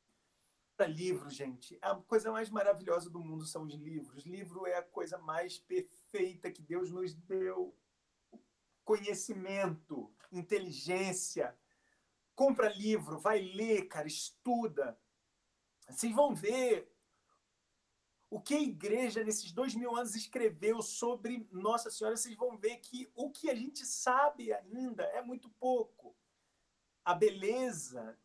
Livro, 0.88 1.30
gente, 1.30 1.78
a 1.82 1.96
coisa 1.96 2.32
mais 2.32 2.50
maravilhosa 2.50 3.10
do 3.10 3.20
mundo 3.20 3.46
são 3.46 3.64
os 3.64 3.74
livros. 3.74 4.26
Livro 4.26 4.66
é 4.66 4.76
a 4.76 4.84
coisa 4.84 5.18
mais 5.18 5.58
perfeita 5.58 6.52
que 6.52 6.62
Deus 6.62 6.92
nos 6.92 7.14
deu. 7.14 7.78
Conhecimento, 8.84 10.14
inteligência. 10.32 11.58
Compra 12.36 12.68
livro, 12.70 13.20
vai 13.20 13.40
ler, 13.40 13.88
cara, 13.88 14.08
estuda. 14.08 15.00
Vocês 15.88 16.14
vão 16.14 16.36
ver 16.36 16.92
o 18.30 18.42
que 18.42 18.56
a 18.56 18.60
igreja, 18.60 19.24
nesses 19.24 19.52
dois 19.52 19.76
mil 19.76 19.96
anos, 19.96 20.16
escreveu 20.16 20.82
sobre 20.82 21.48
Nossa 21.52 21.92
Senhora, 21.92 22.18
vocês 22.18 22.36
vão 22.36 22.58
ver 22.58 22.78
que 22.78 23.10
o 23.16 23.30
que 23.30 23.50
a 23.50 23.56
gente 23.56 23.86
sabe 23.86 24.52
ainda 24.52 25.04
é 25.04 25.22
muito 25.22 25.50
pouco. 25.52 26.16
A 27.06 27.14
beleza 27.14 28.18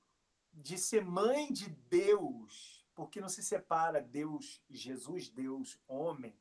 de 0.59 0.77
ser 0.77 1.05
mãe 1.05 1.53
de 1.53 1.69
Deus, 1.69 2.87
porque 2.95 3.21
não 3.21 3.29
se 3.29 3.43
separa 3.43 4.01
Deus, 4.01 4.63
Jesus, 4.69 5.29
Deus, 5.29 5.79
homem, 5.87 6.39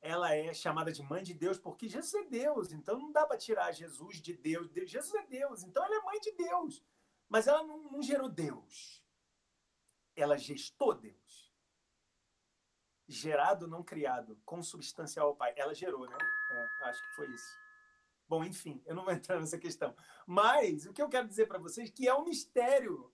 ela 0.00 0.34
é 0.34 0.52
chamada 0.54 0.90
de 0.90 1.02
mãe 1.02 1.22
de 1.22 1.34
Deus 1.34 1.58
porque 1.58 1.88
Jesus 1.88 2.14
é 2.14 2.24
Deus, 2.24 2.72
então 2.72 2.98
não 2.98 3.12
dá 3.12 3.26
para 3.26 3.36
tirar 3.36 3.72
Jesus 3.72 4.20
de 4.22 4.32
Deus. 4.34 4.70
Jesus 4.86 5.14
é 5.14 5.26
Deus, 5.26 5.62
então 5.62 5.84
ela 5.84 5.96
é 5.96 6.02
mãe 6.02 6.20
de 6.20 6.32
Deus, 6.32 6.82
mas 7.28 7.46
ela 7.46 7.62
não, 7.62 7.90
não 7.90 8.02
gerou 8.02 8.28
Deus, 8.28 9.04
ela 10.16 10.38
gestou 10.38 10.94
Deus 10.94 11.50
gerado, 13.10 13.66
não 13.66 13.82
criado, 13.82 14.40
consubstancial 14.44 15.28
ao 15.28 15.36
Pai. 15.36 15.52
Ela 15.56 15.74
gerou, 15.74 16.08
né? 16.08 16.16
É, 16.52 16.88
acho 16.88 17.02
que 17.02 17.16
foi 17.16 17.28
isso. 17.28 17.58
Bom, 18.28 18.44
enfim, 18.44 18.80
eu 18.86 18.94
não 18.94 19.04
vou 19.04 19.12
entrar 19.12 19.40
nessa 19.40 19.58
questão. 19.58 19.94
Mas 20.26 20.86
o 20.86 20.92
que 20.92 21.02
eu 21.02 21.08
quero 21.08 21.26
dizer 21.26 21.46
para 21.46 21.58
vocês 21.58 21.88
é 21.88 21.92
que 21.92 22.06
é 22.06 22.14
um 22.14 22.24
mistério 22.24 23.12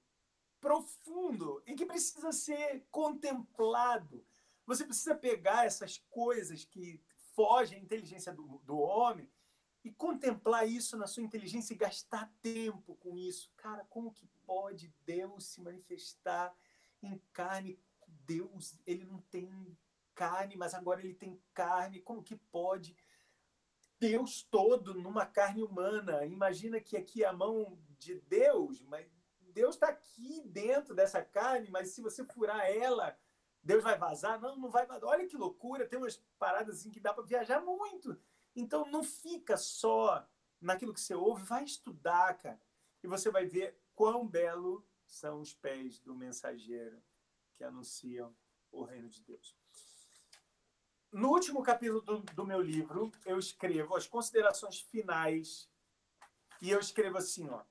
profundo 0.60 1.62
e 1.66 1.74
que 1.74 1.86
precisa 1.86 2.32
ser 2.32 2.86
contemplado. 2.90 4.24
Você 4.66 4.84
precisa 4.84 5.14
pegar 5.14 5.64
essas 5.64 5.98
coisas 6.10 6.64
que 6.64 7.00
fogem 7.34 7.78
à 7.78 7.82
inteligência 7.82 8.32
do, 8.32 8.60
do 8.64 8.78
homem 8.78 9.30
e 9.84 9.92
contemplar 9.92 10.68
isso 10.68 10.96
na 10.96 11.06
sua 11.06 11.22
inteligência 11.22 11.72
e 11.72 11.76
gastar 11.76 12.32
tempo 12.42 12.96
com 12.96 13.16
isso. 13.16 13.52
Cara, 13.56 13.84
como 13.84 14.12
que 14.12 14.26
pode 14.44 14.92
Deus 15.04 15.46
se 15.46 15.60
manifestar 15.60 16.52
em 17.02 17.20
carne? 17.32 17.78
Deus, 18.24 18.76
ele 18.84 19.04
não 19.04 19.20
tem 19.30 19.76
carne, 20.14 20.56
mas 20.56 20.74
agora 20.74 21.00
ele 21.00 21.14
tem 21.14 21.40
carne. 21.54 22.00
Como 22.00 22.22
que 22.22 22.34
pode? 22.34 22.96
Deus 24.00 24.42
todo 24.42 24.94
numa 24.94 25.24
carne 25.24 25.62
humana. 25.62 26.26
Imagina 26.26 26.80
que 26.80 26.96
aqui 26.96 27.22
é 27.22 27.28
a 27.28 27.32
mão 27.32 27.78
de 27.98 28.20
Deus, 28.22 28.82
mas 28.82 29.06
Deus 29.56 29.74
está 29.74 29.88
aqui 29.88 30.42
dentro 30.44 30.94
dessa 30.94 31.24
carne, 31.24 31.70
mas 31.70 31.88
se 31.88 32.02
você 32.02 32.22
furar 32.22 32.70
ela, 32.70 33.18
Deus 33.62 33.82
vai 33.82 33.96
vazar? 33.96 34.38
Não, 34.38 34.54
não 34.54 34.68
vai 34.68 34.84
vazar. 34.84 35.08
Olha 35.08 35.26
que 35.26 35.34
loucura, 35.34 35.88
tem 35.88 35.98
umas 35.98 36.18
paradas 36.38 36.76
assim 36.76 36.90
que 36.90 37.00
dá 37.00 37.14
para 37.14 37.24
viajar 37.24 37.62
muito. 37.62 38.20
Então 38.54 38.84
não 38.90 39.02
fica 39.02 39.56
só 39.56 40.28
naquilo 40.60 40.92
que 40.92 41.00
você 41.00 41.14
ouve, 41.14 41.42
vai 41.42 41.64
estudar, 41.64 42.36
cara. 42.36 42.60
E 43.02 43.06
você 43.06 43.30
vai 43.30 43.46
ver 43.46 43.80
quão 43.94 44.28
belo 44.28 44.86
são 45.06 45.40
os 45.40 45.54
pés 45.54 46.00
do 46.00 46.14
mensageiro 46.14 47.02
que 47.56 47.64
anunciam 47.64 48.36
o 48.70 48.84
reino 48.84 49.08
de 49.08 49.22
Deus. 49.22 49.56
No 51.10 51.30
último 51.30 51.62
capítulo 51.62 52.02
do, 52.02 52.18
do, 52.18 52.44
meu 52.44 52.60
livro, 52.60 53.10
eu 53.24 53.38
escrevo 53.38 53.96
as 53.96 54.06
considerações 54.06 54.80
finais 54.80 55.66
e 56.60 56.68
eu 56.70 56.78
escrevo 56.78 57.16
assim, 57.16 57.48
ó. 57.48 57.64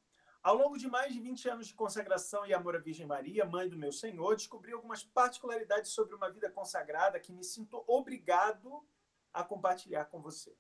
Ao 0.46 0.56
longo 0.56 0.78
de 0.78 0.88
mais 0.88 1.12
de 1.12 1.20
20 1.20 1.50
anos 1.50 1.68
de 1.68 1.74
consagração 1.74 2.46
e 2.46 2.54
amor 2.54 2.76
à 2.76 2.80
Virgem 2.80 3.08
Maria, 3.08 3.46
mãe 3.46 3.68
do 3.68 3.76
meu 3.76 3.92
Senhor, 3.92 4.36
descobri 4.36 4.72
algumas 4.74 5.04
particularidades 5.04 5.90
sobre 5.90 6.14
uma 6.14 6.30
vida 6.30 6.52
consagrada 6.52 7.20
que 7.20 7.34
me 7.34 7.44
sinto 7.44 7.84
obrigado 7.88 8.86
a 9.34 9.44
compartilhar 9.44 10.06
com 10.06 10.22
você. 10.22 10.56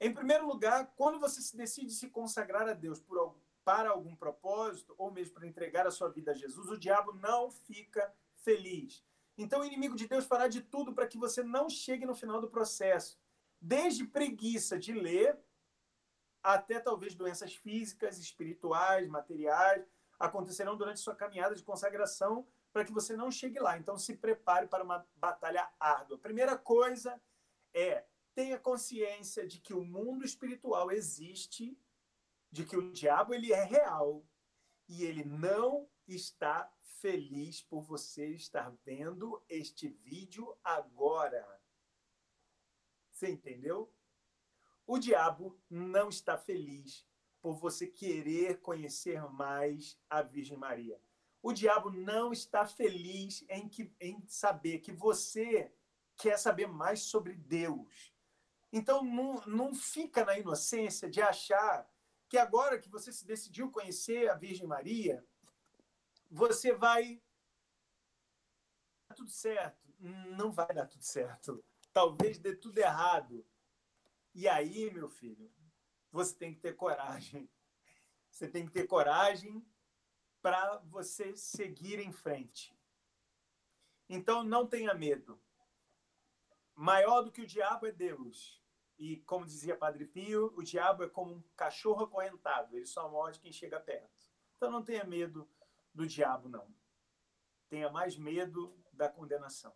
Em 0.00 0.14
primeiro 0.14 0.46
lugar, 0.46 0.92
quando 0.94 1.18
você 1.18 1.40
se 1.40 1.56
decide 1.56 1.90
se 1.90 2.10
consagrar 2.10 2.68
a 2.68 2.74
Deus 2.74 3.00
por, 3.00 3.36
para 3.64 3.90
algum 3.90 4.14
propósito, 4.14 4.94
ou 4.96 5.10
mesmo 5.10 5.34
para 5.34 5.48
entregar 5.48 5.84
a 5.84 5.90
sua 5.90 6.08
vida 6.08 6.30
a 6.30 6.34
Jesus, 6.34 6.68
o 6.68 6.78
diabo 6.78 7.12
não 7.12 7.50
fica 7.50 8.14
feliz 8.36 9.04
então, 9.36 9.60
o 9.60 9.64
inimigo 9.64 9.96
de 9.96 10.06
Deus 10.06 10.26
fará 10.26 10.46
de 10.46 10.60
tudo 10.60 10.92
para 10.92 11.06
que 11.06 11.16
você 11.16 11.42
não 11.42 11.68
chegue 11.68 12.04
no 12.04 12.14
final 12.14 12.40
do 12.40 12.50
processo. 12.50 13.18
Desde 13.60 14.06
preguiça 14.06 14.78
de 14.78 14.92
ler, 14.92 15.38
até 16.42 16.80
talvez 16.80 17.14
doenças 17.14 17.54
físicas, 17.54 18.18
espirituais, 18.18 19.08
materiais, 19.08 19.86
acontecerão 20.18 20.76
durante 20.76 21.00
sua 21.00 21.14
caminhada 21.14 21.54
de 21.54 21.62
consagração 21.62 22.46
para 22.72 22.84
que 22.84 22.92
você 22.92 23.14
não 23.16 23.30
chegue 23.30 23.58
lá. 23.58 23.76
Então, 23.76 23.98
se 23.98 24.16
prepare 24.16 24.66
para 24.66 24.84
uma 24.84 25.06
batalha 25.16 25.70
árdua. 25.78 26.18
Primeira 26.18 26.56
coisa 26.56 27.20
é 27.74 28.04
tenha 28.34 28.58
consciência 28.58 29.46
de 29.46 29.60
que 29.60 29.74
o 29.74 29.84
mundo 29.84 30.24
espiritual 30.24 30.90
existe, 30.90 31.78
de 32.50 32.64
que 32.64 32.76
o 32.76 32.92
diabo 32.92 33.34
ele 33.34 33.52
é 33.52 33.62
real 33.62 34.26
e 34.88 35.04
ele 35.04 35.24
não 35.24 35.88
está 36.08 36.72
feliz 36.80 37.60
por 37.62 37.82
você 37.82 38.28
estar 38.28 38.70
vendo 38.84 39.42
este 39.48 39.88
vídeo 39.88 40.56
agora. 40.64 41.46
Você 43.10 43.30
entendeu? 43.30 43.92
O 44.92 44.98
diabo 44.98 45.58
não 45.70 46.10
está 46.10 46.36
feliz 46.36 47.08
por 47.40 47.54
você 47.54 47.86
querer 47.86 48.60
conhecer 48.60 49.22
mais 49.30 49.98
a 50.10 50.20
Virgem 50.20 50.58
Maria. 50.58 51.00
O 51.42 51.50
diabo 51.50 51.88
não 51.88 52.30
está 52.30 52.66
feliz 52.66 53.42
em, 53.48 53.70
que, 53.70 53.90
em 53.98 54.22
saber 54.26 54.80
que 54.80 54.92
você 54.92 55.74
quer 56.14 56.38
saber 56.38 56.66
mais 56.66 57.04
sobre 57.04 57.34
Deus. 57.34 58.14
Então, 58.70 59.02
não, 59.02 59.36
não 59.46 59.74
fica 59.74 60.26
na 60.26 60.38
inocência 60.38 61.08
de 61.08 61.22
achar 61.22 61.90
que 62.28 62.36
agora 62.36 62.78
que 62.78 62.90
você 62.90 63.10
se 63.10 63.26
decidiu 63.26 63.70
conhecer 63.70 64.28
a 64.28 64.34
Virgem 64.34 64.66
Maria, 64.66 65.26
você 66.30 66.74
vai 66.74 67.18
dar 69.08 69.14
tudo 69.14 69.30
certo. 69.30 69.88
Não 69.98 70.52
vai 70.52 70.68
dar 70.74 70.84
tudo 70.84 71.02
certo. 71.02 71.64
Talvez 71.94 72.36
dê 72.36 72.54
tudo 72.54 72.76
errado. 72.76 73.42
E 74.34 74.48
aí, 74.48 74.90
meu 74.90 75.08
filho, 75.08 75.52
você 76.10 76.34
tem 76.34 76.54
que 76.54 76.60
ter 76.60 76.74
coragem. 76.74 77.50
Você 78.30 78.48
tem 78.48 78.64
que 78.64 78.72
ter 78.72 78.86
coragem 78.86 79.62
para 80.40 80.78
você 80.78 81.36
seguir 81.36 81.98
em 81.98 82.10
frente. 82.10 82.74
Então, 84.08 84.42
não 84.42 84.66
tenha 84.66 84.94
medo. 84.94 85.40
Maior 86.74 87.22
do 87.22 87.30
que 87.30 87.42
o 87.42 87.46
diabo 87.46 87.86
é 87.86 87.92
Deus. 87.92 88.62
E, 88.98 89.18
como 89.18 89.44
dizia 89.44 89.76
Padre 89.76 90.06
Pio, 90.06 90.52
o 90.56 90.62
diabo 90.62 91.04
é 91.04 91.08
como 91.08 91.34
um 91.34 91.42
cachorro 91.54 92.04
acorrentado. 92.04 92.74
Ele 92.74 92.86
só 92.86 93.08
morde 93.10 93.38
quem 93.38 93.52
chega 93.52 93.78
perto. 93.78 94.32
Então, 94.56 94.70
não 94.70 94.82
tenha 94.82 95.04
medo 95.04 95.48
do 95.92 96.06
diabo, 96.06 96.48
não. 96.48 96.74
Tenha 97.68 97.90
mais 97.90 98.16
medo 98.16 98.74
da 98.92 99.08
condenação. 99.08 99.74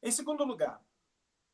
Em 0.00 0.10
segundo 0.10 0.44
lugar, 0.44 0.84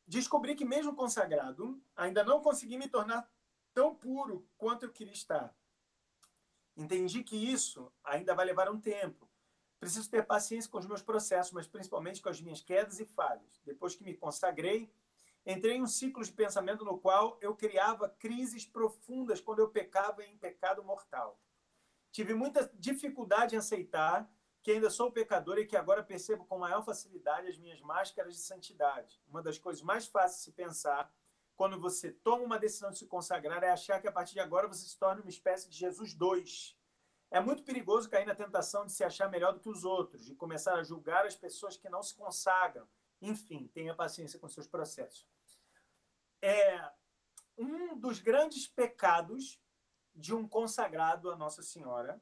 descobri 0.09 0.55
que, 0.55 0.65
mesmo 0.65 0.95
consagrado, 0.95 1.81
ainda 1.95 2.23
não 2.23 2.41
consegui 2.41 2.77
me 2.77 2.87
tornar 2.87 3.31
tão 3.73 3.93
puro 3.93 4.47
quanto 4.57 4.83
eu 4.83 4.91
queria 4.91 5.13
estar. 5.13 5.55
Entendi 6.75 7.23
que 7.23 7.35
isso 7.35 7.91
ainda 8.03 8.33
vai 8.33 8.45
levar 8.45 8.69
um 8.69 8.79
tempo. 8.79 9.29
Preciso 9.79 10.09
ter 10.09 10.25
paciência 10.25 10.69
com 10.69 10.79
os 10.79 10.87
meus 10.87 11.01
processos, 11.01 11.53
mas 11.53 11.67
principalmente 11.67 12.21
com 12.21 12.29
as 12.29 12.41
minhas 12.41 12.61
quedas 12.61 12.99
e 12.99 13.05
falhas. 13.05 13.61
Depois 13.63 13.95
que 13.95 14.03
me 14.03 14.13
consagrei, 14.13 14.91
entrei 15.45 15.75
em 15.75 15.83
um 15.83 15.87
ciclo 15.87 16.23
de 16.23 16.31
pensamento 16.31 16.83
no 16.83 16.97
qual 16.97 17.37
eu 17.41 17.55
criava 17.55 18.09
crises 18.09 18.65
profundas 18.65 19.39
quando 19.39 19.59
eu 19.59 19.69
pecava 19.69 20.23
em 20.23 20.37
pecado 20.37 20.83
mortal. 20.83 21.39
Tive 22.11 22.33
muita 22.33 22.69
dificuldade 22.73 23.55
em 23.55 23.59
aceitar 23.59 24.29
que 24.61 24.71
ainda 24.71 24.89
sou 24.89 25.11
pecador 25.11 25.57
e 25.57 25.65
que 25.65 25.77
agora 25.77 26.03
percebo 26.03 26.45
com 26.45 26.57
maior 26.57 26.83
facilidade 26.83 27.47
as 27.47 27.57
minhas 27.57 27.81
máscaras 27.81 28.35
de 28.35 28.41
santidade. 28.41 29.21
Uma 29.27 29.41
das 29.41 29.57
coisas 29.57 29.81
mais 29.81 30.07
fáceis 30.07 30.39
de 30.39 30.43
se 30.45 30.51
pensar 30.51 31.11
quando 31.55 31.79
você 31.79 32.11
toma 32.11 32.43
uma 32.43 32.59
decisão 32.59 32.91
de 32.91 32.97
se 32.97 33.05
consagrar 33.05 33.63
é 33.63 33.69
achar 33.69 33.99
que 34.01 34.07
a 34.07 34.11
partir 34.11 34.33
de 34.33 34.39
agora 34.39 34.67
você 34.67 34.87
se 34.87 34.97
torna 34.97 35.21
uma 35.21 35.29
espécie 35.29 35.69
de 35.69 35.77
Jesus 35.77 36.13
2. 36.13 36.77
É 37.31 37.39
muito 37.39 37.63
perigoso 37.63 38.09
cair 38.09 38.25
na 38.25 38.33
tentação 38.33 38.85
de 38.85 38.91
se 38.91 39.03
achar 39.03 39.29
melhor 39.29 39.53
do 39.53 39.59
que 39.59 39.69
os 39.69 39.83
outros, 39.83 40.25
de 40.25 40.35
começar 40.35 40.75
a 40.75 40.83
julgar 40.83 41.25
as 41.25 41.35
pessoas 41.35 41.77
que 41.77 41.89
não 41.89 42.01
se 42.01 42.15
consagram. 42.15 42.87
Enfim, 43.21 43.67
tenha 43.73 43.93
paciência 43.93 44.39
com 44.39 44.47
seus 44.47 44.67
processos. 44.67 45.27
É 46.41 46.89
um 47.57 47.97
dos 47.97 48.19
grandes 48.19 48.67
pecados 48.67 49.61
de 50.15 50.33
um 50.33 50.47
consagrado 50.47 51.29
a 51.29 51.35
Nossa 51.35 51.61
Senhora 51.61 52.21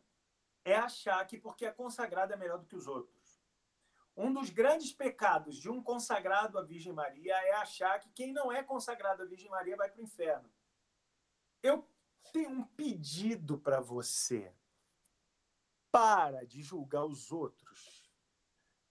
é 0.68 0.76
achar 0.76 1.26
que 1.26 1.38
porque 1.38 1.65
é 1.65 1.72
consagrado 1.72 2.34
é 2.34 2.36
melhor 2.36 2.59
do 2.59 2.65
que 2.65 2.76
os 2.76 2.88
outros. 2.88 3.41
Um 4.18 4.34
dos 4.34 4.49
grandes 4.49 4.91
pecados 4.91 5.55
de 5.57 5.70
um 5.70 5.82
consagrado 5.82 6.57
à 6.57 6.63
Virgem 6.63 6.91
Maria 6.91 7.36
é 7.36 7.53
achar 7.53 7.99
que 7.99 8.09
quem 8.09 8.34
não 8.34 8.51
é 8.51 8.61
consagrado 8.61 9.24
à 9.24 9.26
Virgem 9.26 9.49
Maria 9.49 9.78
vai 9.78 9.89
para 9.89 10.01
o 10.01 10.03
inferno. 10.03 10.51
Eu 11.63 11.88
tenho 12.34 12.49
um 12.49 12.63
pedido 12.65 13.57
para 13.57 13.80
você. 13.80 14.53
Para 15.89 16.45
de 16.45 16.61
julgar 16.61 17.05
os 17.05 17.32
outros. 17.32 18.11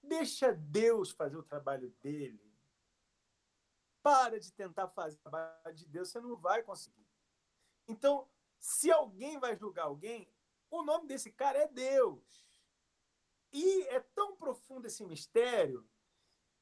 Deixa 0.02 0.52
Deus 0.52 1.10
fazer 1.10 1.36
o 1.36 1.42
trabalho 1.42 1.90
dele. 2.00 2.56
Para 4.02 4.40
de 4.40 4.50
tentar 4.50 4.88
fazer 4.88 5.16
o 5.16 5.20
trabalho 5.20 5.74
de 5.74 5.86
Deus, 5.86 6.08
você 6.08 6.20
não 6.20 6.36
vai 6.36 6.62
conseguir. 6.62 7.06
Então, 7.86 8.26
se 8.58 8.90
alguém 8.90 9.38
vai 9.38 9.56
julgar 9.56 9.84
alguém, 9.84 10.26
o 10.70 10.82
nome 10.82 11.06
desse 11.06 11.32
cara 11.32 11.58
é 11.58 11.68
Deus. 11.68 12.46
E 13.52 13.82
é 13.88 14.00
tão 14.00 14.36
profundo 14.36 14.86
esse 14.86 15.04
mistério 15.04 15.88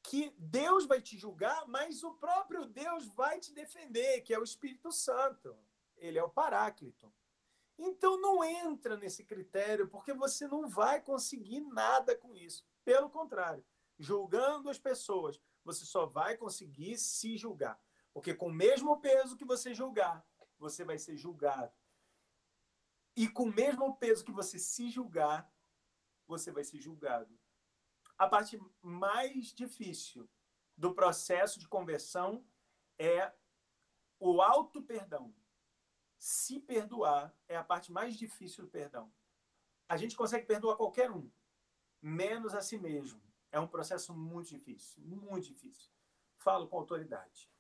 que 0.03 0.35
Deus 0.39 0.87
vai 0.87 1.01
te 1.01 1.17
julgar, 1.17 1.67
mas 1.67 2.05
o 2.05 2.15
próprio 2.15 2.67
Deus 2.67 3.07
vai 3.09 3.41
te 3.41 3.53
defender, 3.53 4.21
que 4.21 4.35
é 4.35 4.39
o 4.39 4.45
Espírito 4.45 4.93
Santo. 4.93 5.57
Ele 5.97 6.19
é 6.19 6.23
o 6.23 6.29
Paráclito. 6.29 7.13
Então 7.79 8.21
não 8.21 8.45
entra 8.45 8.97
nesse 8.97 9.25
critério, 9.25 9.89
porque 9.89 10.13
você 10.13 10.47
não 10.47 10.69
vai 10.69 11.01
conseguir 11.01 11.61
nada 11.61 12.15
com 12.15 12.35
isso. 12.35 12.65
Pelo 12.85 13.11
contrário, 13.11 13.65
julgando 13.99 14.69
as 14.69 14.79
pessoas, 14.79 15.41
você 15.65 15.85
só 15.85 16.07
vai 16.07 16.37
conseguir 16.37 16.99
se 16.99 17.37
julgar. 17.37 17.81
Porque 18.13 18.35
com 18.35 18.49
o 18.49 18.53
mesmo 18.53 19.01
peso 19.01 19.37
que 19.37 19.45
você 19.45 19.75
julgar, 19.75 20.25
você 20.59 20.85
vai 20.85 20.99
ser 20.99 21.17
julgado. 21.17 21.73
E 23.17 23.29
com 23.29 23.45
o 23.45 23.55
mesmo 23.55 23.97
peso 23.97 24.25
que 24.25 24.33
você 24.33 24.59
se 24.59 24.91
julgar, 24.91 25.51
você 26.27 26.51
vai 26.51 26.65
ser 26.65 26.81
julgado. 26.81 27.39
A 28.19 28.29
parte 28.29 28.61
mais 28.83 29.53
difícil 29.53 30.29
do 30.77 30.95
processo 30.95 31.59
de 31.59 31.69
conversão 31.69 32.45
é 32.99 33.33
o 34.19 34.41
auto 34.41 34.83
perdão. 34.83 35.35
Se 36.19 36.59
perdoar 36.59 37.37
é 37.49 37.57
a 37.57 37.65
parte 37.65 37.93
mais 37.93 38.17
difícil 38.17 38.65
do 38.65 38.71
perdão. 38.71 39.13
A 39.89 39.97
gente 39.97 40.17
consegue 40.17 40.47
perdoar 40.47 40.77
qualquer 40.77 41.11
um, 41.11 41.31
menos 42.01 42.55
a 42.55 42.61
si 42.61 42.79
mesmo. 42.79 43.23
É 43.53 43.61
um 43.61 43.69
processo 43.69 44.15
muito 44.15 44.49
difícil, 44.49 45.03
muito 45.03 45.47
difícil. 45.47 45.93
Falo 46.37 46.67
com 46.67 46.79
autoridade. 46.79 47.51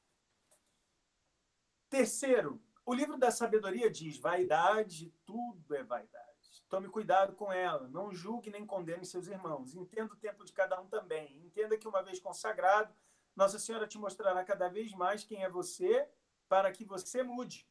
Terceiro, 1.88 2.61
o 2.87 2.95
livro 2.95 3.16
da 3.16 3.30
sabedoria 3.30 3.91
diz: 3.91 4.18
vaidade, 4.18 5.12
tudo 5.24 5.74
é 5.74 5.82
vaidade. 5.82 6.24
Tome 6.68 6.89
cuidado 6.89 7.35
com 7.35 7.53
ela. 7.53 7.89
Não 7.89 8.12
julgue 8.12 8.51
nem 8.51 8.66
condene 8.66 9.05
seus 9.05 9.26
irmãos. 9.26 9.74
Entenda 9.74 10.12
o 10.12 10.16
tempo 10.16 10.45
de 10.45 10.53
cada 10.53 10.80
um 10.80 10.87
também. 10.87 11.39
Entenda 11.45 11.78
que, 11.78 11.89
uma 11.89 12.03
vez 12.03 12.18
consagrado, 12.18 12.95
Nossa 13.35 13.59
Senhora 13.59 13.87
te 13.87 13.99
mostrará 13.99 14.45
cada 14.45 14.68
vez 14.68 14.93
mais 14.93 15.24
quem 15.24 15.45
é 15.45 15.49
você 15.49 16.09
para 16.49 16.70
que 16.72 16.85
você 16.85 17.22
mude. 17.22 17.68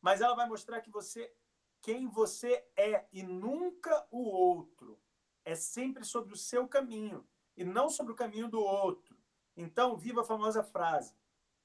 Mas 0.00 0.20
ela 0.20 0.34
vai 0.34 0.48
mostrar 0.48 0.80
que 0.80 0.90
você 0.90 1.32
quem 1.80 2.08
você 2.08 2.66
é 2.76 3.06
e 3.12 3.22
nunca 3.22 4.06
o 4.10 4.22
outro. 4.22 4.98
É 5.44 5.54
sempre 5.54 6.04
sobre 6.04 6.32
o 6.32 6.36
seu 6.36 6.66
caminho 6.66 7.24
e 7.56 7.64
não 7.64 7.88
sobre 7.88 8.12
o 8.12 8.16
caminho 8.16 8.48
do 8.48 8.60
outro. 8.60 9.16
Então, 9.56 9.96
viva 9.96 10.22
a 10.22 10.24
famosa 10.24 10.62
frase: 10.62 11.14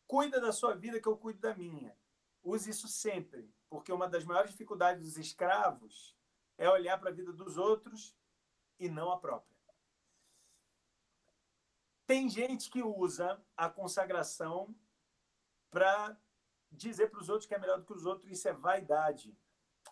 cuida 0.06 0.40
da 0.40 0.52
sua 0.52 0.76
vida 0.76 1.02
que 1.02 1.08
eu 1.08 1.18
cuido 1.18 1.40
da 1.40 1.56
minha. 1.56 1.98
Use 2.44 2.70
isso 2.70 2.88
sempre, 2.88 3.54
porque 3.70 3.92
uma 3.92 4.08
das 4.08 4.26
maiores 4.26 4.52
dificuldades 4.52 5.04
dos 5.04 5.18
escravos 5.18 6.18
é 6.58 6.70
olhar 6.70 6.98
para 7.00 7.10
a 7.10 7.14
vida 7.14 7.32
dos 7.32 7.58
outros 7.58 8.18
e 8.80 8.90
não 8.90 9.12
a 9.12 9.20
própria. 9.20 9.56
Tem 12.06 12.28
gente 12.30 12.70
que 12.70 12.84
usa 12.84 13.42
a 13.56 13.70
consagração 13.70 14.76
para 15.70 16.20
dizer 16.72 17.10
para 17.10 17.22
os 17.22 17.30
outros 17.30 17.48
que 17.48 17.56
é 17.56 17.60
melhor 17.60 17.80
do 17.80 17.86
que 17.86 17.94
os 17.94 18.06
outros, 18.06 18.30
isso 18.30 18.48
é 18.48 18.54
vaidade. 18.54 19.38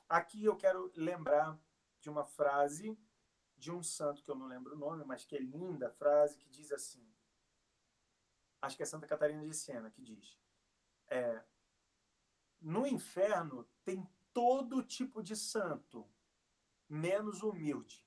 Aqui 0.07 0.43
eu 0.43 0.55
quero 0.55 0.91
lembrar 0.95 1.59
de 1.99 2.09
uma 2.09 2.25
frase 2.25 2.97
de 3.57 3.71
um 3.71 3.83
santo 3.83 4.23
que 4.23 4.31
eu 4.31 4.35
não 4.35 4.47
lembro 4.47 4.73
o 4.73 4.77
nome, 4.77 5.03
mas 5.03 5.25
que 5.25 5.35
é 5.35 5.39
linda, 5.39 5.91
frase 5.91 6.37
que 6.37 6.49
diz 6.49 6.71
assim. 6.71 7.05
Acho 8.61 8.75
que 8.75 8.83
é 8.83 8.85
Santa 8.85 9.07
Catarina 9.07 9.45
de 9.45 9.53
Sena 9.53 9.91
que 9.91 10.01
diz: 10.01 10.37
é, 11.07 11.43
no 12.61 12.85
inferno 12.85 13.67
tem 13.85 14.07
todo 14.33 14.83
tipo 14.83 15.23
de 15.23 15.35
santo, 15.35 16.07
menos 16.87 17.41
humilde. 17.41 18.05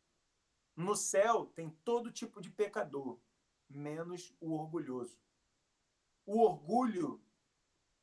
No 0.77 0.95
céu 0.95 1.47
tem 1.47 1.71
todo 1.85 2.13
tipo 2.13 2.41
de 2.41 2.51
pecador, 2.51 3.19
menos 3.69 4.35
o 4.41 4.53
orgulhoso. 4.53 5.21
O 6.25 6.41
orgulho 6.41 7.23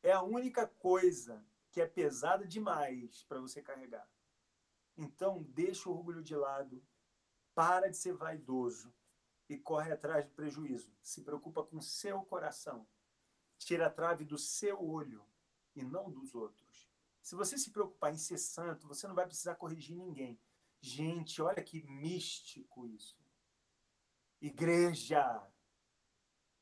é 0.03 0.11
a 0.11 0.23
única 0.23 0.67
coisa 0.67 1.45
que 1.71 1.81
é 1.81 1.85
pesada 1.85 2.47
demais 2.47 3.23
para 3.23 3.39
você 3.39 3.61
carregar. 3.61 4.09
Então, 4.97 5.43
deixa 5.43 5.89
o 5.89 5.93
orgulho 5.93 6.21
de 6.21 6.35
lado, 6.35 6.83
para 7.53 7.89
de 7.89 7.97
ser 7.97 8.13
vaidoso 8.13 8.93
e 9.47 9.57
corre 9.57 9.91
atrás 9.91 10.25
do 10.25 10.31
prejuízo. 10.31 10.91
Se 11.01 11.21
preocupa 11.21 11.63
com 11.63 11.79
seu 11.81 12.21
coração. 12.23 12.87
Tira 13.57 13.87
a 13.87 13.89
trave 13.89 14.25
do 14.25 14.37
seu 14.37 14.81
olho 14.81 15.28
e 15.79 15.83
não 15.83 16.11
dos 16.11 16.35
outros. 16.35 16.89
Se 17.21 17.35
você 17.35 17.57
se 17.57 17.71
preocupar 17.71 18.13
em 18.13 18.17
ser 18.17 18.37
santo, 18.37 18.87
você 18.87 19.07
não 19.07 19.15
vai 19.15 19.25
precisar 19.25 19.55
corrigir 19.55 19.95
ninguém. 19.95 20.39
Gente, 20.81 21.41
olha 21.41 21.63
que 21.63 21.83
místico 21.83 22.87
isso. 22.87 23.17
Igreja, 24.41 25.45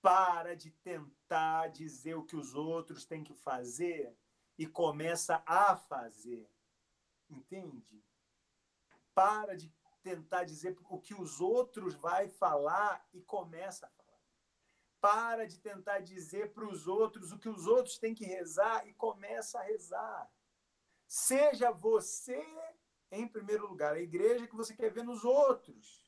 para 0.01 0.55
de 0.55 0.71
tentar 0.71 1.67
dizer 1.67 2.15
o 2.15 2.23
que 2.23 2.35
os 2.35 2.55
outros 2.55 3.05
têm 3.05 3.23
que 3.23 3.33
fazer 3.33 4.15
e 4.57 4.65
começa 4.65 5.43
a 5.45 5.75
fazer. 5.75 6.49
Entende? 7.29 8.03
Para 9.13 9.55
de 9.55 9.71
tentar 10.01 10.43
dizer 10.43 10.77
o 10.89 10.99
que 10.99 11.13
os 11.13 11.41
outros 11.41 11.93
vai 11.95 12.29
falar 12.29 13.07
e 13.13 13.21
começa. 13.21 13.91
Para 14.99 15.47
de 15.47 15.59
tentar 15.59 15.99
dizer 15.99 16.53
para 16.53 16.67
os 16.67 16.87
outros 16.87 17.31
o 17.31 17.37
que 17.37 17.49
os 17.49 17.67
outros 17.67 17.97
têm 17.97 18.15
que 18.15 18.25
rezar 18.25 18.87
e 18.87 18.93
começa 18.93 19.59
a 19.59 19.63
rezar. 19.63 20.29
Seja 21.07 21.71
você 21.71 22.43
em 23.11 23.27
primeiro 23.27 23.67
lugar, 23.67 23.93
a 23.93 24.01
igreja 24.01 24.47
que 24.47 24.55
você 24.55 24.75
quer 24.75 24.91
ver 24.91 25.03
nos 25.03 25.23
outros. 25.23 26.03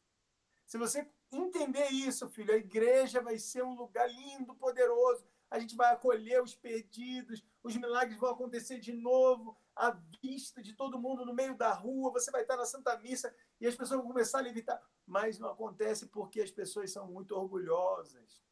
Se 0.65 0.77
você 0.77 1.09
entender 1.31 1.87
isso, 1.89 2.29
filho, 2.29 2.53
a 2.53 2.57
igreja 2.57 3.21
vai 3.21 3.39
ser 3.39 3.63
um 3.63 3.75
lugar 3.75 4.09
lindo, 4.09 4.55
poderoso. 4.55 5.25
A 5.49 5.57
gente 5.59 5.75
vai 5.75 5.91
acolher 5.93 6.43
os 6.43 6.53
perdidos, 6.53 7.43
os 7.63 7.75
milagres 7.75 8.19
vão 8.19 8.29
acontecer 8.29 8.79
de 8.79 8.93
novo, 8.93 9.57
à 9.75 9.91
vista 10.21 10.61
de 10.61 10.73
todo 10.73 10.99
mundo 10.99 11.25
no 11.25 11.33
meio 11.33 11.57
da 11.57 11.73
rua. 11.73 12.11
Você 12.11 12.29
vai 12.29 12.41
estar 12.41 12.57
na 12.57 12.65
Santa 12.65 12.97
Missa 12.99 13.33
e 13.59 13.65
as 13.65 13.75
pessoas 13.75 13.99
vão 13.99 14.07
começar 14.07 14.39
a 14.39 14.43
levitar. 14.43 14.79
Mas 15.07 15.39
não 15.39 15.49
acontece 15.49 16.07
porque 16.07 16.41
as 16.41 16.51
pessoas 16.51 16.91
são 16.91 17.07
muito 17.07 17.35
orgulhosas 17.35 18.43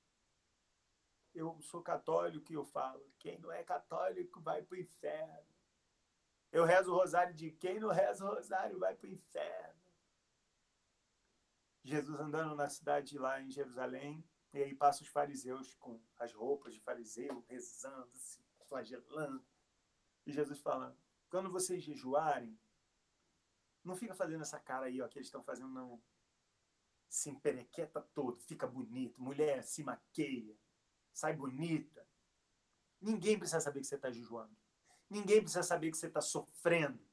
eu 1.37 1.61
sou 1.61 1.81
católico 1.81 2.51
e 2.51 2.55
eu 2.55 2.65
falo, 2.65 3.05
quem 3.19 3.39
não 3.39 3.51
é 3.51 3.63
católico 3.63 4.41
vai 4.41 4.61
para 4.63 4.75
o 4.75 4.79
inferno. 4.79 5.47
Eu 6.51 6.65
rezo 6.65 6.91
o 6.91 6.95
rosário 6.95 7.33
de 7.33 7.51
quem 7.51 7.79
não 7.79 7.89
reza 7.89 8.25
o 8.25 8.33
rosário 8.33 8.79
vai 8.79 8.95
para 8.95 9.07
o 9.07 9.11
inferno. 9.11 9.77
Jesus 11.83 12.19
andando 12.19 12.55
na 12.55 12.69
cidade 12.69 13.17
lá 13.17 13.41
em 13.41 13.49
Jerusalém, 13.49 14.23
E 14.53 14.63
aí 14.63 14.73
passa 14.73 15.03
os 15.03 15.09
fariseus 15.09 15.75
com 15.75 16.01
as 16.17 16.33
roupas 16.33 16.73
de 16.73 16.79
fariseu, 16.79 17.45
rezando, 17.47 18.15
se 18.15 18.41
flagelando. 18.67 19.45
E 20.25 20.31
Jesus 20.31 20.59
fala: 20.59 20.97
quando 21.29 21.51
vocês 21.51 21.83
jejuarem, 21.83 22.57
não 23.83 23.95
fica 23.95 24.15
fazendo 24.15 24.41
essa 24.41 24.59
cara 24.59 24.87
aí, 24.87 25.01
ó, 25.01 25.07
que 25.07 25.17
eles 25.17 25.27
estão 25.27 25.43
fazendo, 25.43 25.69
não. 25.69 26.01
Se 27.09 27.29
emperequeta 27.29 28.01
todo, 28.13 28.41
fica 28.41 28.67
bonito. 28.67 29.21
Mulher, 29.21 29.63
se 29.63 29.83
maqueia, 29.83 30.57
sai 31.17 31.33
bonita. 31.33 32.07
Ninguém 33.01 33.39
precisa 33.39 33.59
saber 33.59 33.81
que 33.81 33.87
você 33.87 33.95
está 33.95 34.11
jejuando. 34.11 34.55
Ninguém 35.09 35.41
precisa 35.41 35.63
saber 35.63 35.89
que 35.89 35.97
você 35.97 36.05
está 36.05 36.21
sofrendo 36.21 37.03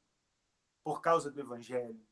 por 0.82 1.00
causa 1.00 1.30
do 1.30 1.40
Evangelho. 1.40 2.07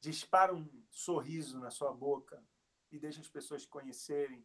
Dispara 0.00 0.52
um 0.52 0.84
sorriso 0.90 1.60
na 1.60 1.70
sua 1.70 1.92
boca 1.92 2.42
e 2.90 2.98
deixa 2.98 3.20
as 3.20 3.28
pessoas 3.28 3.64
conhecerem 3.64 4.44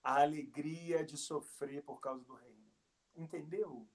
a 0.00 0.22
alegria 0.22 1.04
de 1.04 1.16
sofrer 1.16 1.82
por 1.82 2.00
causa 2.00 2.24
do 2.24 2.34
reino. 2.34 2.70
Entendeu? 3.16 3.88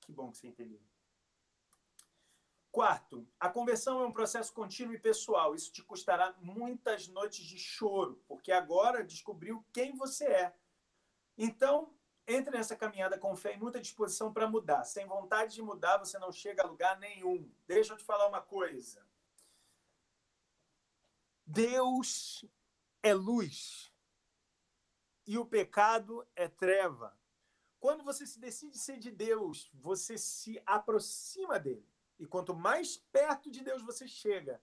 Que 0.00 0.10
bom 0.10 0.32
que 0.32 0.38
você 0.38 0.48
entendeu. 0.48 0.82
Quarto, 2.74 3.24
a 3.38 3.48
conversão 3.48 4.00
é 4.00 4.04
um 4.04 4.10
processo 4.10 4.52
contínuo 4.52 4.96
e 4.96 4.98
pessoal. 4.98 5.54
Isso 5.54 5.70
te 5.70 5.80
custará 5.80 6.34
muitas 6.40 7.06
noites 7.06 7.44
de 7.44 7.56
choro, 7.56 8.20
porque 8.26 8.50
agora 8.50 9.04
descobriu 9.04 9.64
quem 9.72 9.94
você 9.94 10.24
é. 10.24 10.58
Então, 11.38 11.94
entre 12.26 12.50
nessa 12.50 12.74
caminhada 12.74 13.16
com 13.16 13.36
fé 13.36 13.54
e 13.54 13.56
muita 13.56 13.80
disposição 13.80 14.32
para 14.32 14.48
mudar. 14.48 14.82
Sem 14.82 15.06
vontade 15.06 15.54
de 15.54 15.62
mudar, 15.62 15.98
você 15.98 16.18
não 16.18 16.32
chega 16.32 16.64
a 16.64 16.66
lugar 16.66 16.98
nenhum. 16.98 17.48
Deixa 17.64 17.92
eu 17.92 17.96
te 17.96 18.02
falar 18.02 18.26
uma 18.26 18.42
coisa. 18.42 19.06
Deus 21.46 22.44
é 23.04 23.14
luz 23.14 23.94
e 25.24 25.38
o 25.38 25.46
pecado 25.46 26.26
é 26.34 26.48
treva. 26.48 27.16
Quando 27.78 28.02
você 28.02 28.26
se 28.26 28.40
decide 28.40 28.76
ser 28.76 28.98
de 28.98 29.12
Deus, 29.12 29.70
você 29.74 30.18
se 30.18 30.60
aproxima 30.66 31.56
dele. 31.60 31.93
E 32.18 32.26
quanto 32.26 32.54
mais 32.54 32.96
perto 33.12 33.50
de 33.50 33.62
Deus 33.62 33.82
você 33.82 34.06
chega, 34.06 34.60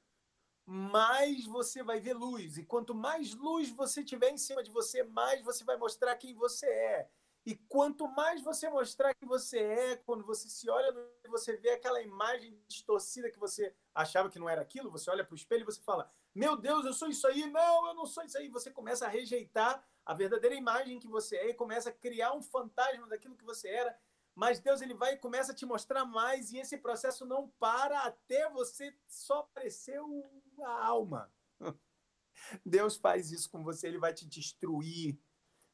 mais 0.66 1.46
você 1.46 1.84
vai 1.84 2.00
ver 2.00 2.14
luz. 2.14 2.58
E 2.58 2.64
quanto 2.64 2.96
mais 2.96 3.34
luz 3.34 3.70
você 3.70 4.04
tiver 4.04 4.30
em 4.30 4.38
cima 4.38 4.64
de 4.64 4.72
você, 4.72 5.04
mais 5.04 5.42
você 5.44 5.64
vai 5.64 5.78
mostrar 5.78 6.16
quem 6.16 6.34
você 6.34 6.68
é. 6.68 7.10
E 7.46 7.56
quanto 7.56 8.08
mais 8.08 8.42
você 8.42 8.70
mostrar 8.70 9.16
quem 9.16 9.28
você 9.28 9.60
é, 9.60 9.96
quando 9.96 10.24
você 10.24 10.48
se 10.48 10.70
olha 10.70 10.94
você 11.32 11.56
vê 11.56 11.72
aquela 11.72 12.02
imagem 12.02 12.62
distorcida 12.68 13.32
que 13.32 13.40
você 13.40 13.74
achava 13.96 14.30
que 14.30 14.38
não 14.38 14.50
era 14.50 14.62
aquilo, 14.62 14.92
você 14.92 15.10
olha 15.10 15.24
para 15.24 15.34
o 15.34 15.38
espelho 15.38 15.62
e 15.62 15.66
você 15.66 15.82
fala: 15.82 16.12
Meu 16.36 16.56
Deus, 16.58 16.86
eu 16.86 16.94
sou 16.94 17.08
isso 17.08 17.26
aí. 17.26 17.50
Não, 17.50 17.88
eu 17.88 17.94
não 17.96 18.06
sou 18.06 18.24
isso 18.24 18.38
aí. 18.38 18.50
Você 18.50 18.70
começa 18.70 19.06
a 19.06 19.10
rejeitar 19.10 19.84
a 20.06 20.14
verdadeira 20.14 20.56
imagem 20.56 21.00
que 21.00 21.08
você 21.08 21.38
é 21.38 21.50
e 21.50 21.54
começa 21.54 21.90
a 21.90 21.94
criar 21.94 22.34
um 22.34 22.44
fantasma 22.44 23.08
daquilo 23.08 23.36
que 23.36 23.46
você 23.46 23.70
era 23.70 23.98
mas 24.36 24.60
Deus 24.60 24.82
ele 24.82 24.94
vai 24.94 25.14
e 25.14 25.18
começa 25.18 25.52
a 25.52 25.56
te 25.56 25.66
mostrar 25.66 26.06
mais 26.06 26.52
e 26.52 26.58
esse 26.58 26.78
processo 26.78 27.26
não 27.26 27.50
para 27.60 28.00
até 28.00 28.50
você 28.50 28.96
só 29.08 29.40
aparecer 29.40 30.00
a 30.64 30.86
alma. 30.86 31.32
Deus 32.66 32.96
faz 32.96 33.32
isso 33.32 33.50
com 33.50 33.64
você, 33.64 33.88
ele 33.88 34.00
vai 34.00 34.14
te 34.14 34.28
destruir. 34.28 35.20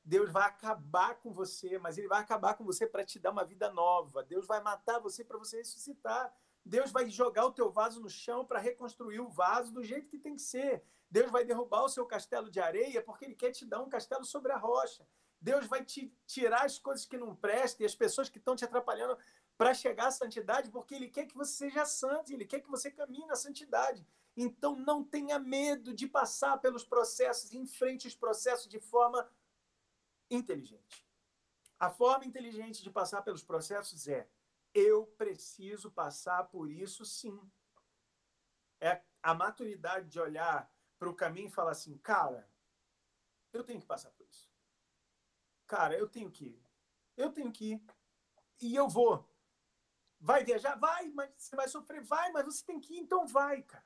Deus 0.04 0.32
vai 0.32 0.48
acabar 0.48 1.16
com 1.16 1.34
você, 1.34 1.78
mas 1.78 1.98
ele 1.98 2.08
vai 2.08 2.22
acabar 2.22 2.54
com 2.54 2.64
você 2.64 2.88
para 2.88 3.06
te 3.06 3.20
dar 3.20 3.32
uma 3.32 3.44
vida 3.44 3.70
nova. 3.74 4.24
Deus 4.24 4.48
vai 4.48 4.62
matar 4.64 5.00
você 5.00 5.24
para 5.24 5.38
você 5.38 5.58
ressuscitar. 5.58 6.34
Deus 6.64 6.92
vai 6.92 7.10
jogar 7.10 7.46
o 7.46 7.52
teu 7.52 7.70
vaso 7.70 8.02
no 8.02 8.10
chão 8.10 8.46
para 8.46 8.60
reconstruir 8.60 9.20
o 9.20 9.30
vaso 9.30 9.74
do 9.74 9.84
jeito 9.84 10.10
que 10.10 10.18
tem 10.18 10.36
que 10.36 10.42
ser. 10.42 10.84
Deus 11.10 11.32
vai 11.32 11.44
derrubar 11.44 11.84
o 11.84 11.90
seu 11.90 12.06
castelo 12.06 12.50
de 12.50 12.60
areia 12.60 13.02
porque 13.02 13.26
ele 13.26 13.36
quer 13.36 13.52
te 13.52 13.66
dar 13.66 13.82
um 13.82 13.90
castelo 13.90 14.26
sobre 14.26 14.52
a 14.52 14.58
rocha. 14.58 15.06
Deus 15.40 15.68
vai 15.68 15.84
te 15.86 16.12
tirar 16.26 16.66
as 16.66 16.80
coisas 16.80 17.06
que 17.06 17.18
não 17.18 17.36
prestam 17.36 17.84
e 17.84 17.86
as 17.86 17.96
pessoas 17.96 18.30
que 18.30 18.40
estão 18.40 18.56
te 18.56 18.66
atrapalhando 18.66 19.18
para 19.58 19.74
chegar 19.74 20.08
à 20.08 20.12
santidade, 20.12 20.70
porque 20.70 20.96
Ele 20.96 21.10
quer 21.10 21.26
que 21.26 21.36
você 21.36 21.70
seja 21.70 21.86
santo, 21.86 22.32
Ele 22.32 22.46
quer 22.46 22.60
que 22.60 22.70
você 22.70 22.92
caminhe 22.92 23.26
na 23.26 23.36
santidade. 23.36 24.06
Então 24.36 24.76
não 24.76 25.04
tenha 25.04 25.40
medo 25.40 25.94
de 25.94 26.08
passar 26.08 26.58
pelos 26.58 26.84
processos, 26.84 27.54
enfrente 27.54 28.08
os 28.08 28.16
processos 28.16 28.68
de 28.68 28.80
forma 28.80 29.28
inteligente. 30.30 31.06
A 31.80 31.90
forma 31.90 32.26
inteligente 32.26 32.84
de 32.84 32.90
passar 32.90 33.22
pelos 33.22 33.44
processos 33.44 34.08
é: 34.08 34.28
eu 34.74 35.08
preciso 35.18 35.92
passar 35.92 36.44
por 36.46 36.70
isso 36.70 37.06
sim. 37.06 37.40
É 38.80 39.02
a 39.24 39.34
maturidade 39.34 40.08
de 40.08 40.20
olhar 40.20 40.72
para 41.00 41.10
o 41.10 41.16
caminho 41.16 41.48
e 41.48 41.52
falar 41.52 41.72
assim, 41.72 41.98
cara, 41.98 42.48
eu 43.52 43.64
tenho 43.64 43.80
que 43.80 43.88
passar 43.88 44.12
por 44.12 44.26
isso 44.28 44.47
cara, 45.68 45.98
eu 45.98 46.08
tenho 46.08 46.32
que 46.32 46.46
ir. 46.46 46.64
Eu 47.16 47.32
tenho 47.32 47.52
que 47.52 47.74
ir. 47.74 47.82
E 48.62 48.76
eu 48.76 48.88
vou. 48.88 49.28
Vai 50.20 50.44
viajar? 50.44 50.76
Vai, 50.76 51.10
mas 51.10 51.30
você 51.38 51.56
vai 51.56 51.68
sofrer? 51.68 52.02
Vai, 52.02 52.32
mas 52.32 52.46
você 52.46 52.66
tem 52.66 52.80
que 52.80 52.96
ir, 52.96 53.00
então 53.00 53.28
vai, 53.28 53.62
cara. 53.62 53.86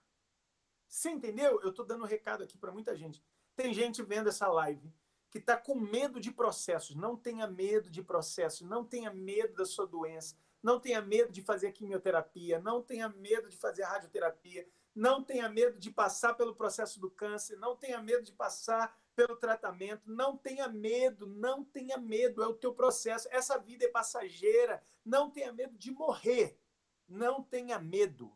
Você 0.87 1.09
entendeu? 1.09 1.59
Eu 1.61 1.69
estou 1.69 1.85
dando 1.85 2.03
um 2.03 2.07
recado 2.07 2.43
aqui 2.43 2.57
para 2.57 2.71
muita 2.71 2.95
gente. 2.95 3.23
Tem 3.55 3.73
gente 3.73 4.01
vendo 4.03 4.29
essa 4.29 4.47
live 4.47 4.93
que 5.29 5.37
está 5.37 5.55
com 5.55 5.75
medo 5.75 6.19
de 6.19 6.31
processos. 6.31 6.95
Não 6.95 7.15
tenha 7.15 7.47
medo 7.47 7.89
de 7.89 8.03
processos. 8.03 8.67
Não 8.67 8.85
tenha 8.85 9.11
medo 9.13 9.55
da 9.55 9.65
sua 9.65 9.87
doença. 9.87 10.35
Não 10.61 10.79
tenha 10.79 11.01
medo 11.01 11.31
de 11.31 11.41
fazer 11.41 11.71
quimioterapia. 11.71 12.59
Não 12.59 12.83
tenha 12.83 13.07
medo 13.07 13.47
de 13.47 13.55
fazer 13.55 13.83
radioterapia. 13.83 14.67
Não 14.93 15.23
tenha 15.23 15.47
medo 15.47 15.79
de 15.79 15.89
passar 15.89 16.33
pelo 16.33 16.53
processo 16.53 16.99
do 16.99 17.09
câncer. 17.09 17.57
Não 17.57 17.77
tenha 17.77 18.01
medo 18.01 18.23
de 18.23 18.33
passar 18.33 19.00
pelo 19.25 19.37
tratamento. 19.37 20.11
Não 20.11 20.35
tenha 20.35 20.67
medo, 20.67 21.27
não 21.27 21.63
tenha 21.63 21.97
medo, 21.97 22.41
é 22.41 22.47
o 22.47 22.53
teu 22.53 22.73
processo. 22.73 23.27
Essa 23.31 23.57
vida 23.59 23.85
é 23.85 23.89
passageira. 23.89 24.83
Não 25.05 25.29
tenha 25.29 25.53
medo 25.53 25.77
de 25.77 25.91
morrer. 25.91 26.59
Não 27.07 27.43
tenha 27.43 27.77
medo. 27.79 28.35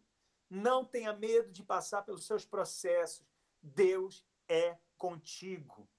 Não 0.50 0.86
tenha 0.86 1.12
medo 1.14 1.52
de 1.52 1.64
passar 1.64 2.04
pelos 2.04 2.26
seus 2.26 2.46
processos. 2.46 3.26
Deus 3.62 4.26
é 4.48 4.78
contigo. 4.98 5.90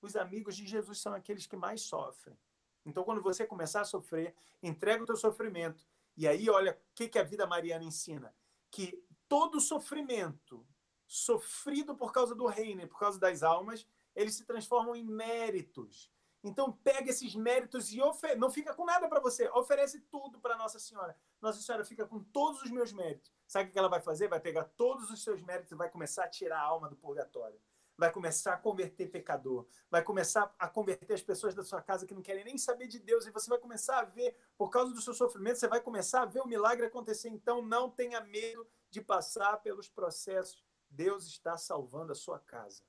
Os 0.00 0.16
amigos 0.16 0.56
de 0.56 0.66
Jesus 0.66 0.98
são 0.98 1.12
aqueles 1.12 1.46
que 1.46 1.56
mais 1.56 1.82
sofrem. 1.82 2.38
Então, 2.86 3.04
quando 3.04 3.20
você 3.20 3.46
começar 3.46 3.82
a 3.82 3.84
sofrer, 3.84 4.34
entrega 4.62 5.02
o 5.02 5.06
teu 5.06 5.16
sofrimento. 5.16 5.86
E 6.16 6.26
aí, 6.26 6.48
olha, 6.48 6.72
o 6.72 6.94
que, 6.94 7.06
que 7.06 7.18
a 7.18 7.22
vida 7.22 7.46
mariana 7.46 7.84
ensina? 7.84 8.34
Que 8.70 9.04
todo 9.28 9.60
sofrimento 9.60 10.66
sofrido 11.10 11.96
por 11.96 12.12
causa 12.12 12.36
do 12.36 12.46
reino, 12.46 12.86
por 12.86 13.00
causa 13.00 13.18
das 13.18 13.42
almas, 13.42 13.84
eles 14.14 14.36
se 14.36 14.44
transformam 14.44 14.94
em 14.94 15.04
méritos. 15.04 16.08
Então 16.42 16.70
pega 16.70 17.10
esses 17.10 17.34
méritos 17.34 17.92
e 17.92 18.00
ofer... 18.00 18.38
não 18.38 18.48
fica 18.48 18.72
com 18.72 18.84
nada 18.84 19.08
para 19.08 19.18
você, 19.18 19.48
oferece 19.48 20.00
tudo 20.02 20.38
para 20.38 20.56
Nossa 20.56 20.78
Senhora. 20.78 21.16
Nossa 21.40 21.60
Senhora 21.60 21.84
fica 21.84 22.06
com 22.06 22.20
todos 22.20 22.62
os 22.62 22.70
meus 22.70 22.92
méritos. 22.92 23.32
Sabe 23.44 23.68
o 23.68 23.72
que 23.72 23.78
ela 23.78 23.88
vai 23.88 24.00
fazer? 24.00 24.28
Vai 24.28 24.38
pegar 24.38 24.64
todos 24.76 25.10
os 25.10 25.24
seus 25.24 25.42
méritos 25.42 25.72
e 25.72 25.74
vai 25.74 25.90
começar 25.90 26.24
a 26.24 26.28
tirar 26.28 26.60
a 26.60 26.62
alma 26.62 26.88
do 26.88 26.94
purgatório. 26.94 27.60
Vai 27.98 28.12
começar 28.12 28.54
a 28.54 28.56
converter 28.56 29.10
pecador. 29.10 29.66
Vai 29.90 30.04
começar 30.04 30.54
a 30.60 30.68
converter 30.68 31.14
as 31.14 31.22
pessoas 31.22 31.56
da 31.56 31.64
sua 31.64 31.82
casa 31.82 32.06
que 32.06 32.14
não 32.14 32.22
querem 32.22 32.44
nem 32.44 32.56
saber 32.56 32.86
de 32.86 33.00
Deus. 33.00 33.26
E 33.26 33.32
você 33.32 33.50
vai 33.50 33.58
começar 33.58 33.98
a 33.98 34.04
ver, 34.04 34.36
por 34.56 34.70
causa 34.70 34.94
do 34.94 35.02
seu 35.02 35.12
sofrimento, 35.12 35.58
você 35.58 35.66
vai 35.66 35.80
começar 35.80 36.22
a 36.22 36.26
ver 36.26 36.40
o 36.40 36.46
milagre 36.46 36.86
acontecer. 36.86 37.28
Então 37.28 37.60
não 37.60 37.90
tenha 37.90 38.20
medo 38.20 38.64
de 38.88 39.00
passar 39.00 39.56
pelos 39.58 39.88
processos 39.88 40.64
Deus 40.90 41.26
está 41.26 41.56
salvando 41.56 42.12
a 42.12 42.16
sua 42.16 42.38
casa. 42.38 42.82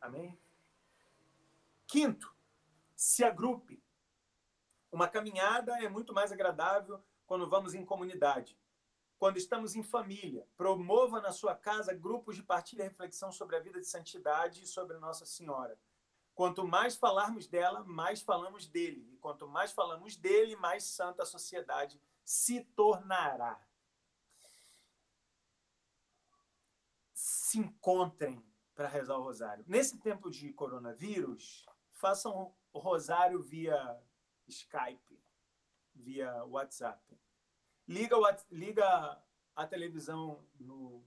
Amém? 0.00 0.38
Quinto, 1.86 2.34
se 2.94 3.24
agrupe. 3.24 3.82
Uma 4.92 5.08
caminhada 5.08 5.72
é 5.82 5.88
muito 5.88 6.12
mais 6.12 6.30
agradável 6.30 7.02
quando 7.26 7.48
vamos 7.48 7.74
em 7.74 7.84
comunidade. 7.84 8.58
Quando 9.18 9.38
estamos 9.38 9.74
em 9.74 9.82
família, 9.82 10.46
promova 10.56 11.20
na 11.20 11.32
sua 11.32 11.54
casa 11.54 11.94
grupos 11.94 12.36
de 12.36 12.42
partilha 12.42 12.82
e 12.82 12.88
reflexão 12.88 13.32
sobre 13.32 13.56
a 13.56 13.60
vida 13.60 13.80
de 13.80 13.86
santidade 13.86 14.62
e 14.62 14.66
sobre 14.66 14.98
Nossa 14.98 15.24
Senhora. 15.24 15.78
Quanto 16.34 16.66
mais 16.66 16.96
falarmos 16.96 17.46
dela, 17.46 17.82
mais 17.84 18.20
falamos 18.20 18.66
dele. 18.66 19.08
E 19.10 19.16
quanto 19.16 19.48
mais 19.48 19.72
falamos 19.72 20.16
dele, 20.16 20.54
mais 20.54 20.84
santa 20.84 21.22
a 21.22 21.26
sociedade 21.26 21.98
se 22.22 22.62
tornará. 22.76 23.58
Se 27.46 27.60
encontrem 27.60 28.44
para 28.74 28.88
rezar 28.88 29.16
o 29.16 29.22
rosário. 29.22 29.64
Nesse 29.68 29.96
tempo 30.00 30.28
de 30.28 30.52
coronavírus, 30.52 31.64
façam 31.92 32.52
o 32.72 32.78
rosário 32.80 33.40
via 33.40 34.02
Skype, 34.48 35.22
via 35.94 36.44
WhatsApp. 36.46 37.00
Liga, 37.86 38.16
liga 38.50 39.22
a 39.54 39.64
televisão 39.64 40.44
no 40.58 41.06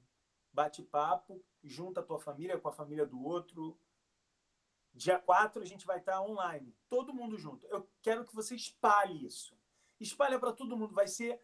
bate-papo, 0.53 1.43
junta 1.61 1.99
a 1.99 2.03
tua 2.03 2.21
família 2.21 2.57
com 2.57 2.69
a 2.69 2.73
família 2.73 3.05
do 3.05 3.21
outro. 3.21 3.77
Dia 4.93 5.19
4 5.19 5.61
a 5.61 5.65
gente 5.65 5.85
vai 5.85 5.99
estar 5.99 6.21
online, 6.21 6.73
todo 6.87 7.13
mundo 7.13 7.37
junto. 7.37 7.67
Eu 7.67 7.85
quero 8.01 8.23
que 8.23 8.33
você 8.33 8.55
espalhe 8.55 9.25
isso. 9.25 9.59
Espalha 9.99 10.39
para 10.39 10.53
todo 10.53 10.77
mundo. 10.77 10.95
Vai 10.95 11.09
ser 11.09 11.37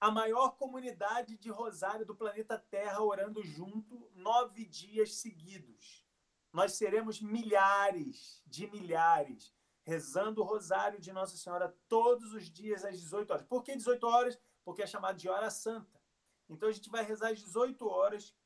a 0.00 0.10
maior 0.10 0.56
comunidade 0.56 1.36
de 1.36 1.50
rosário 1.50 2.06
do 2.06 2.14
planeta 2.14 2.58
Terra 2.58 3.02
orando 3.02 3.42
junto 3.42 4.10
nove 4.14 4.64
dias 4.64 5.16
seguidos. 5.16 6.06
nós 6.52 6.72
seremos 6.72 7.20
milhares 7.20 8.42
de 8.46 8.66
milhares 8.70 9.54
rezando 9.88 10.42
o 10.42 10.44
rosário 10.44 11.00
de 11.00 11.12
Nossa 11.12 11.36
Senhora 11.36 11.74
todos 11.88 12.32
os 12.34 12.50
dias 12.50 12.84
às 12.84 13.00
18 13.00 13.30
horas. 13.30 13.46
Por 13.46 13.62
que 13.62 13.74
18 13.74 14.06
horas? 14.06 14.38
Porque 14.62 14.82
é 14.82 14.86
chamado 14.86 15.16
de 15.16 15.30
hora 15.30 15.50
santa. 15.50 15.98
Então 16.46 16.68
a 16.68 16.72
gente 16.72 16.90
vai 16.90 17.02
rezar 17.02 17.30
às 17.30 17.38
18 17.38 17.86
horas 17.86 18.36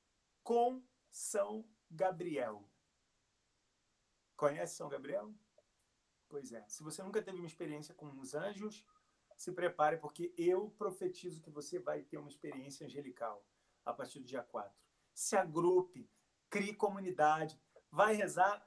com 0.45 0.81
São 1.11 1.69
Gabriel. 1.91 2.69
Conhece 4.37 4.77
São 4.77 4.89
Gabriel? 4.89 5.35
Pois 6.29 6.53
é. 6.53 6.65
Se 6.69 6.83
você 6.83 7.03
nunca 7.03 7.21
teve 7.21 7.39
uma 7.39 7.47
experiência 7.47 7.93
com 7.93 8.07
os 8.21 8.35
anjos, 8.35 8.85
se 9.43 9.51
prepare, 9.51 9.97
porque 9.97 10.33
eu 10.39 10.71
profetizo 10.79 11.43
que 11.43 11.51
você 11.51 11.81
vai 11.81 12.03
ter 12.03 12.17
uma 12.17 12.29
experiência 12.29 12.87
angelical 12.87 13.45
a 13.85 13.93
partir 13.93 14.21
do 14.21 14.25
dia 14.25 14.41
4. 14.45 14.73
Se 15.13 15.37
agrupe, 15.37 16.09
crie 16.49 16.73
comunidade, 16.73 17.61
vai 17.91 18.15
rezar 18.15 18.65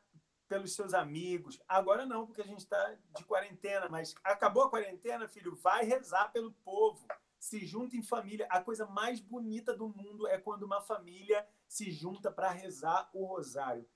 pelos 0.49 0.73
seus 0.73 0.93
amigos. 0.93 1.57
Agora 1.65 2.06
não, 2.06 2.26
porque 2.26 2.41
a 2.41 2.45
gente 2.45 2.60
está 2.60 2.93
de 3.15 3.23
quarentena, 3.23 3.88
mas 3.88 4.14
acabou 4.22 4.64
a 4.64 4.69
quarentena, 4.69 5.30
filho, 5.30 5.56
vai 5.56 5.85
rezar 5.85 6.34
pelo 6.34 6.52
povo. 6.52 7.07
Se 7.39 7.65
junta 7.65 7.95
em 7.95 8.03
família. 8.03 8.45
A 8.49 8.60
coisa 8.60 8.85
mais 8.85 9.22
bonita 9.22 9.73
do 9.73 9.88
mundo 9.88 10.27
é 10.27 10.38
quando 10.38 10.64
uma 10.64 10.81
família 10.81 11.47
se 11.69 11.89
junta 11.89 12.30
para 12.30 12.52
rezar 12.52 13.10
o 13.14 13.23
rosário. 13.23 13.88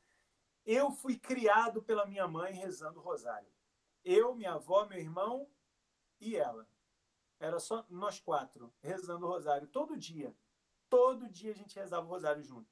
Eu 0.66 0.92
fui 0.92 1.20
criado 1.20 1.82
pela 1.84 2.06
minha 2.06 2.26
mãe 2.26 2.54
rezando 2.54 3.02
o 3.02 3.04
rosário. 3.04 3.52
Eu, 4.06 4.34
minha 4.34 4.54
avó, 4.54 4.86
meu 4.86 4.98
irmão 4.98 5.46
e 6.20 6.36
ela. 6.36 6.68
Era 7.40 7.60
só 7.60 7.86
nós 7.90 8.20
quatro 8.20 8.74
rezando 8.82 9.26
o 9.26 9.30
rosário 9.30 9.68
todo 9.68 9.98
dia. 9.98 10.36
Todo 10.90 11.30
dia 11.30 11.52
a 11.52 11.56
gente 11.56 11.78
rezava 11.78 12.06
o 12.06 12.10
rosário 12.10 12.44
junto. 12.44 12.70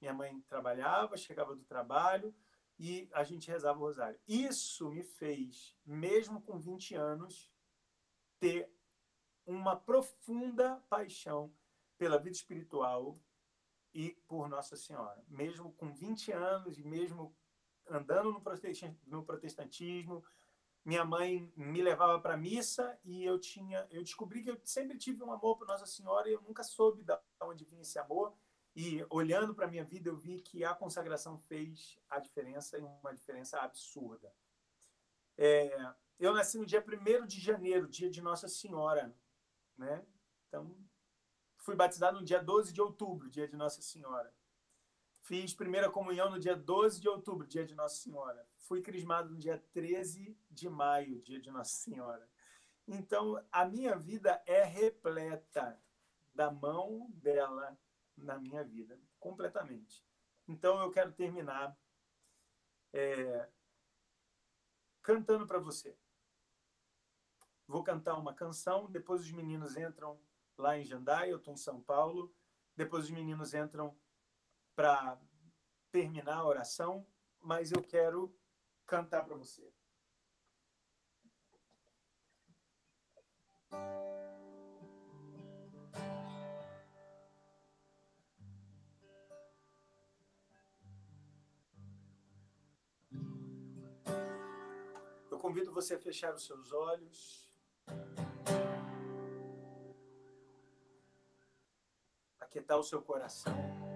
Minha 0.00 0.14
mãe 0.14 0.40
trabalhava, 0.48 1.16
chegava 1.16 1.54
do 1.54 1.64
trabalho, 1.64 2.34
e 2.78 3.08
a 3.12 3.24
gente 3.24 3.48
rezava 3.50 3.78
o 3.78 3.82
rosário. 3.82 4.18
Isso 4.26 4.88
me 4.90 5.02
fez, 5.02 5.76
mesmo 5.84 6.40
com 6.40 6.58
20 6.58 6.94
anos, 6.94 7.52
ter 8.38 8.72
uma 9.44 9.74
profunda 9.74 10.76
paixão 10.88 11.52
pela 11.96 12.18
vida 12.18 12.36
espiritual 12.36 13.18
e 13.92 14.10
por 14.28 14.48
Nossa 14.48 14.76
Senhora. 14.76 15.24
Mesmo 15.26 15.72
com 15.72 15.92
20 15.92 16.30
anos 16.30 16.78
e 16.78 16.84
mesmo 16.84 17.36
andando 17.88 18.30
no 19.06 19.24
protestantismo, 19.24 20.24
minha 20.88 21.04
mãe 21.04 21.52
me 21.54 21.82
levava 21.82 22.18
para 22.18 22.34
missa 22.34 22.98
e 23.04 23.22
eu 23.22 23.38
tinha, 23.38 23.86
eu 23.90 24.02
descobri 24.02 24.42
que 24.42 24.50
eu 24.50 24.58
sempre 24.64 24.96
tive 24.96 25.22
um 25.22 25.30
amor 25.30 25.58
por 25.58 25.66
Nossa 25.66 25.84
Senhora 25.84 26.30
e 26.30 26.32
eu 26.32 26.40
nunca 26.40 26.62
soube 26.62 27.04
de 27.04 27.14
onde 27.42 27.66
vinha 27.66 27.82
esse 27.82 27.98
amor 27.98 28.34
e 28.74 29.04
olhando 29.10 29.54
para 29.54 29.66
minha 29.66 29.84
vida, 29.84 30.08
eu 30.08 30.16
vi 30.16 30.40
que 30.40 30.64
a 30.64 30.74
consagração 30.74 31.36
fez 31.36 31.98
a 32.08 32.18
diferença, 32.18 32.78
e 32.78 32.80
uma 32.80 33.12
diferença 33.12 33.58
absurda. 33.58 34.32
É, 35.36 35.92
eu 36.18 36.32
nasci 36.32 36.56
no 36.56 36.64
dia 36.64 36.82
1 36.82 37.26
de 37.26 37.38
janeiro, 37.38 37.86
dia 37.86 38.08
de 38.08 38.22
Nossa 38.22 38.48
Senhora. 38.48 39.14
Né? 39.76 40.06
Então, 40.48 40.74
fui 41.58 41.76
batizado 41.76 42.18
no 42.18 42.24
dia 42.24 42.42
12 42.42 42.72
de 42.72 42.80
outubro, 42.80 43.28
dia 43.28 43.46
de 43.46 43.56
Nossa 43.56 43.82
Senhora. 43.82 44.34
Fiz 45.20 45.52
primeira 45.52 45.90
comunhão 45.90 46.30
no 46.30 46.38
dia 46.38 46.56
12 46.56 46.98
de 46.98 47.10
outubro, 47.10 47.46
dia 47.46 47.66
de 47.66 47.74
Nossa 47.74 47.96
Senhora. 47.96 48.47
Fui 48.68 48.82
crismado 48.82 49.30
no 49.30 49.38
dia 49.38 49.56
13 49.72 50.38
de 50.50 50.68
maio, 50.68 51.22
dia 51.22 51.40
de 51.40 51.50
Nossa 51.50 51.72
Senhora. 51.72 52.28
Então, 52.86 53.42
a 53.50 53.64
minha 53.64 53.96
vida 53.96 54.42
é 54.44 54.62
repleta 54.62 55.80
da 56.34 56.50
mão 56.50 57.10
dela 57.14 57.80
na 58.14 58.38
minha 58.38 58.62
vida, 58.62 59.00
completamente. 59.18 60.04
Então 60.46 60.78
eu 60.82 60.90
quero 60.90 61.12
terminar 61.12 61.74
é, 62.92 63.48
cantando 65.02 65.46
para 65.46 65.58
você. 65.58 65.96
Vou 67.66 67.82
cantar 67.82 68.18
uma 68.18 68.34
canção, 68.34 68.90
depois 68.90 69.22
os 69.22 69.32
meninos 69.32 69.78
entram 69.78 70.20
lá 70.58 70.76
em 70.76 70.84
Jandai, 70.84 71.32
eu 71.32 71.38
estou 71.38 71.54
em 71.54 71.56
São 71.56 71.80
Paulo, 71.80 72.34
depois 72.76 73.04
os 73.04 73.10
meninos 73.10 73.54
entram 73.54 73.98
para 74.76 75.18
terminar 75.90 76.36
a 76.36 76.46
oração, 76.46 77.06
mas 77.40 77.72
eu 77.72 77.82
quero 77.82 78.37
cantar 78.88 79.22
para 79.22 79.36
você. 79.36 79.70
Eu 95.30 95.38
convido 95.38 95.72
você 95.72 95.94
a 95.94 95.98
fechar 95.98 96.34
os 96.34 96.46
seus 96.46 96.72
olhos. 96.72 97.46
Aquietar 102.40 102.78
o 102.78 102.82
seu 102.82 103.02
coração. 103.02 103.87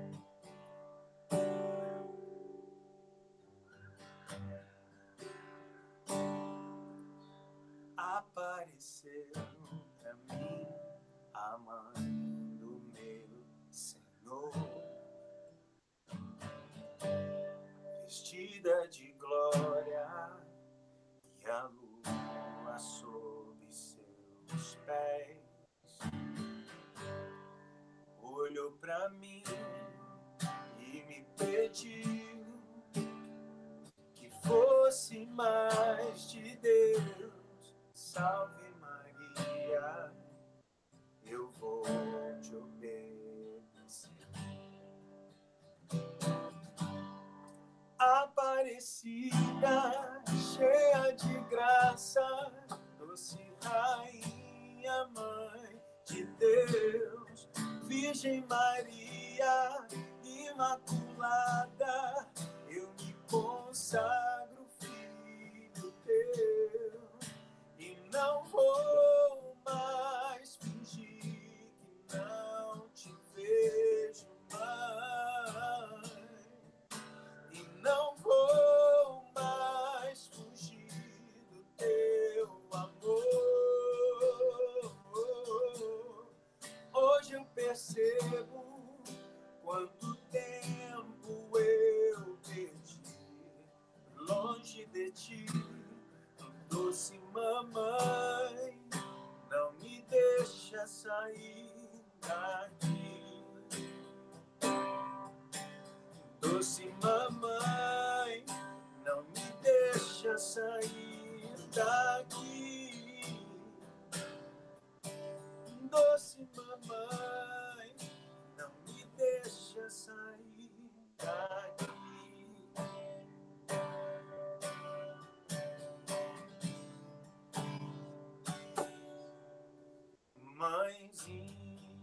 Mãezinha 130.63 131.99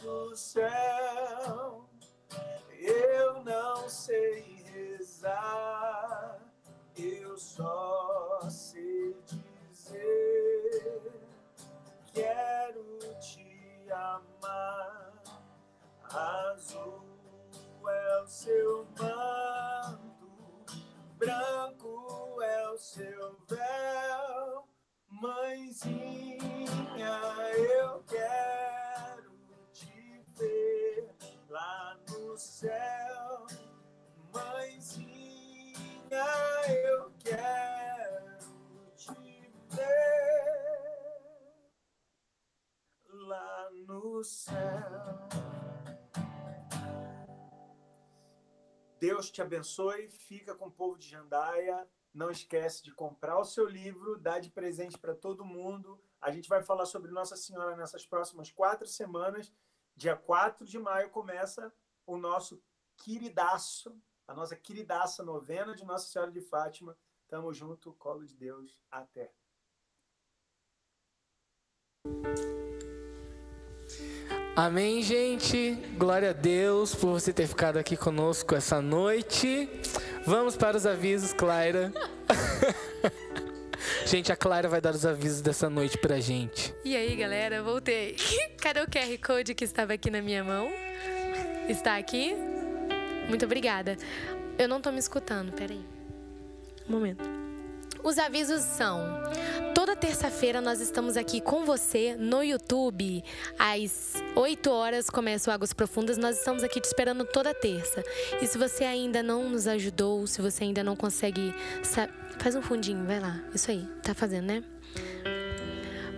do 0.00 0.36
céu, 0.36 1.90
eu 2.70 3.42
não 3.42 3.88
sei 3.88 4.62
rezar. 4.72 6.38
Eu 6.96 7.36
só 7.36 8.38
sei 8.48 9.16
dizer: 9.68 11.12
quero 12.14 13.00
te 13.18 13.90
amar. 13.90 15.24
Azul 16.04 17.02
é 17.88 18.22
o 18.22 18.28
seu 18.28 18.86
manto, 18.96 20.30
branco 21.18 22.40
é 22.40 22.70
o 22.70 22.78
seu 22.78 23.36
véu. 23.48 23.95
Mãezinha, 25.20 26.38
eu 27.56 28.04
quero 28.04 29.32
te 29.72 30.22
ver 30.36 31.14
lá 31.48 31.98
no 32.06 32.36
céu. 32.36 33.46
Mãezinha, 34.30 35.74
eu 36.68 37.10
quero 37.18 38.46
te 38.94 39.50
ver 39.70 39.86
lá 43.10 43.70
no 43.86 44.22
céu. 44.22 45.28
Deus 49.00 49.30
te 49.30 49.40
abençoe, 49.40 50.08
fica 50.08 50.54
com 50.54 50.66
o 50.66 50.70
povo 50.70 50.98
de 50.98 51.08
Jandaia. 51.08 51.88
Não 52.16 52.30
esquece 52.30 52.82
de 52.82 52.94
comprar 52.94 53.38
o 53.38 53.44
seu 53.44 53.66
livro, 53.68 54.18
dar 54.18 54.40
de 54.40 54.48
presente 54.48 54.96
para 54.96 55.14
todo 55.14 55.44
mundo. 55.44 56.00
A 56.18 56.30
gente 56.30 56.48
vai 56.48 56.62
falar 56.62 56.86
sobre 56.86 57.10
Nossa 57.10 57.36
Senhora 57.36 57.76
nessas 57.76 58.06
próximas 58.06 58.50
quatro 58.50 58.86
semanas. 58.86 59.52
Dia 59.94 60.16
4 60.16 60.64
de 60.64 60.78
maio 60.78 61.10
começa 61.10 61.70
o 62.06 62.16
nosso 62.16 62.58
queridaço, 62.96 63.94
a 64.26 64.32
nossa 64.32 64.56
queridaça 64.56 65.22
novena 65.22 65.74
de 65.74 65.84
Nossa 65.84 66.08
Senhora 66.08 66.30
de 66.30 66.40
Fátima. 66.40 66.96
Tamo 67.28 67.52
junto, 67.52 67.92
colo 67.92 68.24
de 68.24 68.34
Deus, 68.34 68.80
até. 68.90 69.30
Amém, 74.56 75.02
gente. 75.02 75.74
Glória 75.98 76.30
a 76.30 76.32
Deus 76.32 76.94
por 76.94 77.08
você 77.08 77.30
ter 77.30 77.46
ficado 77.46 77.76
aqui 77.76 77.94
conosco 77.94 78.54
essa 78.54 78.80
noite. 78.80 79.68
Vamos 80.26 80.56
para 80.56 80.76
os 80.76 80.84
avisos, 80.84 81.32
Clara. 81.32 81.92
gente, 84.04 84.32
a 84.32 84.36
Clara 84.36 84.68
vai 84.68 84.80
dar 84.80 84.92
os 84.92 85.06
avisos 85.06 85.40
dessa 85.40 85.70
noite 85.70 85.96
pra 85.98 86.18
gente. 86.18 86.74
E 86.84 86.96
aí, 86.96 87.14
galera, 87.14 87.62
voltei. 87.62 88.16
Cadê 88.60 88.80
o 88.80 88.86
QR 88.88 89.18
Code 89.24 89.54
que 89.54 89.62
estava 89.62 89.92
aqui 89.92 90.10
na 90.10 90.20
minha 90.20 90.42
mão? 90.42 90.68
Está 91.68 91.96
aqui? 91.96 92.34
Muito 93.28 93.44
obrigada. 93.44 93.96
Eu 94.58 94.66
não 94.68 94.80
tô 94.80 94.90
me 94.90 94.98
escutando, 94.98 95.52
peraí. 95.52 95.84
Um 96.88 96.92
momento. 96.92 97.24
Os 98.02 98.18
avisos 98.18 98.62
são: 98.62 99.00
terça-feira 99.96 100.60
nós 100.60 100.80
estamos 100.80 101.16
aqui 101.16 101.40
com 101.40 101.64
você 101.64 102.14
no 102.16 102.42
YouTube. 102.42 103.24
Às 103.58 104.22
8 104.36 104.70
horas 104.70 105.10
começa 105.10 105.50
o 105.50 105.54
Águas 105.54 105.72
Profundas. 105.72 106.18
Nós 106.18 106.38
estamos 106.38 106.62
aqui 106.62 106.80
te 106.80 106.84
esperando 106.84 107.24
toda 107.24 107.54
terça. 107.54 108.04
E 108.40 108.46
se 108.46 108.58
você 108.58 108.84
ainda 108.84 109.22
não 109.22 109.48
nos 109.48 109.66
ajudou, 109.66 110.26
se 110.26 110.40
você 110.40 110.64
ainda 110.64 110.84
não 110.84 110.94
consegue. 110.94 111.54
Faz 112.38 112.54
um 112.54 112.62
fundinho, 112.62 113.04
vai 113.06 113.18
lá. 113.18 113.42
Isso 113.54 113.70
aí, 113.70 113.86
tá 114.02 114.14
fazendo, 114.14 114.46
né? 114.46 114.64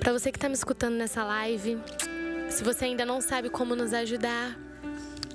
Pra 0.00 0.12
você 0.12 0.32
que 0.32 0.38
tá 0.38 0.48
me 0.48 0.54
escutando 0.54 0.94
nessa 0.94 1.24
live, 1.24 1.78
se 2.50 2.64
você 2.64 2.86
ainda 2.86 3.06
não 3.06 3.20
sabe 3.20 3.48
como 3.48 3.76
nos 3.76 3.92
ajudar, 3.94 4.58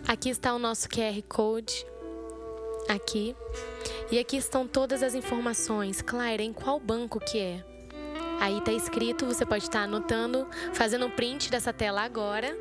aqui 0.07 0.29
está 0.29 0.53
o 0.53 0.59
nosso 0.59 0.89
QR 0.89 1.21
Code. 1.27 1.85
Aqui. 2.89 3.35
E 4.11 4.19
aqui 4.19 4.35
estão 4.35 4.67
todas 4.67 5.01
as 5.01 5.15
informações. 5.15 6.01
Clara, 6.01 6.43
em 6.43 6.51
qual 6.51 6.79
banco 6.79 7.19
que 7.19 7.39
é? 7.39 7.72
Aí 8.43 8.59
tá 8.59 8.73
escrito, 8.73 9.25
você 9.25 9.45
pode 9.45 9.63
estar 9.63 9.83
anotando, 9.83 10.45
fazendo 10.73 11.05
um 11.05 11.09
print 11.09 11.49
dessa 11.49 11.71
tela 11.71 12.01
agora 12.01 12.53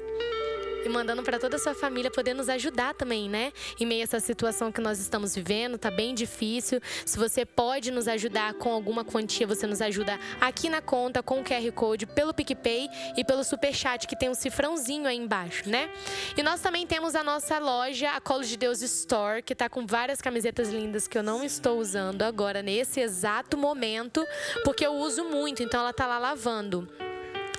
e 0.84 0.88
mandando 0.88 1.22
para 1.22 1.38
toda 1.38 1.56
a 1.56 1.58
sua 1.58 1.74
família 1.74 2.10
poder 2.10 2.34
nos 2.34 2.48
ajudar 2.48 2.94
também, 2.94 3.28
né? 3.28 3.52
Em 3.78 3.86
meio 3.86 4.02
a 4.02 4.04
essa 4.04 4.20
situação 4.20 4.70
que 4.72 4.80
nós 4.80 4.98
estamos 4.98 5.34
vivendo, 5.34 5.78
tá 5.78 5.90
bem 5.90 6.14
difícil. 6.14 6.80
Se 7.04 7.18
você 7.18 7.44
pode 7.44 7.90
nos 7.90 8.08
ajudar 8.08 8.54
com 8.54 8.72
alguma 8.72 9.04
quantia, 9.04 9.46
você 9.46 9.66
nos 9.66 9.80
ajuda 9.80 10.18
aqui 10.40 10.68
na 10.68 10.80
conta 10.80 11.22
com 11.22 11.40
o 11.40 11.44
QR 11.44 11.70
Code, 11.72 12.06
pelo 12.06 12.34
PicPay 12.34 12.88
e 13.16 13.24
pelo 13.24 13.44
Superchat, 13.44 14.06
que 14.06 14.16
tem 14.16 14.28
um 14.28 14.34
cifrãozinho 14.34 15.06
aí 15.06 15.16
embaixo, 15.16 15.68
né? 15.68 15.90
E 16.36 16.42
nós 16.42 16.60
também 16.60 16.86
temos 16.86 17.14
a 17.14 17.22
nossa 17.22 17.58
loja, 17.58 18.10
a 18.10 18.20
Colo 18.20 18.42
de 18.42 18.56
Deus 18.56 18.82
Store, 18.82 19.42
que 19.42 19.54
tá 19.54 19.68
com 19.68 19.86
várias 19.86 20.20
camisetas 20.20 20.70
lindas 20.70 21.06
que 21.06 21.16
eu 21.16 21.22
não 21.22 21.44
estou 21.44 21.78
usando 21.78 22.22
agora 22.22 22.62
nesse 22.62 23.00
exato 23.00 23.56
momento, 23.56 24.26
porque 24.64 24.84
eu 24.86 24.94
uso 24.94 25.24
muito, 25.24 25.62
então 25.62 25.80
ela 25.80 25.92
tá 25.92 26.06
lá 26.06 26.18
lavando. 26.18 26.88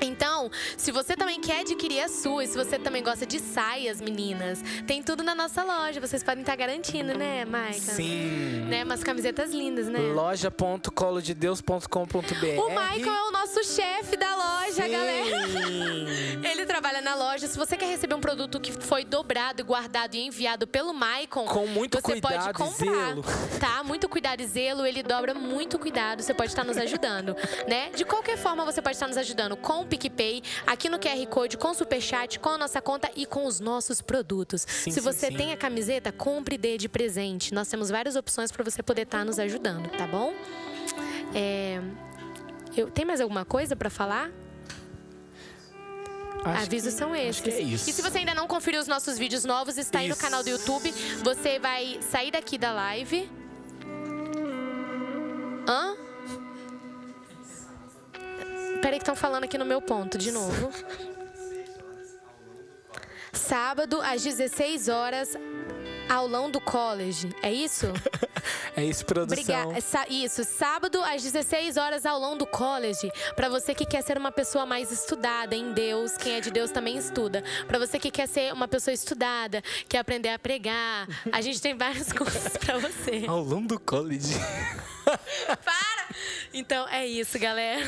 Então, 0.06 0.52
se 0.78 0.92
você 0.92 1.16
também 1.16 1.40
quer 1.40 1.62
adquirir 1.62 2.02
a 2.02 2.10
sua, 2.10 2.44
e 2.44 2.48
se 2.48 2.58
você 2.58 2.78
também 2.78 3.02
gosta 3.04 3.26
de 3.26 3.40
saias, 3.40 4.02
meninas, 4.02 4.62
tem 4.86 5.02
tudo 5.02 5.24
na 5.24 5.34
nossa 5.34 5.64
loja. 5.64 6.00
Vocês 6.02 6.24
podem 6.24 6.42
estar 6.42 6.56
garantindo, 6.56 7.18
né, 7.18 7.46
Maicon? 7.46 7.80
Sim. 7.80 8.66
Né? 8.68 8.84
Umas 8.84 9.04
camisetas 9.04 9.52
lindas, 9.52 9.88
né? 9.88 10.00
loja.colodedeus.com.br 10.00 11.88
O 12.58 12.70
Michael 12.70 13.16
é 13.16 13.24
o 13.30 13.32
nosso 13.54 13.64
chefe 13.72 14.18
da 14.18 14.36
loja, 14.36 14.88
galera. 14.88 15.48
Sim. 15.48 16.06
Ele 16.44 16.66
trabalha 16.66 17.02
na 17.02 17.14
loja. 17.14 17.48
Se 17.48 17.56
você 17.56 17.78
quer 17.78 17.86
receber 17.86 18.16
um 18.16 18.20
produto 18.20 18.60
que 18.60 18.72
foi 18.72 19.06
dobrado, 19.06 19.64
guardado 19.64 20.16
e 20.16 20.26
enviado 20.26 20.66
pelo 20.66 20.92
Maicon, 20.92 21.46
Com 21.46 21.68
muito 21.68 21.98
você 21.98 22.20
pode 22.20 22.22
cuidado 22.22 22.50
e 22.50 22.54
comprar. 22.54 23.06
zelo. 23.06 23.24
Tá? 23.60 23.84
Muito 23.84 24.10
cuidado 24.10 24.42
e 24.42 24.48
zelo. 24.48 24.86
Ele 24.88 25.04
dobra 25.04 25.36
muito 25.36 25.78
cuidado. 25.78 26.24
Você 26.24 26.34
pode 26.34 26.50
estar 26.50 26.64
nos 26.64 26.78
ajudando, 26.78 27.36
né? 27.68 27.92
De 27.92 28.04
qualquer 28.04 28.38
forma, 28.38 28.66
você 28.66 28.82
pode 28.82 28.96
estar 28.96 29.08
nos 29.08 29.18
ajudando 29.18 29.56
com 29.56 29.82
o 29.82 29.86
PicPay, 29.86 30.42
aqui 30.66 30.90
no 30.90 30.98
QR 30.98 31.26
Code, 31.28 31.58
com 31.58 31.70
o 31.70 31.74
Superchat, 31.76 32.40
com 32.40 32.50
a 32.50 32.58
nossa 32.58 32.82
conta 32.82 33.12
e 33.16 33.26
com 33.26 33.46
os 33.46 33.60
nossos 33.60 34.02
produtos. 34.02 34.66
Sim, 34.68 34.90
Se 34.90 35.00
você 35.00 35.28
sim. 35.28 35.38
tem 35.38 35.54
a 35.54 35.58
camiseta, 35.58 36.12
compre 36.12 36.56
e 36.56 36.58
dê 36.58 36.78
de 36.78 36.90
presente. 36.90 37.54
Nós 37.54 37.68
temos 37.68 37.90
várias 37.90 38.16
opções 38.16 38.52
para 38.52 38.64
você 38.64 38.82
poder 38.82 39.04
estar 39.04 39.24
nos 39.24 39.38
ajudando, 39.38 39.90
tá 39.92 40.08
bom? 40.08 40.34
É... 41.36 41.82
Eu... 42.76 42.90
Tem 42.92 43.06
mais 43.06 43.22
alguma 43.22 43.46
coisa 43.46 43.76
para 43.76 43.90
falar? 43.90 44.30
Acho 46.46 46.64
Avisos 46.64 46.94
que- 46.94 47.00
são 47.00 47.16
esses. 47.16 47.42
Acho 47.42 47.44
que 47.44 47.50
é 47.52 47.62
isso. 47.62 47.90
E 47.90 47.94
se 47.94 48.02
você 48.02 48.18
ainda 48.18 48.36
não 48.36 48.48
conferiu 48.48 48.82
os 48.82 48.88
nossos 48.88 49.18
vídeos 49.18 49.46
novos, 49.46 49.78
está 49.78 50.00
aí 50.00 50.08
no 50.08 50.14
Isso. 50.14 50.22
canal 50.22 50.44
do 50.44 50.50
YouTube. 50.50 50.92
Você 51.24 51.58
vai 51.58 52.00
sair 52.12 52.32
daqui 52.32 52.58
da 52.58 52.74
live. 52.74 53.30
Hã? 55.68 55.96
Peraí 58.82 58.98
que 59.00 59.04
estão 59.04 59.16
falando 59.16 59.46
aqui 59.46 59.58
no 59.58 59.66
meu 59.66 59.82
ponto, 59.82 60.18
de 60.18 60.32
novo. 60.32 60.70
Sábado, 63.32 64.02
às 64.02 64.22
16 64.24 64.90
horas, 64.90 65.36
aulão 66.10 66.50
do 66.50 66.60
college. 66.62 67.30
É 67.42 67.52
isso? 67.52 67.88
É 68.76 68.84
isso, 68.84 69.06
produção. 69.06 69.70
Obrigada. 69.70 70.10
Isso, 70.10 70.44
sábado 70.44 71.02
às 71.04 71.22
16 71.24 71.78
horas, 71.78 72.06
aulão 72.06 72.36
do 72.36 72.46
college. 72.46 73.10
Pra 73.36 73.48
você 73.48 73.74
que 73.74 73.86
quer 73.86 74.02
ser 74.02 74.18
uma 74.18 74.32
pessoa 74.32 74.66
mais 74.66 74.92
estudada 74.92 75.56
em 75.56 75.72
Deus, 75.72 76.18
quem 76.18 76.34
é 76.34 76.42
de 76.42 76.52
Deus 76.52 76.72
também 76.72 76.98
estuda. 76.98 77.42
Pra 77.68 77.80
você 77.80 77.98
que 78.00 78.12
quer 78.12 78.28
ser 78.28 78.52
uma 78.52 78.68
pessoa 78.68 78.94
estudada, 78.94 79.62
quer 79.88 80.00
aprender 80.00 80.30
a 80.30 80.40
pregar, 80.40 81.08
a 81.32 81.40
gente 81.40 81.62
tem 81.62 81.78
vários 81.78 82.12
cursos 82.14 82.58
pra 82.58 82.80
você. 82.80 83.20
Longo 83.28 83.68
do 83.68 83.80
college. 83.80 84.34
Para! 85.64 86.16
Então 86.54 86.88
é 86.90 87.06
isso, 87.06 87.40
galera. 87.40 87.86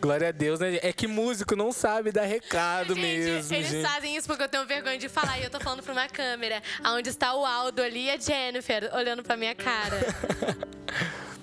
Glória 0.00 0.28
a 0.28 0.32
Deus, 0.32 0.60
né? 0.60 0.78
É 0.82 0.92
que 0.92 1.06
músico 1.06 1.56
não 1.56 1.72
sabe 1.72 2.12
dar 2.12 2.24
recado 2.24 2.94
Gente, 2.94 3.00
mesmo, 3.00 3.54
eles 3.54 3.68
gente. 3.70 3.86
fazem 3.86 4.16
isso 4.16 4.26
porque 4.26 4.42
eu 4.42 4.48
tenho 4.48 4.64
vergonha 4.66 4.98
de 4.98 5.08
falar 5.08 5.38
e 5.38 5.44
eu 5.44 5.50
tô 5.50 5.58
falando 5.60 5.82
pra 5.82 5.92
uma 5.92 6.08
câmera. 6.08 6.62
Onde 6.84 7.08
está 7.08 7.34
o 7.34 7.44
Aldo 7.44 7.82
ali 7.82 8.04
e 8.06 8.10
a 8.10 8.16
Jennifer 8.16 8.90
olhando 8.94 9.22
pra 9.22 9.36
minha 9.36 9.54
cara. 9.54 9.98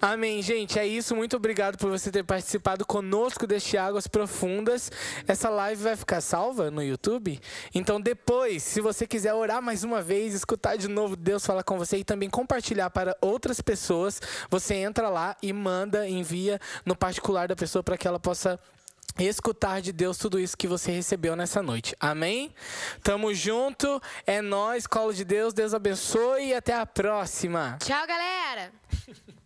Amém, 0.00 0.42
gente. 0.42 0.78
É 0.78 0.86
isso. 0.86 1.14
Muito 1.14 1.36
obrigado 1.36 1.78
por 1.78 1.90
você 1.90 2.10
ter 2.10 2.24
participado 2.24 2.84
conosco 2.84 3.46
deste 3.46 3.76
Águas 3.76 4.06
Profundas. 4.06 4.90
Essa 5.26 5.48
live 5.48 5.82
vai 5.82 5.96
ficar 5.96 6.20
salva 6.20 6.70
no 6.70 6.82
YouTube. 6.82 7.40
Então, 7.74 8.00
depois, 8.00 8.62
se 8.62 8.80
você 8.80 9.06
quiser 9.06 9.34
orar 9.34 9.62
mais 9.62 9.84
uma 9.84 10.02
vez, 10.02 10.34
escutar 10.34 10.76
de 10.76 10.88
novo 10.88 11.16
Deus 11.16 11.44
falar 11.44 11.62
com 11.62 11.78
você 11.78 11.98
e 11.98 12.04
também 12.04 12.28
compartilhar 12.28 12.90
para 12.90 13.16
outras 13.20 13.60
pessoas, 13.60 14.20
você 14.50 14.74
entra 14.74 15.08
lá 15.08 15.36
e 15.42 15.52
manda, 15.52 16.08
envia 16.08 16.60
no 16.84 16.96
particular 16.96 17.48
da 17.48 17.56
pessoa 17.56 17.82
para 17.82 17.96
que 17.96 18.06
ela 18.06 18.18
possa 18.18 18.58
escutar 19.18 19.80
de 19.80 19.92
Deus 19.92 20.18
tudo 20.18 20.38
isso 20.38 20.56
que 20.56 20.68
você 20.68 20.90
recebeu 20.92 21.34
nessa 21.34 21.62
noite. 21.62 21.96
Amém? 21.98 22.54
Tamo 23.02 23.32
junto. 23.32 24.00
É 24.26 24.42
nós, 24.42 24.86
colo 24.86 25.12
de 25.12 25.24
Deus. 25.24 25.54
Deus 25.54 25.72
abençoe 25.72 26.48
e 26.48 26.54
até 26.54 26.74
a 26.74 26.84
próxima. 26.84 27.78
Tchau, 27.80 28.06
galera! 28.06 28.72